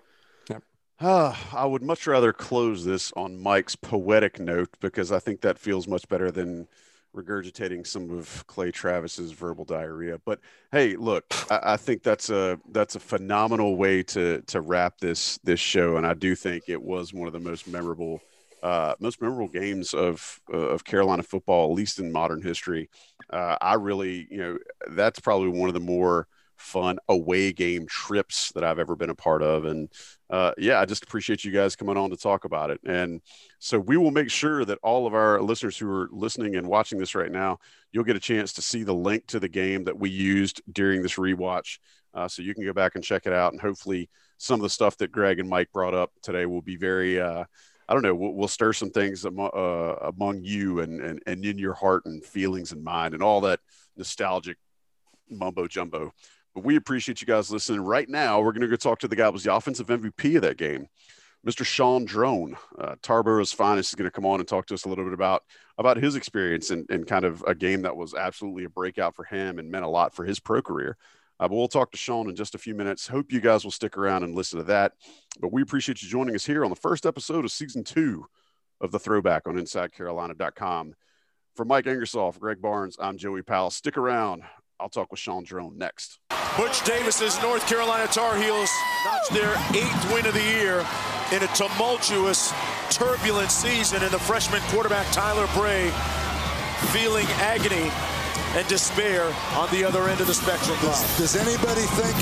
[1.02, 5.58] Uh, I would much rather close this on Mike's poetic note because I think that
[5.58, 6.68] feels much better than
[7.16, 10.20] regurgitating some of Clay Travis's verbal diarrhea.
[10.26, 10.42] But
[10.74, 15.38] hey, look, I, I, think that's a that's a phenomenal way to to wrap this
[15.46, 18.20] this show, and I do think it was one of the most memorable
[18.64, 22.90] uh, most memorable games of uh, of Carolina football, at least in modern history.
[23.30, 24.58] Uh, I really, you know,
[24.90, 26.28] that's probably one of the more
[26.60, 29.64] fun away game trips that I've ever been a part of.
[29.64, 29.90] And
[30.30, 32.82] uh, yeah, I just appreciate you guys coming on to talk about it.
[32.86, 33.22] And
[33.60, 37.00] so we will make sure that all of our listeners who are listening and watching
[37.00, 37.60] this right now,
[37.94, 41.02] you'll get a chance to see the link to the game that we used during
[41.02, 41.80] this rewatch.
[42.14, 43.54] Uh, so you can go back and check it out.
[43.54, 46.76] And hopefully, some of the stuff that Greg and Mike brought up today will be
[46.76, 47.46] very, uh,
[47.90, 51.44] I don't know, we'll, we'll stir some things among, uh, among you and, and, and
[51.44, 53.62] in your heart and feelings and mind and all that
[53.98, 54.58] nostalgic
[55.28, 56.14] mumbo jumbo.
[56.54, 57.82] But we appreciate you guys listening.
[57.82, 60.36] Right now, we're going to go talk to the guy who was the offensive MVP
[60.36, 60.88] of that game,
[61.46, 61.66] Mr.
[61.66, 62.96] Shaun Draughn, Uh,
[63.46, 65.44] finest is going to come on and talk to us a little bit about
[65.80, 69.24] about his experience and, and kind of a game that was absolutely a breakout for
[69.24, 70.96] him and meant a lot for his pro career.
[71.40, 73.08] Uh, but we'll talk to Shaun in just a few minutes.
[73.08, 74.94] Hope you guys will stick around and listen to that.
[75.40, 78.26] But we appreciate you joining us here on the first episode of season two
[78.82, 80.96] of the Throwback on InsideCarolina.com.
[81.56, 83.70] For Mike Ingersoll, Greg Barnes, I'm Joey Powell.
[83.70, 84.44] Stick around.
[84.80, 86.20] I'll talk with Shaun Draughn next.
[86.58, 88.70] Butch Davis's North Carolina Tar Heels
[89.06, 90.86] notched their eighth win of the year
[91.34, 92.54] in a tumultuous,
[92.90, 95.92] turbulent season, and the freshman quarterback Tyler Bray
[96.92, 97.92] feeling agony
[98.56, 99.24] and despair
[99.56, 100.78] on the other end of the spectrum.
[100.82, 102.16] Does, does anybody think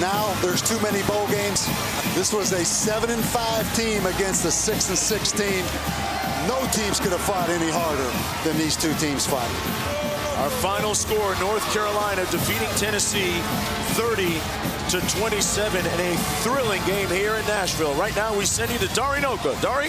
[0.00, 1.66] now there's too many bowl games?
[2.14, 5.64] This was a seven and five team against a six and six team.
[6.46, 8.10] No teams could have fought any harder
[8.48, 9.50] than these two teams fought.
[10.38, 13.40] Our final score, North Carolina defeating Tennessee
[13.96, 14.38] 30
[14.90, 17.94] to 27 in a thrilling game here in Nashville.
[17.94, 19.60] Right now, we send you to Dari Nowkhah.
[19.60, 19.88] Dari?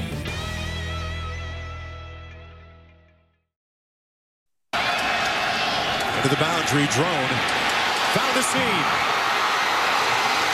[6.21, 6.85] To the boundary.
[6.85, 7.29] Draughn
[8.13, 8.85] found a seam.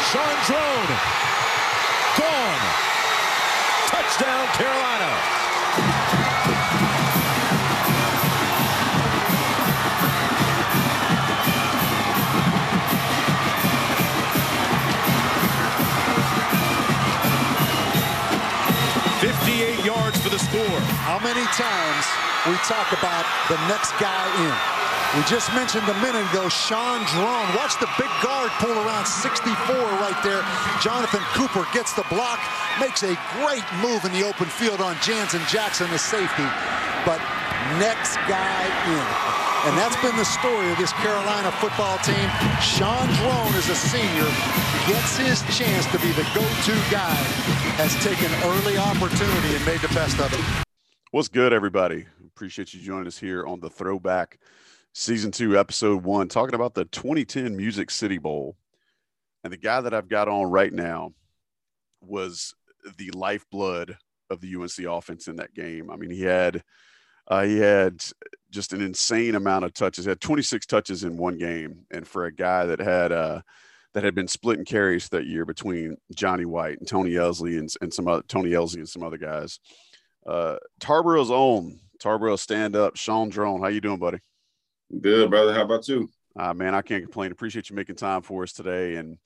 [0.08, 0.88] Shaun Draughn
[2.16, 2.64] gone.
[3.88, 5.12] Touchdown, Carolina.
[19.20, 20.80] Fifty-eight yards for the score.
[21.04, 22.06] How many times
[22.48, 24.78] we talk about the next guy in?
[25.16, 27.48] We just mentioned a minute ago, Shaun Draughn.
[27.56, 29.48] Watch the big guard pull around 64
[30.04, 30.44] right there.
[30.84, 32.40] Jonathan Cooper gets the block,
[32.80, 36.44] makes a great move in the open field on Janzen Jackson, the safety.
[37.08, 37.24] But
[37.80, 39.08] next guy in.
[39.72, 42.28] And that's been the story of this Carolina football team.
[42.60, 44.28] Shaun Draughn is a senior,
[44.92, 47.16] gets his chance to be the go-to guy,
[47.80, 50.44] has taken early opportunity and made the best of it.
[51.12, 52.06] What's good, everybody?
[52.28, 54.38] Appreciate you joining us here on the Throwback
[54.98, 58.58] season two, episode one, talking about the 2010 Music City Bowl.
[59.44, 61.14] And the guy that I've got on right now
[62.02, 62.56] was
[62.98, 63.96] the lifeblood
[64.32, 65.92] of the UNC offense in that game.
[65.92, 66.64] I mean, he had
[67.28, 68.04] uh, he had
[68.50, 70.06] just an insane amount of touches.
[70.06, 73.42] He had 26 touches in one game, and for a guy that had uh,
[73.94, 77.94] that had been splitting carries that year between Johnny White and Tony Elzy and, and
[77.94, 79.60] some other Tony Elzy and some other guys.
[80.26, 83.62] Uh, Tarboro's own Tarboro stand up, Shaun Draughn.
[83.62, 84.20] How you doing, buddy?
[85.02, 85.54] Good, brother.
[85.54, 86.10] How about you?
[86.38, 87.32] Uh, man, I can't complain.
[87.32, 88.96] Appreciate you making time for us today.
[88.96, 89.18] And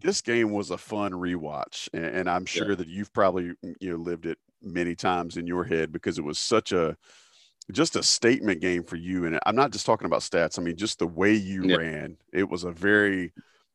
[0.00, 2.76] this game was a fun rewatch, and, and I'm sure yeah.
[2.76, 6.24] that you've probably mm, you know lived it many times in your head because it
[6.24, 6.96] was such a
[7.70, 9.26] just a statement game for you.
[9.26, 10.58] And I'm not just talking about stats.
[10.58, 11.76] I mean, just the way you yeah.
[11.76, 12.16] ran.
[12.32, 13.32] It was a very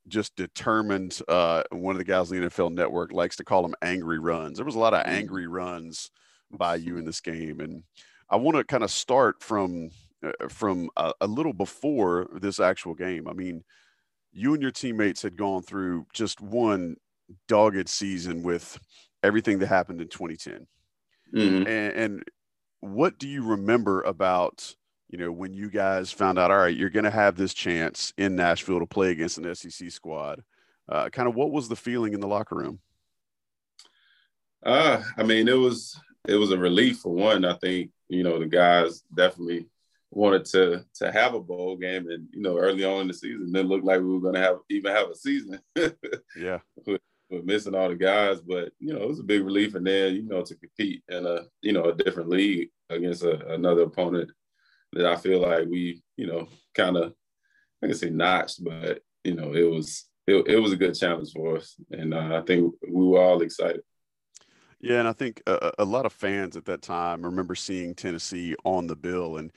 [0.07, 1.19] just determined.
[1.27, 4.57] Uh, one of the guys in the NFL Network likes to call them angry runs.
[4.57, 5.09] There was a lot of mm.
[5.09, 6.11] angry runs
[6.51, 7.83] by you in this game, and
[8.29, 9.89] I want to kind of start from
[10.49, 13.27] from a, a, little before this actual game.
[13.27, 13.63] I mean,
[14.31, 16.95] you and your teammates had gone through just one
[17.47, 18.79] dogged season with
[19.21, 20.67] everything that happened in 2010.
[21.35, 21.67] Mm-hmm.
[21.67, 22.23] And, and,
[22.79, 24.75] what do you remember about
[25.13, 28.11] you know, when you guys found out, all right, you're going to have this chance
[28.17, 30.41] in Nashville to play against an SEC squad.
[30.89, 32.79] Uh, kind of what was the feeling in the locker room?
[34.65, 37.45] Uh, I mean, it was it was a relief for one.
[37.45, 39.67] I think you know the guys definitely
[40.15, 43.47] wanted to to have a bowl game, and you know early on in the season,
[43.47, 45.59] it didn't look like we were going to have even have a season.
[46.37, 49.75] yeah, with, with, missing all the guys, but you know it was a big relief,
[49.75, 53.53] and then you know to compete in a you know a different league against a,
[53.53, 54.31] another opponent
[54.93, 57.13] that I feel like we you know kind of
[57.83, 61.31] I can say notched, but you know it was it, it was a good challenge
[61.33, 63.81] for us, and uh, I think we were all excited.
[64.79, 68.53] Yeah, and I think a, a, lot of fans at that time remember seeing Tennessee
[68.65, 69.49] on the bill, and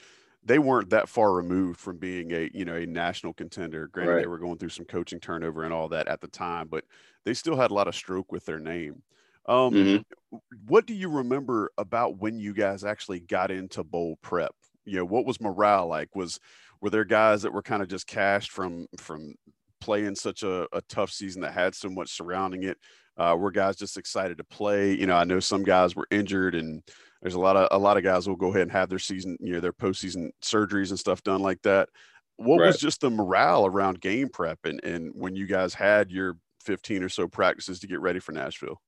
[0.47, 3.89] they weren't that far removed from being a you know a national contender.
[3.89, 4.21] Granted, right.
[4.23, 6.85] they were going through some coaching turnover and all that at the time, but
[7.25, 9.03] they still had a lot of stroke with their name.
[9.47, 10.37] Um, mm-hmm.
[10.67, 14.55] What do you remember about when you guys actually got into bowl prep?
[14.85, 16.15] You know, what was morale like?
[16.15, 16.39] Was
[16.81, 19.35] were there guys that were kind of just cashed from from
[19.81, 22.79] playing such a, a tough season that had so much surrounding it?
[23.17, 24.93] Uh, were guys just excited to play?
[24.95, 26.83] You know, I know some guys were injured, and
[27.23, 29.37] there's a lot of a lot of guys will go ahead and have their season,
[29.41, 31.89] you know, their postseason surgeries and stuff done like that.
[32.37, 32.67] What right.
[32.67, 37.03] was just the morale around game prep and and when you guys had your 15
[37.03, 38.81] or so practices to get ready for Nashville?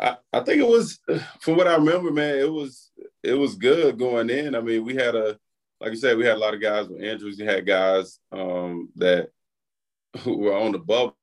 [0.00, 0.98] I, I think it was,
[1.40, 2.90] from what I remember, man, it was
[3.22, 4.54] it was good going in.
[4.54, 5.38] I mean, we had a
[5.80, 7.38] like you said, we had a lot of guys with injuries.
[7.38, 9.30] You had guys um, that
[10.20, 11.16] who were on the bubble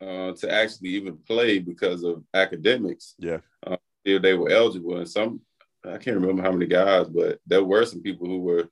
[0.00, 3.14] uh, to actually even play because of academics.
[3.18, 3.38] Yeah.
[3.66, 4.96] Uh, if they were eligible.
[4.96, 5.40] And some,
[5.84, 8.68] I can't remember how many guys, but there were some people who were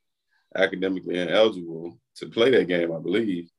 [0.56, 3.50] academically ineligible to play that game, I believe.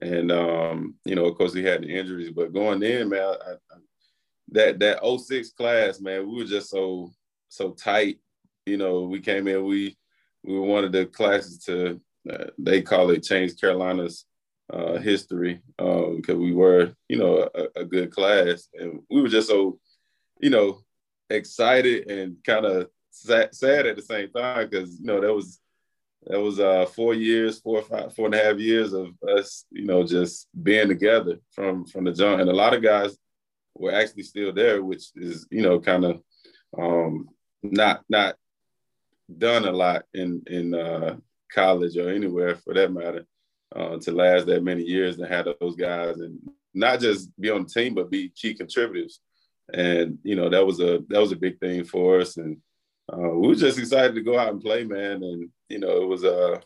[0.00, 3.52] And, um, you know, of course, he had the injuries, but going in, man, I,
[3.52, 3.76] I,
[4.52, 7.12] that, that 06 class, man, we were just so,
[7.48, 8.18] so tight.
[8.66, 9.96] You know, we came in, we,
[10.42, 14.24] we were one of the classes to, uh, they call it change Carolina's
[14.72, 19.28] uh, history because um, we were, you know, a, a, good class, and we were
[19.28, 19.78] just so,
[20.40, 20.80] you know,
[21.28, 25.60] excited and kind of sad, sad, at the same time because you know that was
[26.26, 29.86] that was uh, four years, four five, four and a half years of us, you
[29.86, 33.16] know, just being together from from the jump, and a lot of guys
[33.74, 36.22] were actually still there, which is you know kind of
[36.78, 37.28] um,
[37.62, 38.36] not not
[39.38, 41.16] done a lot in in uh,
[41.52, 43.26] college or anywhere for that matter
[43.74, 46.38] uh, to last that many years and have those guys and
[46.74, 49.20] not just be on the team but be key contributors.
[49.72, 52.56] And you know that was a that was a big thing for us, and
[53.12, 55.22] uh, we were just excited to go out and play, man.
[55.22, 56.60] And you know it was a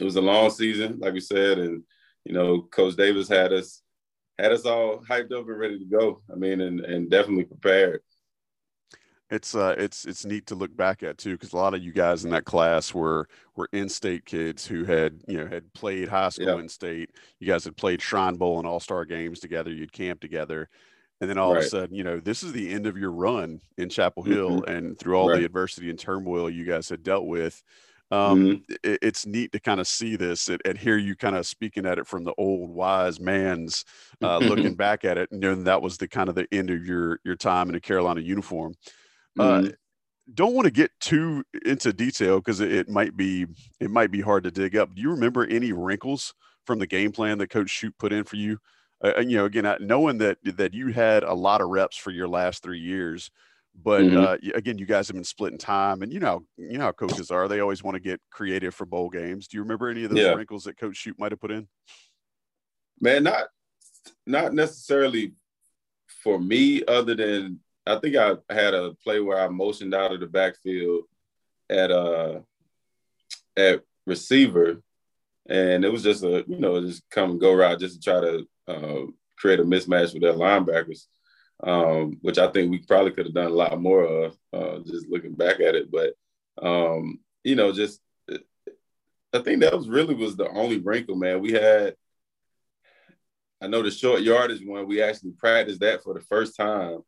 [0.00, 1.84] it was a long season, like we said, and
[2.24, 3.82] you know Coach Davis had us
[4.36, 6.22] had us all hyped up and ready to go.
[6.32, 8.02] I mean, and and definitely prepared
[9.34, 11.92] it's uh it's it's neat to look back at too because a lot of you
[11.92, 16.28] guys in that class were were in-state kids who had you know had played high
[16.28, 16.58] school yeah.
[16.58, 20.68] in state you guys had played shrine bowl and all-star games together you'd camp together
[21.20, 21.58] and then all right.
[21.58, 24.60] of a sudden you know this is the end of your run in chapel hill
[24.60, 24.70] mm-hmm.
[24.70, 25.40] and through all right.
[25.40, 27.62] the adversity and turmoil you guys had dealt with
[28.10, 28.74] um, mm-hmm.
[28.84, 31.86] it, it's neat to kind of see this and, and, hear you kind of speaking
[31.86, 33.84] at it from the old wise man's
[34.22, 36.84] uh, looking back at it and knowing that was the kind of the end of
[36.86, 38.74] your your time in a carolina uniform
[39.38, 39.70] uh, mm-hmm.
[40.32, 43.46] don't want to get too into detail because it, it, might be
[43.80, 44.94] it might be hard to dig up.
[44.94, 46.34] Do you remember any wrinkles
[46.66, 48.58] from the game plan that Coach Shoop put in for you?
[49.02, 52.28] Uh, you know, again, knowing that that you had a lot of reps for your
[52.28, 53.30] last three years,
[53.82, 54.16] but mm-hmm.
[54.18, 57.30] uh, again, you guys have been splitting time, and you know, you know how coaches
[57.30, 59.48] are; they always want to get creative for bowl games.
[59.48, 60.32] Do you remember any of those yeah.
[60.32, 61.66] wrinkles that Coach Shoop might have put in?
[63.00, 63.44] Man, not
[64.26, 65.32] not necessarily
[66.22, 70.20] for me, other than I think I had a play where I motioned out of
[70.20, 71.04] the backfield
[71.68, 72.40] at uh
[73.56, 74.82] at receiver,
[75.48, 78.20] and it was just a you know just come and go route just to try
[78.20, 79.06] to uh,
[79.36, 81.06] create a mismatch with their linebackers,
[81.62, 85.08] um, which I think we probably could have done a lot more of uh, just
[85.08, 85.90] looking back at it.
[85.90, 86.14] But
[86.62, 88.00] um, you know, just
[88.30, 91.40] I think that was really was the only wrinkle, man.
[91.40, 91.96] We had
[93.60, 94.86] I know the short yardage one.
[94.86, 97.02] We actually practiced that for the first time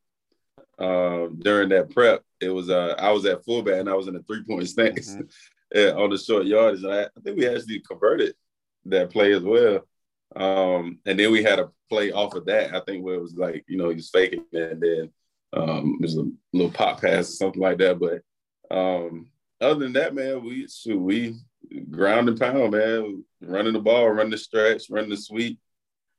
[0.78, 2.22] um, during that prep.
[2.40, 5.16] It was uh, I was at fullback and I was in a three point stance
[5.16, 5.98] mm-hmm.
[5.98, 6.82] on the short yardage.
[6.82, 8.34] And I, I, think we actually converted
[8.86, 9.80] that play as well.
[10.34, 12.74] Um, and then we had a play off of that.
[12.74, 15.10] I think where it was like you know he was faking and then
[15.52, 17.98] um, there's a little pop pass or something like that.
[17.98, 18.22] But
[18.76, 19.28] um,
[19.60, 21.36] other than that, man, we shoot, we
[21.90, 25.58] ground and pound, man, running the ball, running the stretch, running the sweep.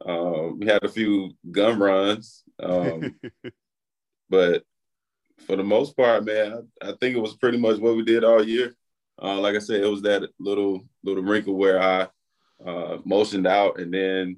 [0.05, 2.43] Uh, we had a few gun runs.
[2.61, 3.15] Um,
[4.30, 4.64] But
[5.45, 8.24] for the most part, man, I, I think it was pretty much what we did
[8.24, 8.74] all year.
[9.22, 12.08] Uh, like I said, it was that little little wrinkle where I
[12.66, 14.38] uh, motioned out, and then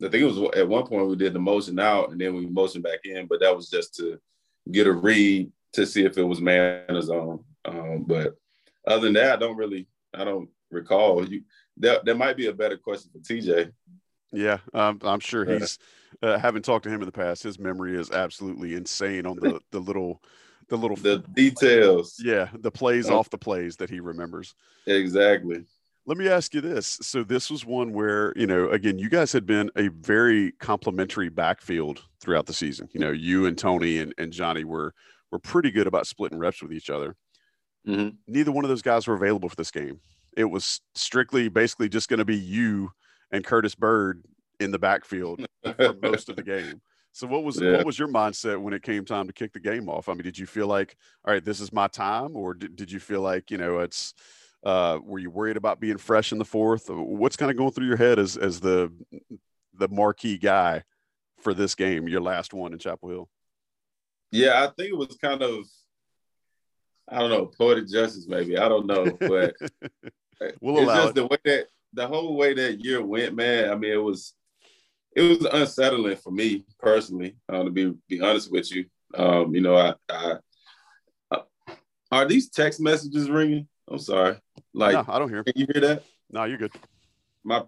[0.00, 2.46] I think it was at one point we did the motion out, and then we
[2.46, 4.18] motioned back in, but that was just to
[4.70, 7.44] get a read to see if it was man or zone.
[7.64, 8.36] Um, but
[8.86, 11.26] other than that, I don't really, I don't recall.
[11.28, 11.42] You
[11.78, 13.72] that that might be a better question for TJ.
[14.32, 15.78] Yeah, um, I'm sure he's.
[16.22, 19.60] Uh, having talked to him in the past, his memory is absolutely insane on the
[19.70, 20.22] the little,
[20.68, 22.16] the little the details.
[22.22, 24.54] Yeah, the plays off the plays that he remembers.
[24.86, 25.64] Exactly.
[26.06, 26.98] Let me ask you this.
[27.02, 31.28] So this was one where, you know, again, you guys had been a very complementary
[31.28, 32.88] backfield throughout the season.
[32.94, 34.94] You know, you and Tony and, and Johnny were
[35.30, 37.14] were pretty good about splitting reps with each other.
[37.86, 38.16] Mm-hmm.
[38.26, 40.00] Neither one of those guys were available for this game.
[40.36, 42.90] It was strictly basically just going to be you
[43.30, 44.24] and Curtis Bird
[44.60, 45.44] in the backfield
[45.76, 46.80] for most of the game.
[47.12, 47.72] So what was yeah.
[47.72, 50.08] what was your mindset when it came time to kick the game off?
[50.08, 52.92] I mean, did you feel like, all right, this is my time, or did, did
[52.92, 54.14] you feel like, you know, it's
[54.64, 56.88] uh, were you worried about being fresh in the fourth?
[56.88, 58.92] What's kind of going through your head as as the
[59.74, 60.84] the marquee guy
[61.40, 63.28] for this game, your last one in Chapel Hill?
[64.30, 65.64] Yeah, I think it was kind of
[67.08, 68.58] I don't know, poetic justice maybe.
[68.58, 69.54] I don't know, but
[70.60, 71.14] we'll it's just it.
[71.14, 73.70] the way that the whole way that year went, man.
[73.70, 74.34] I mean, it was
[75.14, 77.36] it was unsettling for me personally.
[77.48, 80.34] Uh, to be be honest with you, um, you know, I, I
[81.30, 81.42] uh,
[82.10, 83.68] are these text messages ringing?
[83.88, 84.36] I'm sorry.
[84.74, 85.44] Like, no, I don't hear.
[85.44, 86.02] Can you hear that?
[86.30, 86.72] No, you're good.
[87.44, 87.64] My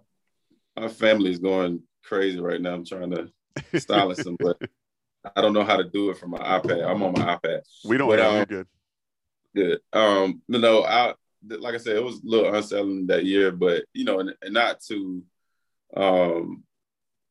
[0.76, 2.74] my family is going crazy right now.
[2.74, 4.58] I'm trying to silence them, but
[5.36, 6.88] I don't know how to do it from my iPad.
[6.88, 7.60] I'm on my iPad.
[7.84, 8.08] We don't.
[8.08, 8.66] But, um, you're good.
[9.54, 9.80] Good.
[9.92, 11.14] Um, no, no, I
[11.46, 14.54] like I said, it was a little unsettling that year, but you know, and, and
[14.54, 15.22] not to
[15.96, 16.64] um,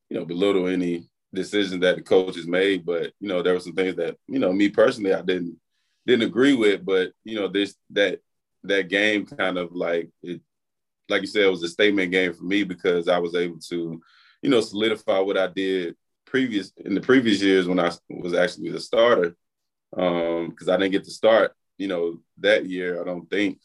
[0.10, 3.73] you know, belittle any decision that the coaches made, but you know, there were some
[3.73, 5.57] things that, you know, me personally I didn't
[6.06, 8.19] didn't agree with, but you know, this that
[8.64, 10.41] that game kind of like it
[11.10, 14.02] like you said, it was a statement game for me because I was able to,
[14.41, 15.95] you know, solidify what I did
[16.26, 19.36] previous in the previous years when I was actually the starter.
[19.98, 23.60] Um, because I didn't get to start, you know, that year, I don't think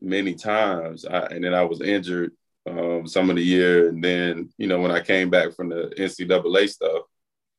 [0.00, 1.04] many times.
[1.04, 2.30] I, and then I was injured
[2.68, 3.88] um, some of the year.
[3.88, 7.02] And then, you know, when I came back from the NCAA stuff,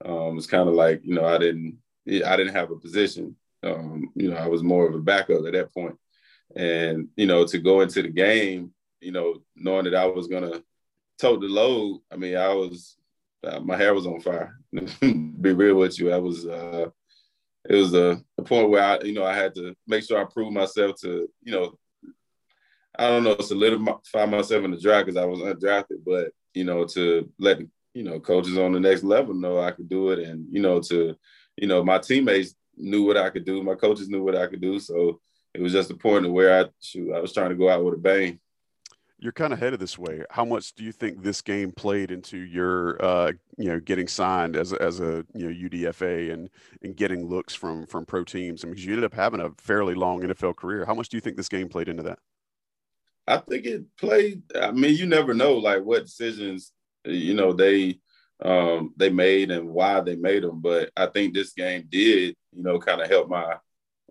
[0.03, 1.77] um, it's kind of like, you know, I didn't,
[2.07, 3.35] I didn't have a position.
[3.63, 5.95] Um, you know, I was more of a backup at that point.
[6.55, 10.43] And, you know, to go into the game, you know, knowing that I was going
[10.43, 10.63] to
[11.19, 12.97] tote the load, I mean, I was,
[13.43, 14.59] uh, my hair was on fire.
[15.01, 16.11] Be real with you.
[16.11, 16.87] I was, uh,
[17.67, 20.25] it was a, a point where I, you know, I had to make sure I
[20.25, 21.77] proved myself to, you know,
[22.99, 26.85] I don't know, solidify myself in the draft because I was undrafted, but you know,
[26.85, 27.59] to let
[27.93, 30.79] you know coaches on the next level know I could do it, and you know,
[30.81, 31.15] to
[31.57, 34.61] you know, my teammates knew what I could do, my coaches knew what I could
[34.61, 35.19] do, so
[35.53, 37.83] it was just a point of where I shoot, I was trying to go out
[37.83, 38.39] with a bang.
[39.17, 40.23] You're kind of headed this way.
[40.29, 44.57] How much do you think this game played into your, uh, you know, getting signed
[44.57, 46.49] as as a you know UDFA and
[46.81, 48.63] and getting looks from from pro teams?
[48.63, 50.85] I mean, you ended up having a fairly long NFL career.
[50.85, 52.19] How much do you think this game played into that?
[53.27, 54.43] I think it played.
[54.55, 56.71] I mean, you never know like what decisions
[57.05, 57.99] you know they
[58.43, 60.61] um they made and why they made them.
[60.61, 63.55] But I think this game did, you know, kind of help my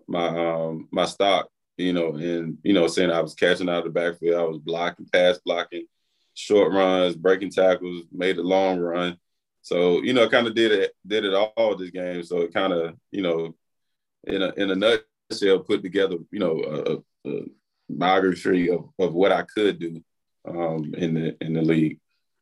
[0.07, 3.83] my um my stock, you know, and you know, saying I was catching out of
[3.85, 5.85] the backfield, I was blocking, pass blocking,
[6.33, 9.17] short runs, breaking tackles, made a long run.
[9.61, 12.23] So, you know, kind of did it did it all this game.
[12.23, 13.55] So it kind of, you know,
[14.25, 17.41] in a in a nutshell, put together, you know, a, a
[17.89, 20.03] biography of, of what I could do
[20.47, 21.99] um, in the in the league.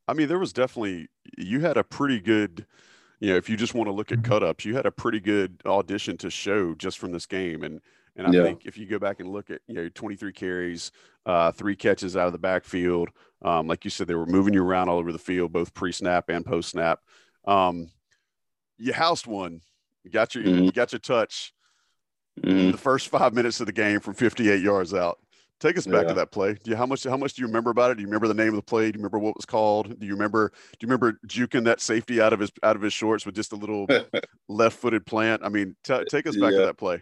[0.08, 1.08] I mean, there was definitely
[1.38, 2.66] you had a pretty good,
[3.20, 5.20] you know, if you just want to look at cut ups, you had a pretty
[5.20, 7.64] good audition to show just from this game.
[7.64, 7.82] And
[8.16, 8.44] and I yeah.
[8.44, 10.92] think if you go back and look at you know 23 carries,
[11.26, 13.10] uh, three catches out of the backfield,
[13.42, 15.92] um, like you said, they were moving you around all over the field, both pre
[15.92, 17.00] snap and post snap.
[17.46, 17.90] Um,
[18.78, 19.62] you housed one,
[20.04, 20.64] you got your mm-hmm.
[20.66, 21.54] you got your touch.
[22.42, 22.72] Mm-hmm.
[22.72, 25.20] The first five minutes of the game from 58 yards out.
[25.64, 26.10] Take us back yeah.
[26.10, 26.58] to that play.
[26.62, 27.96] Do you, how much how much do you remember about it?
[27.96, 28.92] Do you remember the name of the play?
[28.92, 29.98] Do you remember what was called?
[29.98, 32.92] Do you remember do you remember juking that safety out of his out of his
[32.92, 33.88] shorts with just a little
[34.50, 35.42] left footed plant?
[35.42, 36.60] I mean, t- take us back yeah.
[36.60, 37.02] to that play.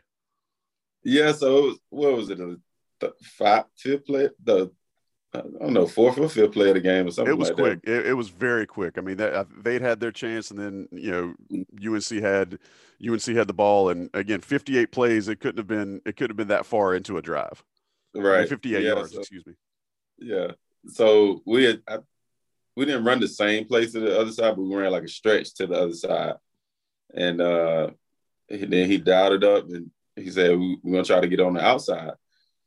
[1.03, 1.31] Yeah.
[1.31, 2.37] So was, what was it?
[2.99, 4.69] The five fifth play the
[5.33, 7.33] I don't know fourth or fifth play of the game or something.
[7.33, 7.79] It was like quick.
[7.83, 8.99] It, it, was very quick.
[8.99, 11.33] I mean, that, uh, they'd had their chance, and then you know
[11.83, 12.59] UNC had
[13.03, 15.29] UNC had the ball, and again, 58 plays.
[15.29, 15.99] It couldn't have been.
[16.05, 17.63] It couldn't have been that far into a drive.
[18.13, 18.47] Right.
[18.47, 19.53] 58 yeah, yards, so, excuse me.
[20.19, 20.51] Yeah.
[20.87, 21.99] So we had, I,
[22.75, 25.07] we didn't run the same place to the other side, but we ran like a
[25.07, 26.35] stretch to the other side.
[27.13, 27.91] And uh,
[28.49, 31.53] then he dialed it up and he said, we, going to try to get on
[31.53, 32.13] the outside.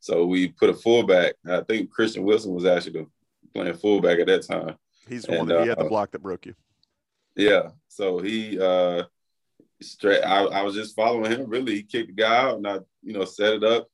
[0.01, 1.35] So we put a fullback.
[1.49, 3.07] I think Christian Wilson was actually
[3.55, 4.77] playing fullback at that time.
[5.09, 6.55] He's the and, one that he had the uh, block that broke you.
[7.37, 7.71] Yeah.
[7.89, 9.05] So he uh
[9.81, 11.77] straight I, I was just following him really.
[11.77, 13.89] He kicked the guy out and I, you know, set it up.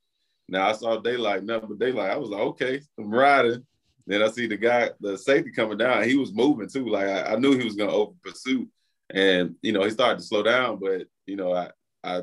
[0.51, 2.11] Now I saw daylight, nothing but daylight.
[2.11, 3.65] I was like, okay, I'm riding.
[4.07, 6.03] Then I see the guy, the safety coming down.
[6.03, 6.89] He was moving too.
[6.89, 8.69] Like I, I knew he was gonna open pursuit.
[9.15, 11.71] And you know, he started to slow down, but you know, I
[12.03, 12.23] I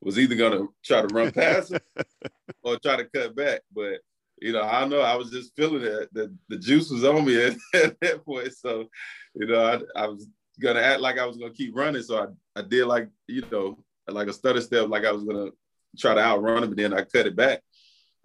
[0.00, 1.80] was either gonna try to run past him
[2.62, 3.62] or try to cut back.
[3.74, 4.00] But
[4.40, 5.00] you know, I don't know.
[5.00, 8.52] I was just feeling that the, the juice was on me at, at that point.
[8.54, 8.88] So,
[9.34, 10.28] you know, I, I was
[10.60, 12.02] gonna act like I was gonna keep running.
[12.02, 15.50] So I, I did like, you know, like a stutter step, like I was gonna
[15.98, 17.60] try to outrun him, but then I cut it back.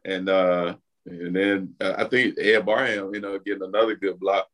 [0.06, 0.76] And uh
[1.06, 4.48] and then uh, I think Ed Barham, you know, getting another good block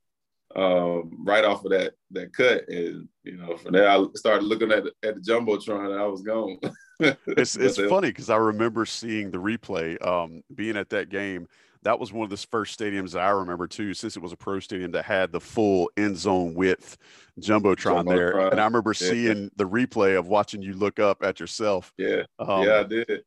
[0.56, 4.72] um, right off of that that cut, and you know, from there I started looking
[4.72, 6.60] at the, at the jumbotron, and I was gone.
[7.28, 11.48] it's it's funny because I remember seeing the replay, um, being at that game.
[11.86, 14.36] That was one of the first stadiums that I remember too, since it was a
[14.38, 16.98] pro stadium that had the full end zone width
[17.40, 18.08] jumbotron, jumbotron.
[18.08, 18.40] there.
[18.48, 19.10] And I remember yeah.
[19.10, 21.94] seeing the replay of watching you look up at yourself.
[21.98, 23.24] Yeah, um, yeah, I did.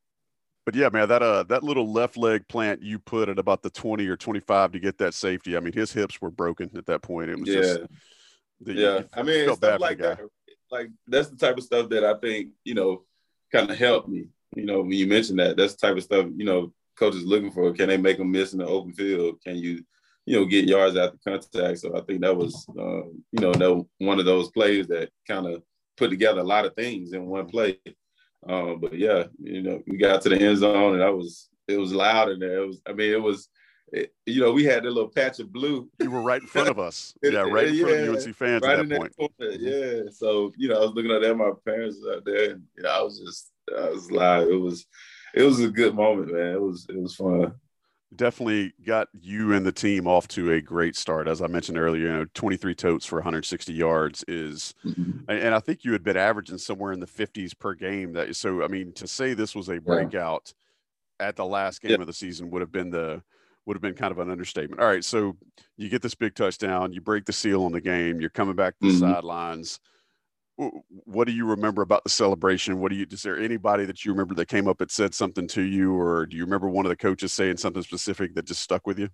[0.66, 3.70] But yeah, man, that uh that little left leg plant you put at about the
[3.70, 5.56] 20 or 25 to get that safety.
[5.56, 7.30] I mean, his hips were broken at that point.
[7.30, 7.60] It was yeah.
[7.60, 7.80] just
[8.60, 9.02] the, yeah.
[9.14, 10.20] I mean, stuff like that.
[10.70, 13.04] Like that's the type of stuff that I think, you know,
[13.50, 14.26] kind of helped me.
[14.56, 17.50] You know, when you mentioned that, that's the type of stuff, you know, coaches looking
[17.50, 17.72] for.
[17.72, 19.40] Can they make them miss in the open field?
[19.44, 19.82] Can you,
[20.26, 21.78] you know, get yards after contact?
[21.78, 25.46] So I think that was, um, you know, that one of those plays that kind
[25.46, 25.62] of
[25.96, 27.78] put together a lot of things in one play.
[28.48, 31.78] Um, but yeah, you know, we got to the end zone and I was it
[31.78, 32.62] was loud in there.
[32.62, 33.48] It was, I mean, it was,
[33.92, 35.88] it, you know, we had a little patch of blue.
[36.00, 37.14] You were right in front of us.
[37.22, 39.32] yeah, right in yeah, front of UNC fans right at that point.
[39.38, 40.10] That yeah.
[40.10, 42.90] So, you know, I was looking at that, my parents out there, and you know,
[42.90, 44.48] I was just I was live.
[44.48, 44.86] It was
[45.34, 46.54] it was a good moment, man.
[46.54, 47.54] It was it was fun
[48.14, 51.28] definitely got you and the team off to a great start.
[51.28, 55.30] As I mentioned earlier, you know, 23 totes for 160 yards is, mm-hmm.
[55.30, 58.12] and I think you had been averaging somewhere in the 50s per game.
[58.14, 60.52] That so, I mean, to say this was a breakout
[61.20, 61.28] yeah.
[61.28, 62.00] at the last game yeah.
[62.00, 63.22] of the season would have been the
[63.66, 64.80] would have been kind of an understatement.
[64.80, 65.36] All right, so
[65.76, 68.78] you get this big touchdown, you break the seal on the game, you're coming back
[68.78, 69.12] to the mm-hmm.
[69.12, 69.80] sidelines
[70.58, 72.80] what do you remember about the celebration?
[72.80, 75.46] What do you, is there anybody that you remember that came up and said something
[75.48, 78.62] to you, or do you remember one of the coaches saying something specific that just
[78.62, 79.08] stuck with you?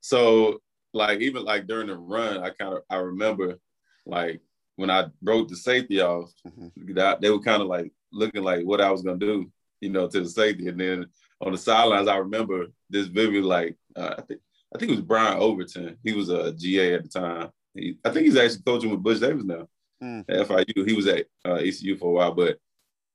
[0.00, 0.60] So,
[0.92, 3.58] like, even like during the run, I kind of, I remember
[4.06, 4.40] like
[4.76, 7.18] when I broke the safety off, mm-hmm.
[7.20, 9.50] they were kind of like looking like what I was going to do,
[9.80, 10.68] you know, to the safety.
[10.68, 11.06] And then
[11.40, 14.40] on the sidelines, I remember this vivid, like, uh, I think,
[14.74, 15.96] I think it was Brian Overton.
[16.04, 17.50] He was a GA at the time.
[17.74, 19.66] He, I think he's actually coaching with Butch Davis now
[20.02, 20.24] mm.
[20.26, 20.88] FIU.
[20.88, 22.58] He was at uh, ECU for a while, but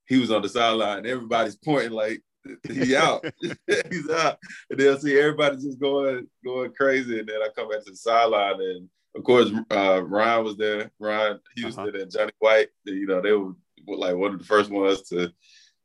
[0.05, 1.05] he was on the sideline.
[1.05, 2.21] Everybody's pointing like
[2.67, 3.23] he out.
[3.89, 4.37] He's out.
[4.69, 7.19] And they'll see everybody just going going crazy.
[7.19, 10.91] And then I come back to the sideline and of course uh, Ryan was there.
[10.99, 12.01] Ryan Houston uh-huh.
[12.01, 12.69] and Johnny White.
[12.85, 13.53] You know, they were
[13.97, 15.31] like one of the first ones to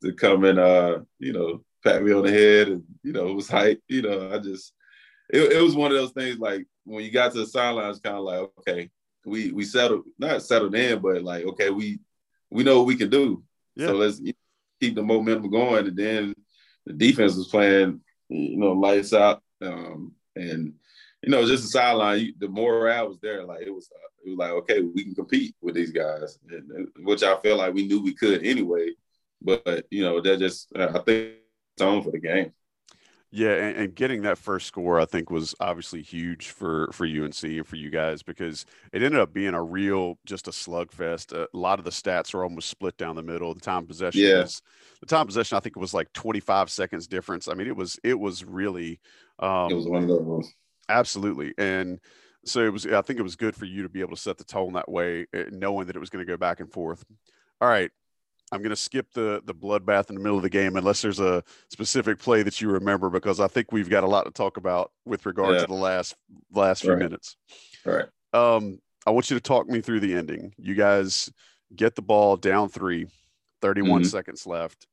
[0.02, 3.34] to come and uh, you know, pat me on the head and you know, it
[3.34, 3.82] was hype.
[3.88, 4.72] You know, I just
[5.30, 8.00] it, it was one of those things like when you got to the sideline, it's
[8.00, 8.90] kind of like, okay,
[9.26, 11.98] we we settled not settled in, but like okay, we
[12.50, 13.42] we know what we can do.
[13.74, 13.88] Yeah.
[13.88, 14.20] So let's
[14.80, 15.88] keep the momentum going.
[15.88, 16.34] And then
[16.86, 19.42] the defense was playing, you know, lights out.
[19.60, 20.74] Um, and
[21.22, 23.44] you know, just the sideline, you, the morale was there.
[23.44, 26.88] Like it was, uh, it was like okay, we can compete with these guys, and,
[27.00, 28.90] which I felt like we knew we could anyway.
[29.42, 31.34] But you know, that just I think
[31.74, 32.52] it's on for the game.
[33.32, 37.42] Yeah, and, and, getting that first score, I think, was obviously huge for for UNC
[37.42, 41.32] and for you guys because it ended up being a real, just a slugfest.
[41.32, 43.52] A lot of the stats are almost split down the middle.
[43.52, 44.42] The time possession, yeah.
[44.42, 44.62] was,
[45.00, 47.48] the time possession, I think it was like 25 seconds difference.
[47.48, 49.00] I mean, it was it was really,
[49.40, 50.54] um, it was one of those.
[50.88, 51.98] Absolutely, and
[52.44, 52.86] so it was.
[52.86, 54.88] I think it was good for you to be able to set the tone that
[54.88, 57.04] way, eh, knowing that it was going to go back and forth.
[57.60, 57.90] All right,
[58.52, 61.18] I'm going to skip the the bloodbath in the middle of the game unless there's
[61.18, 64.56] a specific play that you remember because I think we've got a lot to talk
[64.56, 65.60] about with regard yeah.
[65.62, 66.14] to the last
[66.52, 66.98] last few right.
[67.00, 67.36] minutes.
[67.86, 68.06] All right.
[68.32, 70.52] Um, I want you to talk me through the ending.
[70.58, 71.30] You guys
[71.74, 73.06] get the ball down three,
[73.62, 74.08] 31 mm-hmm.
[74.08, 74.86] seconds left.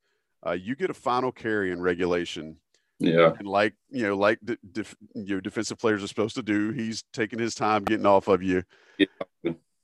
[0.45, 2.57] Uh, you get a final carry in regulation.
[2.99, 3.33] Yeah.
[3.37, 4.39] And like, you know, like
[4.71, 8.27] def, you know, defensive players are supposed to do, he's taking his time getting off
[8.27, 8.63] of you.
[8.97, 9.07] Yeah.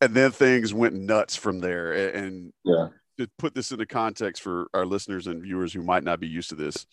[0.01, 1.91] And then things went nuts from there.
[1.91, 2.89] And yeah
[3.19, 6.49] to put this into context for our listeners and viewers who might not be used
[6.49, 6.85] to this,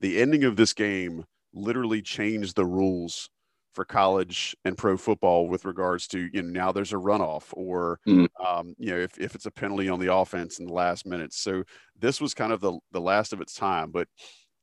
[0.00, 3.28] the ending of this game literally changed the rules
[3.74, 7.98] for college and pro football with regards to you know now there's a runoff or
[8.06, 8.26] mm.
[8.46, 11.38] um, you know if, if it's a penalty on the offense in the last minutes
[11.38, 11.62] so
[11.98, 14.06] this was kind of the, the last of its time but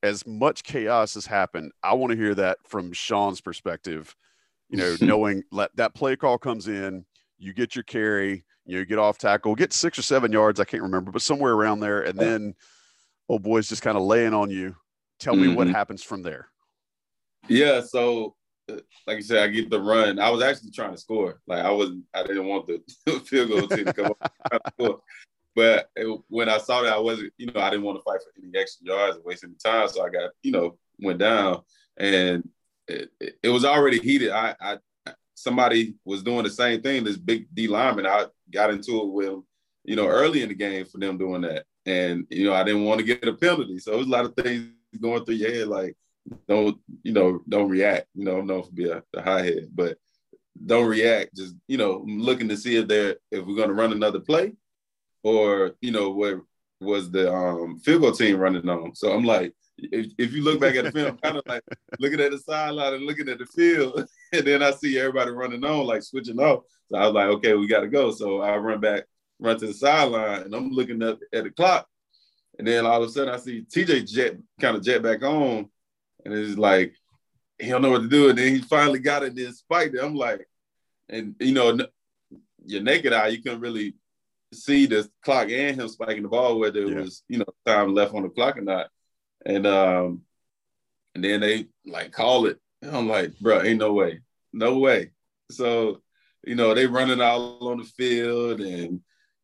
[0.03, 4.15] as much chaos has happened, I want to hear that from Shaun's perspective.
[4.69, 7.05] You know, knowing let that play call comes in,
[7.39, 10.83] you get your carry, you get off tackle, get six or seven yards, I can't
[10.83, 12.53] remember, but somewhere around there, and then
[13.27, 14.75] oh boy's just kind of laying on you.
[15.19, 15.55] Tell me mm-hmm.
[15.55, 16.47] what happens from there.
[17.47, 18.35] Yeah, so
[18.69, 18.75] uh,
[19.07, 20.19] like I said, I get the run.
[20.19, 21.41] I was actually trying to score.
[21.47, 22.81] Like I wasn't, I didn't want the
[23.25, 25.03] field goal team to come up.
[25.55, 28.21] But it, when I saw that, I wasn't, you know, I didn't want to fight
[28.21, 29.89] for any extra yards and wasting time.
[29.89, 31.63] So I got, you know, went down
[31.97, 32.47] and
[32.87, 34.31] it, it, it was already heated.
[34.31, 34.77] I, I,
[35.39, 37.03] somebody was doing the same thing.
[37.03, 39.43] This big D lineman, I got into it with
[39.89, 41.65] you know, early in the game for them doing that.
[41.85, 43.79] And, you know, I didn't want to get a penalty.
[43.79, 44.67] So it was a lot of things
[44.99, 45.97] going through your head, like,
[46.47, 48.05] don't, you know, don't react.
[48.13, 49.97] You know, I'm known for being a, a high head, but
[50.63, 51.35] don't react.
[51.35, 54.53] Just, you know, looking to see if they're, if we're going to run another play
[55.23, 56.39] or you know what
[56.79, 58.95] was the um, field goal team running on.
[58.95, 59.53] So I'm like,
[59.91, 61.63] if, if you look back at the film, kind of like
[61.99, 65.63] looking at the sideline and looking at the field, and then I see everybody running
[65.63, 66.63] on, like switching off.
[66.87, 68.11] So I was like, okay, we got to go.
[68.11, 69.03] So I run back,
[69.39, 71.87] run to the sideline, and I'm looking up at the clock,
[72.57, 75.69] and then all of a sudden I see TJ jet kind of jet back on,
[76.25, 76.93] and it's like
[77.59, 80.03] he don't know what to do, and then he finally got it, then spiked it.
[80.03, 80.47] I'm like,
[81.09, 81.77] and you know,
[82.65, 83.95] your naked eye, you couldn't really
[84.53, 87.01] see the clock and him spiking the ball, whether it yeah.
[87.01, 88.87] was you know time left on the clock or not.
[89.45, 90.21] And um,
[91.15, 92.59] and then they like call it.
[92.81, 94.21] And I'm like, bro, ain't no way,
[94.53, 95.11] no way.
[95.51, 96.01] So
[96.45, 99.01] you know they running all on the field, and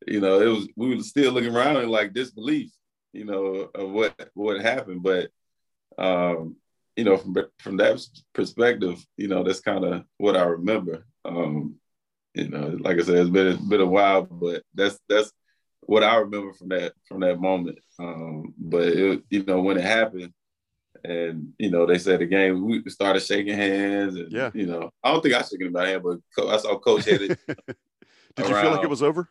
[0.08, 2.72] you know it was we were still looking around in like disbelief,
[3.14, 5.04] you know, of what what happened.
[5.04, 5.30] But
[5.98, 6.58] um,
[6.96, 8.02] you know, from from that
[8.34, 11.06] perspective, you know, that's kind of what I remember.
[11.26, 11.76] Um,
[12.34, 15.32] you know, like I said, it's been it's been a while, but that's that's
[15.86, 17.80] what I remember from that from that moment.
[18.00, 20.34] Um, but it, you know, when it happened,
[21.04, 24.92] and you know, they said the game, we started shaking hands, and yeah, you know,
[25.04, 27.40] I don't think I shook anybody's hand, but I saw Coach hit it.
[28.36, 29.30] Did you feel like it was over?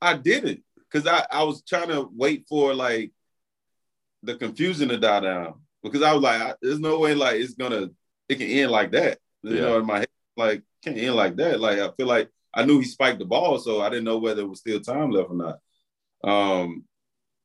[0.00, 3.12] I didn't, because I I was trying to wait for like
[4.22, 7.54] the confusion to die down because I was like, I, there's no way like it's
[7.54, 7.90] gonna
[8.28, 9.18] it can end like that.
[9.42, 9.60] You yeah.
[9.62, 11.60] know, in my head, like can't end like that.
[11.60, 14.42] Like I feel like I knew he spiked the ball, so I didn't know whether
[14.42, 15.58] it was still time left or not.
[16.24, 16.84] Um,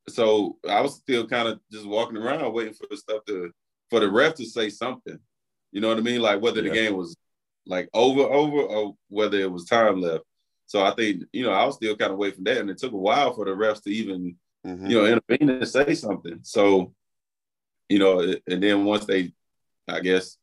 [0.09, 3.51] so I was still kind of just walking around waiting for the stuff to
[3.89, 5.17] for the ref to say something.
[5.71, 6.21] You know what I mean?
[6.21, 6.69] Like whether yeah.
[6.69, 7.15] the game was
[7.65, 10.23] like over, over, or whether it was time left.
[10.65, 12.77] So I think you know I was still kind of waiting for that, and it
[12.77, 14.35] took a while for the refs to even
[14.65, 14.88] mm-hmm.
[14.88, 16.39] you know intervene and say something.
[16.43, 16.93] So
[17.89, 19.31] you know, and then once they,
[19.88, 20.38] I guess,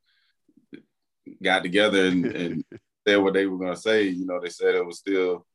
[1.43, 2.65] got together and, and
[3.07, 5.47] said what they were going to say, you know, they said it was still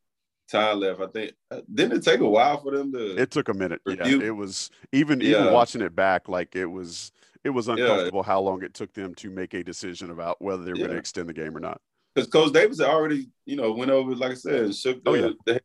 [0.50, 1.02] time left.
[1.02, 3.16] I think uh, didn't it take a while for them to?
[3.16, 3.82] It took a minute.
[3.86, 4.20] Review?
[4.20, 5.42] Yeah, it was even yeah.
[5.42, 7.12] even watching it back, like it was
[7.44, 8.32] it was uncomfortable yeah.
[8.32, 10.86] how long it took them to make a decision about whether they were yeah.
[10.86, 11.80] going to extend the game or not.
[12.14, 15.34] Because Coach Davis had already, you know, went over, like I said, shook the, oh,
[15.46, 15.62] the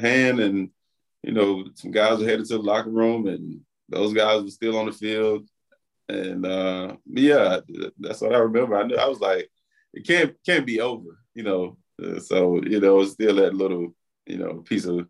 [0.00, 0.70] hand, and
[1.22, 4.76] you know, some guys were headed to the locker room, and those guys were still
[4.76, 5.48] on the field.
[6.08, 7.60] And uh, yeah,
[7.98, 8.76] that's what I remember.
[8.76, 9.50] I knew I was like,
[9.92, 11.76] it can't can't be over, you know.
[12.02, 13.94] Uh, so you know, it's still that little,
[14.26, 15.06] you know, piece of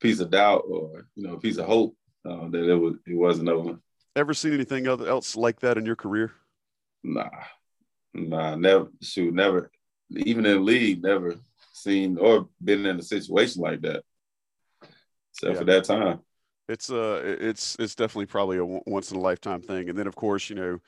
[0.00, 3.48] piece of doubt or you know, piece of hope uh, that it was it wasn't
[3.48, 3.78] over.
[4.14, 6.32] Ever seen anything else like that in your career?
[7.02, 7.28] Nah,
[8.14, 8.88] nah, never.
[9.02, 9.70] Shoot, never.
[10.10, 11.34] Even in league, never
[11.72, 14.02] seen or been in a situation like that,
[15.32, 15.58] except yeah.
[15.58, 16.20] for that time
[16.68, 20.16] it's uh it's it's definitely probably a once in a lifetime thing and then of
[20.16, 20.78] course you know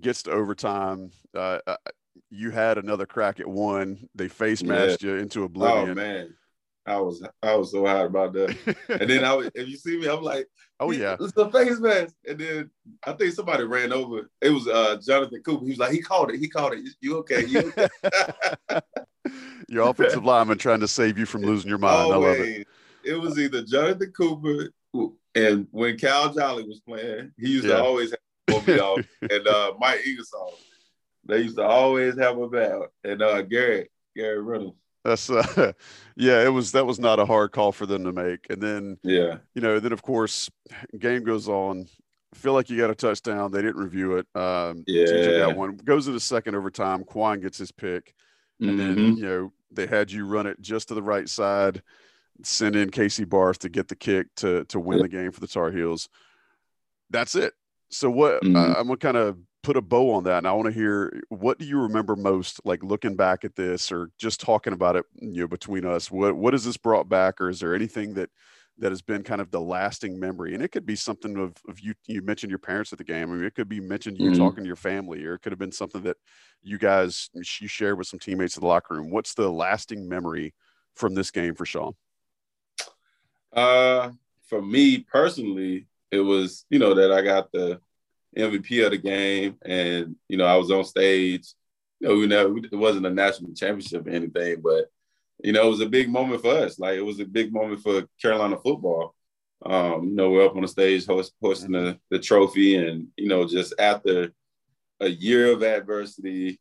[0.00, 1.76] gets to overtime uh, uh
[2.30, 5.12] you had another crack at one they face masked yeah.
[5.12, 5.90] you into oh, oblivion.
[5.90, 6.34] oh man.
[6.86, 8.76] I was i was so hot about that.
[8.88, 10.46] And then i if you see me i'm like
[10.80, 11.16] oh yeah.
[11.18, 12.14] it's the face mask.
[12.28, 12.70] And then
[13.06, 14.30] i think somebody ran over.
[14.40, 15.64] It was uh jonathan cooper.
[15.64, 16.38] He was like he called it.
[16.38, 16.84] He called it.
[17.00, 17.46] You okay?
[17.46, 17.88] You okay?
[19.68, 22.12] Your offensive lineman trying to save you from losing your mind.
[22.12, 22.36] Always.
[22.36, 22.68] i love it.
[23.04, 24.70] It was either jonathan cooper
[25.34, 27.76] and when Cal Jolly was playing, he used yeah.
[27.76, 28.14] to always
[28.48, 30.54] have me off, and uh, Mike Ingersoll.
[31.26, 32.72] They used to always have a back,
[33.02, 34.76] and uh, Gary, Gary Reynolds.
[35.04, 35.72] That's uh,
[36.16, 38.46] yeah, it was that was not a hard call for them to make.
[38.50, 40.50] And then yeah, you know, then of course,
[40.98, 41.86] game goes on.
[42.34, 43.52] Feel like you got a touchdown.
[43.52, 44.26] They didn't review it.
[44.34, 47.04] Um, yeah, got one goes into second overtime.
[47.04, 48.14] Quan gets his pick,
[48.60, 48.78] and mm-hmm.
[48.78, 51.82] then you know they had you run it just to the right side
[52.42, 55.46] send in Casey Barth to get the kick to to win the game for the
[55.46, 56.08] Tar Heels.
[57.10, 57.54] That's it.
[57.90, 58.56] So what mm-hmm.
[58.56, 61.22] uh, I'm gonna kind of put a bow on that, and I want to hear
[61.28, 65.04] what do you remember most, like looking back at this, or just talking about it,
[65.16, 66.10] you know, between us.
[66.10, 68.30] What what has this brought back, or is there anything that
[68.78, 70.54] that has been kind of the lasting memory?
[70.54, 73.30] And it could be something of, of you, you mentioned your parents at the game.
[73.30, 74.42] I mean, it could be mentioned you mm-hmm.
[74.42, 76.16] talking to your family, or it could have been something that
[76.62, 79.10] you guys, you shared with some teammates in the locker room.
[79.10, 80.54] What's the lasting memory
[80.96, 81.94] from this game for Shaun?
[83.52, 84.10] Uh,
[84.48, 87.80] for me personally, it was, you know, that I got the
[88.36, 91.46] MVP of the game and, you know, I was on stage.
[92.00, 94.86] You know, we never, it wasn't a national championship or anything, but
[95.42, 96.78] you know, it was a big moment for us.
[96.78, 99.14] Like it was a big moment for Carolina football.
[99.64, 103.28] Um, you know, we're up on the stage host, hosting the, the trophy, and you
[103.28, 104.32] know, just after
[105.00, 106.60] a year of adversity,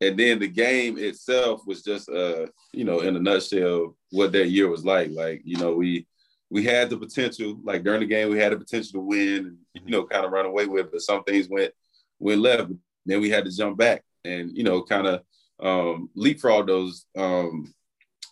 [0.00, 4.48] and then the game itself was just, uh, you know, in a nutshell, what that
[4.48, 5.10] year was like.
[5.10, 6.06] Like, you know, we
[6.50, 7.58] we had the potential.
[7.62, 10.32] Like during the game, we had the potential to win, and you know, kind of
[10.32, 10.90] run away with.
[10.90, 11.72] But some things went
[12.18, 12.70] went left.
[13.06, 15.22] Then we had to jump back and you know, kind of
[15.60, 17.72] um, leapfrog those um,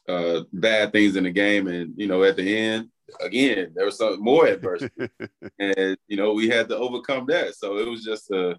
[0.09, 2.89] uh, bad things in the game, and you know, at the end,
[3.21, 5.09] again, there was some more adversity,
[5.59, 7.55] and you know, we had to overcome that.
[7.55, 8.59] So it was just a,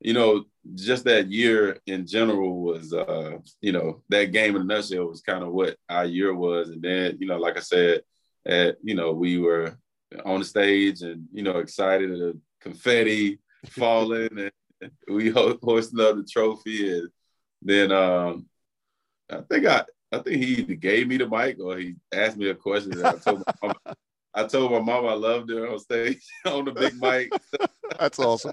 [0.00, 0.44] you know,
[0.74, 5.22] just that year in general was, uh, you know, that game in a nutshell was
[5.22, 8.02] kind of what our year was, and then you know, like I said,
[8.46, 9.76] at you know, we were
[10.24, 13.38] on the stage and you know, excited, and confetti
[13.70, 17.08] falling, and we hoisting up the trophy, and
[17.62, 18.46] then um,
[19.30, 22.48] I think I I think he either gave me the mic or he asked me
[22.48, 23.04] a question.
[23.04, 23.96] I told my mom,
[24.34, 27.32] I told my mom I loved her on stage on the big mic.
[27.98, 28.52] That's awesome.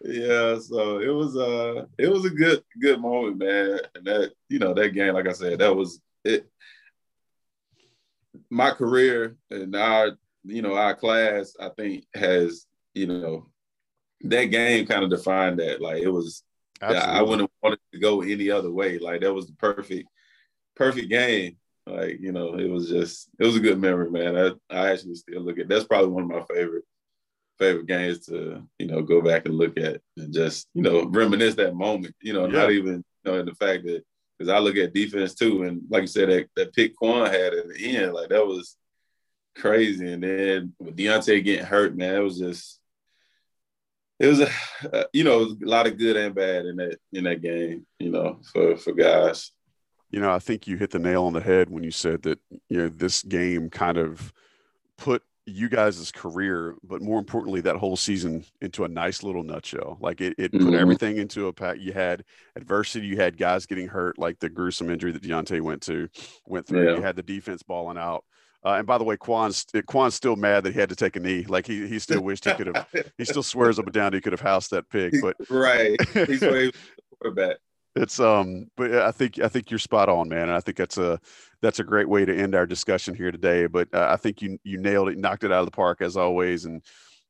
[0.00, 3.80] yeah, so it was uh it was a good good moment, man.
[3.94, 6.48] And that you know that game, like I said, that was it.
[8.50, 10.12] My career and our
[10.44, 13.46] you know our class, I think has you know
[14.22, 15.80] that game kind of defined that.
[15.80, 16.42] Like it was,
[16.80, 17.18] Absolutely.
[17.18, 18.98] I wouldn't want it to go any other way.
[18.98, 20.08] Like that was the perfect
[20.76, 21.56] perfect game.
[21.86, 24.36] Like, you know, it was just it was a good memory, man.
[24.36, 26.84] I, I actually still look at that's probably one of my favorite
[27.58, 31.54] favorite games to, you know, go back and look at and just, you know, reminisce
[31.56, 32.60] that moment, you know, yeah.
[32.60, 34.02] not even, you know, in the fact that
[34.42, 37.54] because I look at defense too, and like you said, that, that pick Quan had
[37.54, 38.76] at the end, like that was
[39.54, 40.12] crazy.
[40.12, 42.80] And then with Donte getting hurt, man, it was just
[44.18, 44.48] it was a
[44.92, 48.10] uh, you know a lot of good and bad in that in that game, you
[48.10, 49.52] know, for for guys
[50.12, 52.38] you know, I think you hit the nail on the head when you said that,
[52.68, 54.32] you know, this game kind of
[54.98, 59.98] put you guys' career, but more importantly, that whole season into a nice little nutshell.
[60.00, 60.66] Like it, it mm-hmm.
[60.66, 61.78] put everything into a pack.
[61.80, 62.24] You had
[62.56, 66.08] adversity, you had guys getting hurt, like the gruesome injury that Donte went to,
[66.46, 66.90] went through.
[66.90, 66.96] Yeah.
[66.96, 68.24] You had the defense balling out.
[68.64, 71.20] Uh, and by the way, Quan's Quan's still mad that he had to take a
[71.20, 71.44] knee.
[71.48, 72.86] Like he he still wished he could have.
[73.18, 75.16] he still swears up and down he could have housed that pig.
[75.20, 76.70] But right, he's way
[77.18, 77.56] quarterback
[77.94, 80.98] it's um but i think i think you're spot on man and i think that's
[80.98, 81.20] a
[81.60, 84.58] that's a great way to end our discussion here today but uh, i think you
[84.64, 86.82] you nailed it knocked it out of the park as always and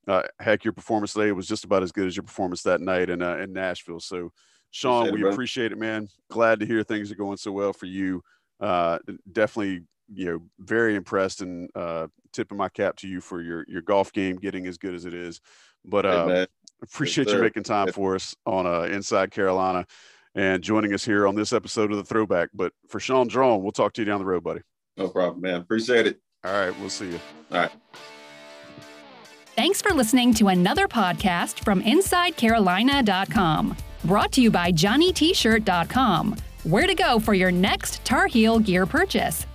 [0.09, 3.09] uh, heck your performance today was just about as good as your performance that night
[3.09, 4.31] in uh, in nashville so
[4.73, 6.09] Shaun appreciate we it, appreciate it man.
[6.31, 8.23] Glad to hear things are going so well for you.
[8.59, 8.99] Uh
[9.31, 13.83] definitely you know very impressed and uh tipping my cap to you for your your
[13.83, 15.41] golf game getting as good as it is
[15.85, 16.47] but uh hey,
[16.83, 19.87] appreciate yes, you making time for us on uh inside carolina
[20.35, 22.51] and joining us here on this episode of the Throwback.
[22.55, 24.61] But for Shaun Draughn, we'll talk to you down the road, buddy.
[24.97, 25.61] No problem, man.
[25.61, 26.21] Appreciate it.
[26.45, 27.21] All right, we'll see you.
[27.51, 27.71] All right.
[29.55, 33.77] Thanks for listening to another podcast from InsideCarolina.com.
[34.05, 36.37] Brought to you by JohnnyT-shirt.com.
[36.65, 39.47] Where to go for your next Tar Heel gear purchase.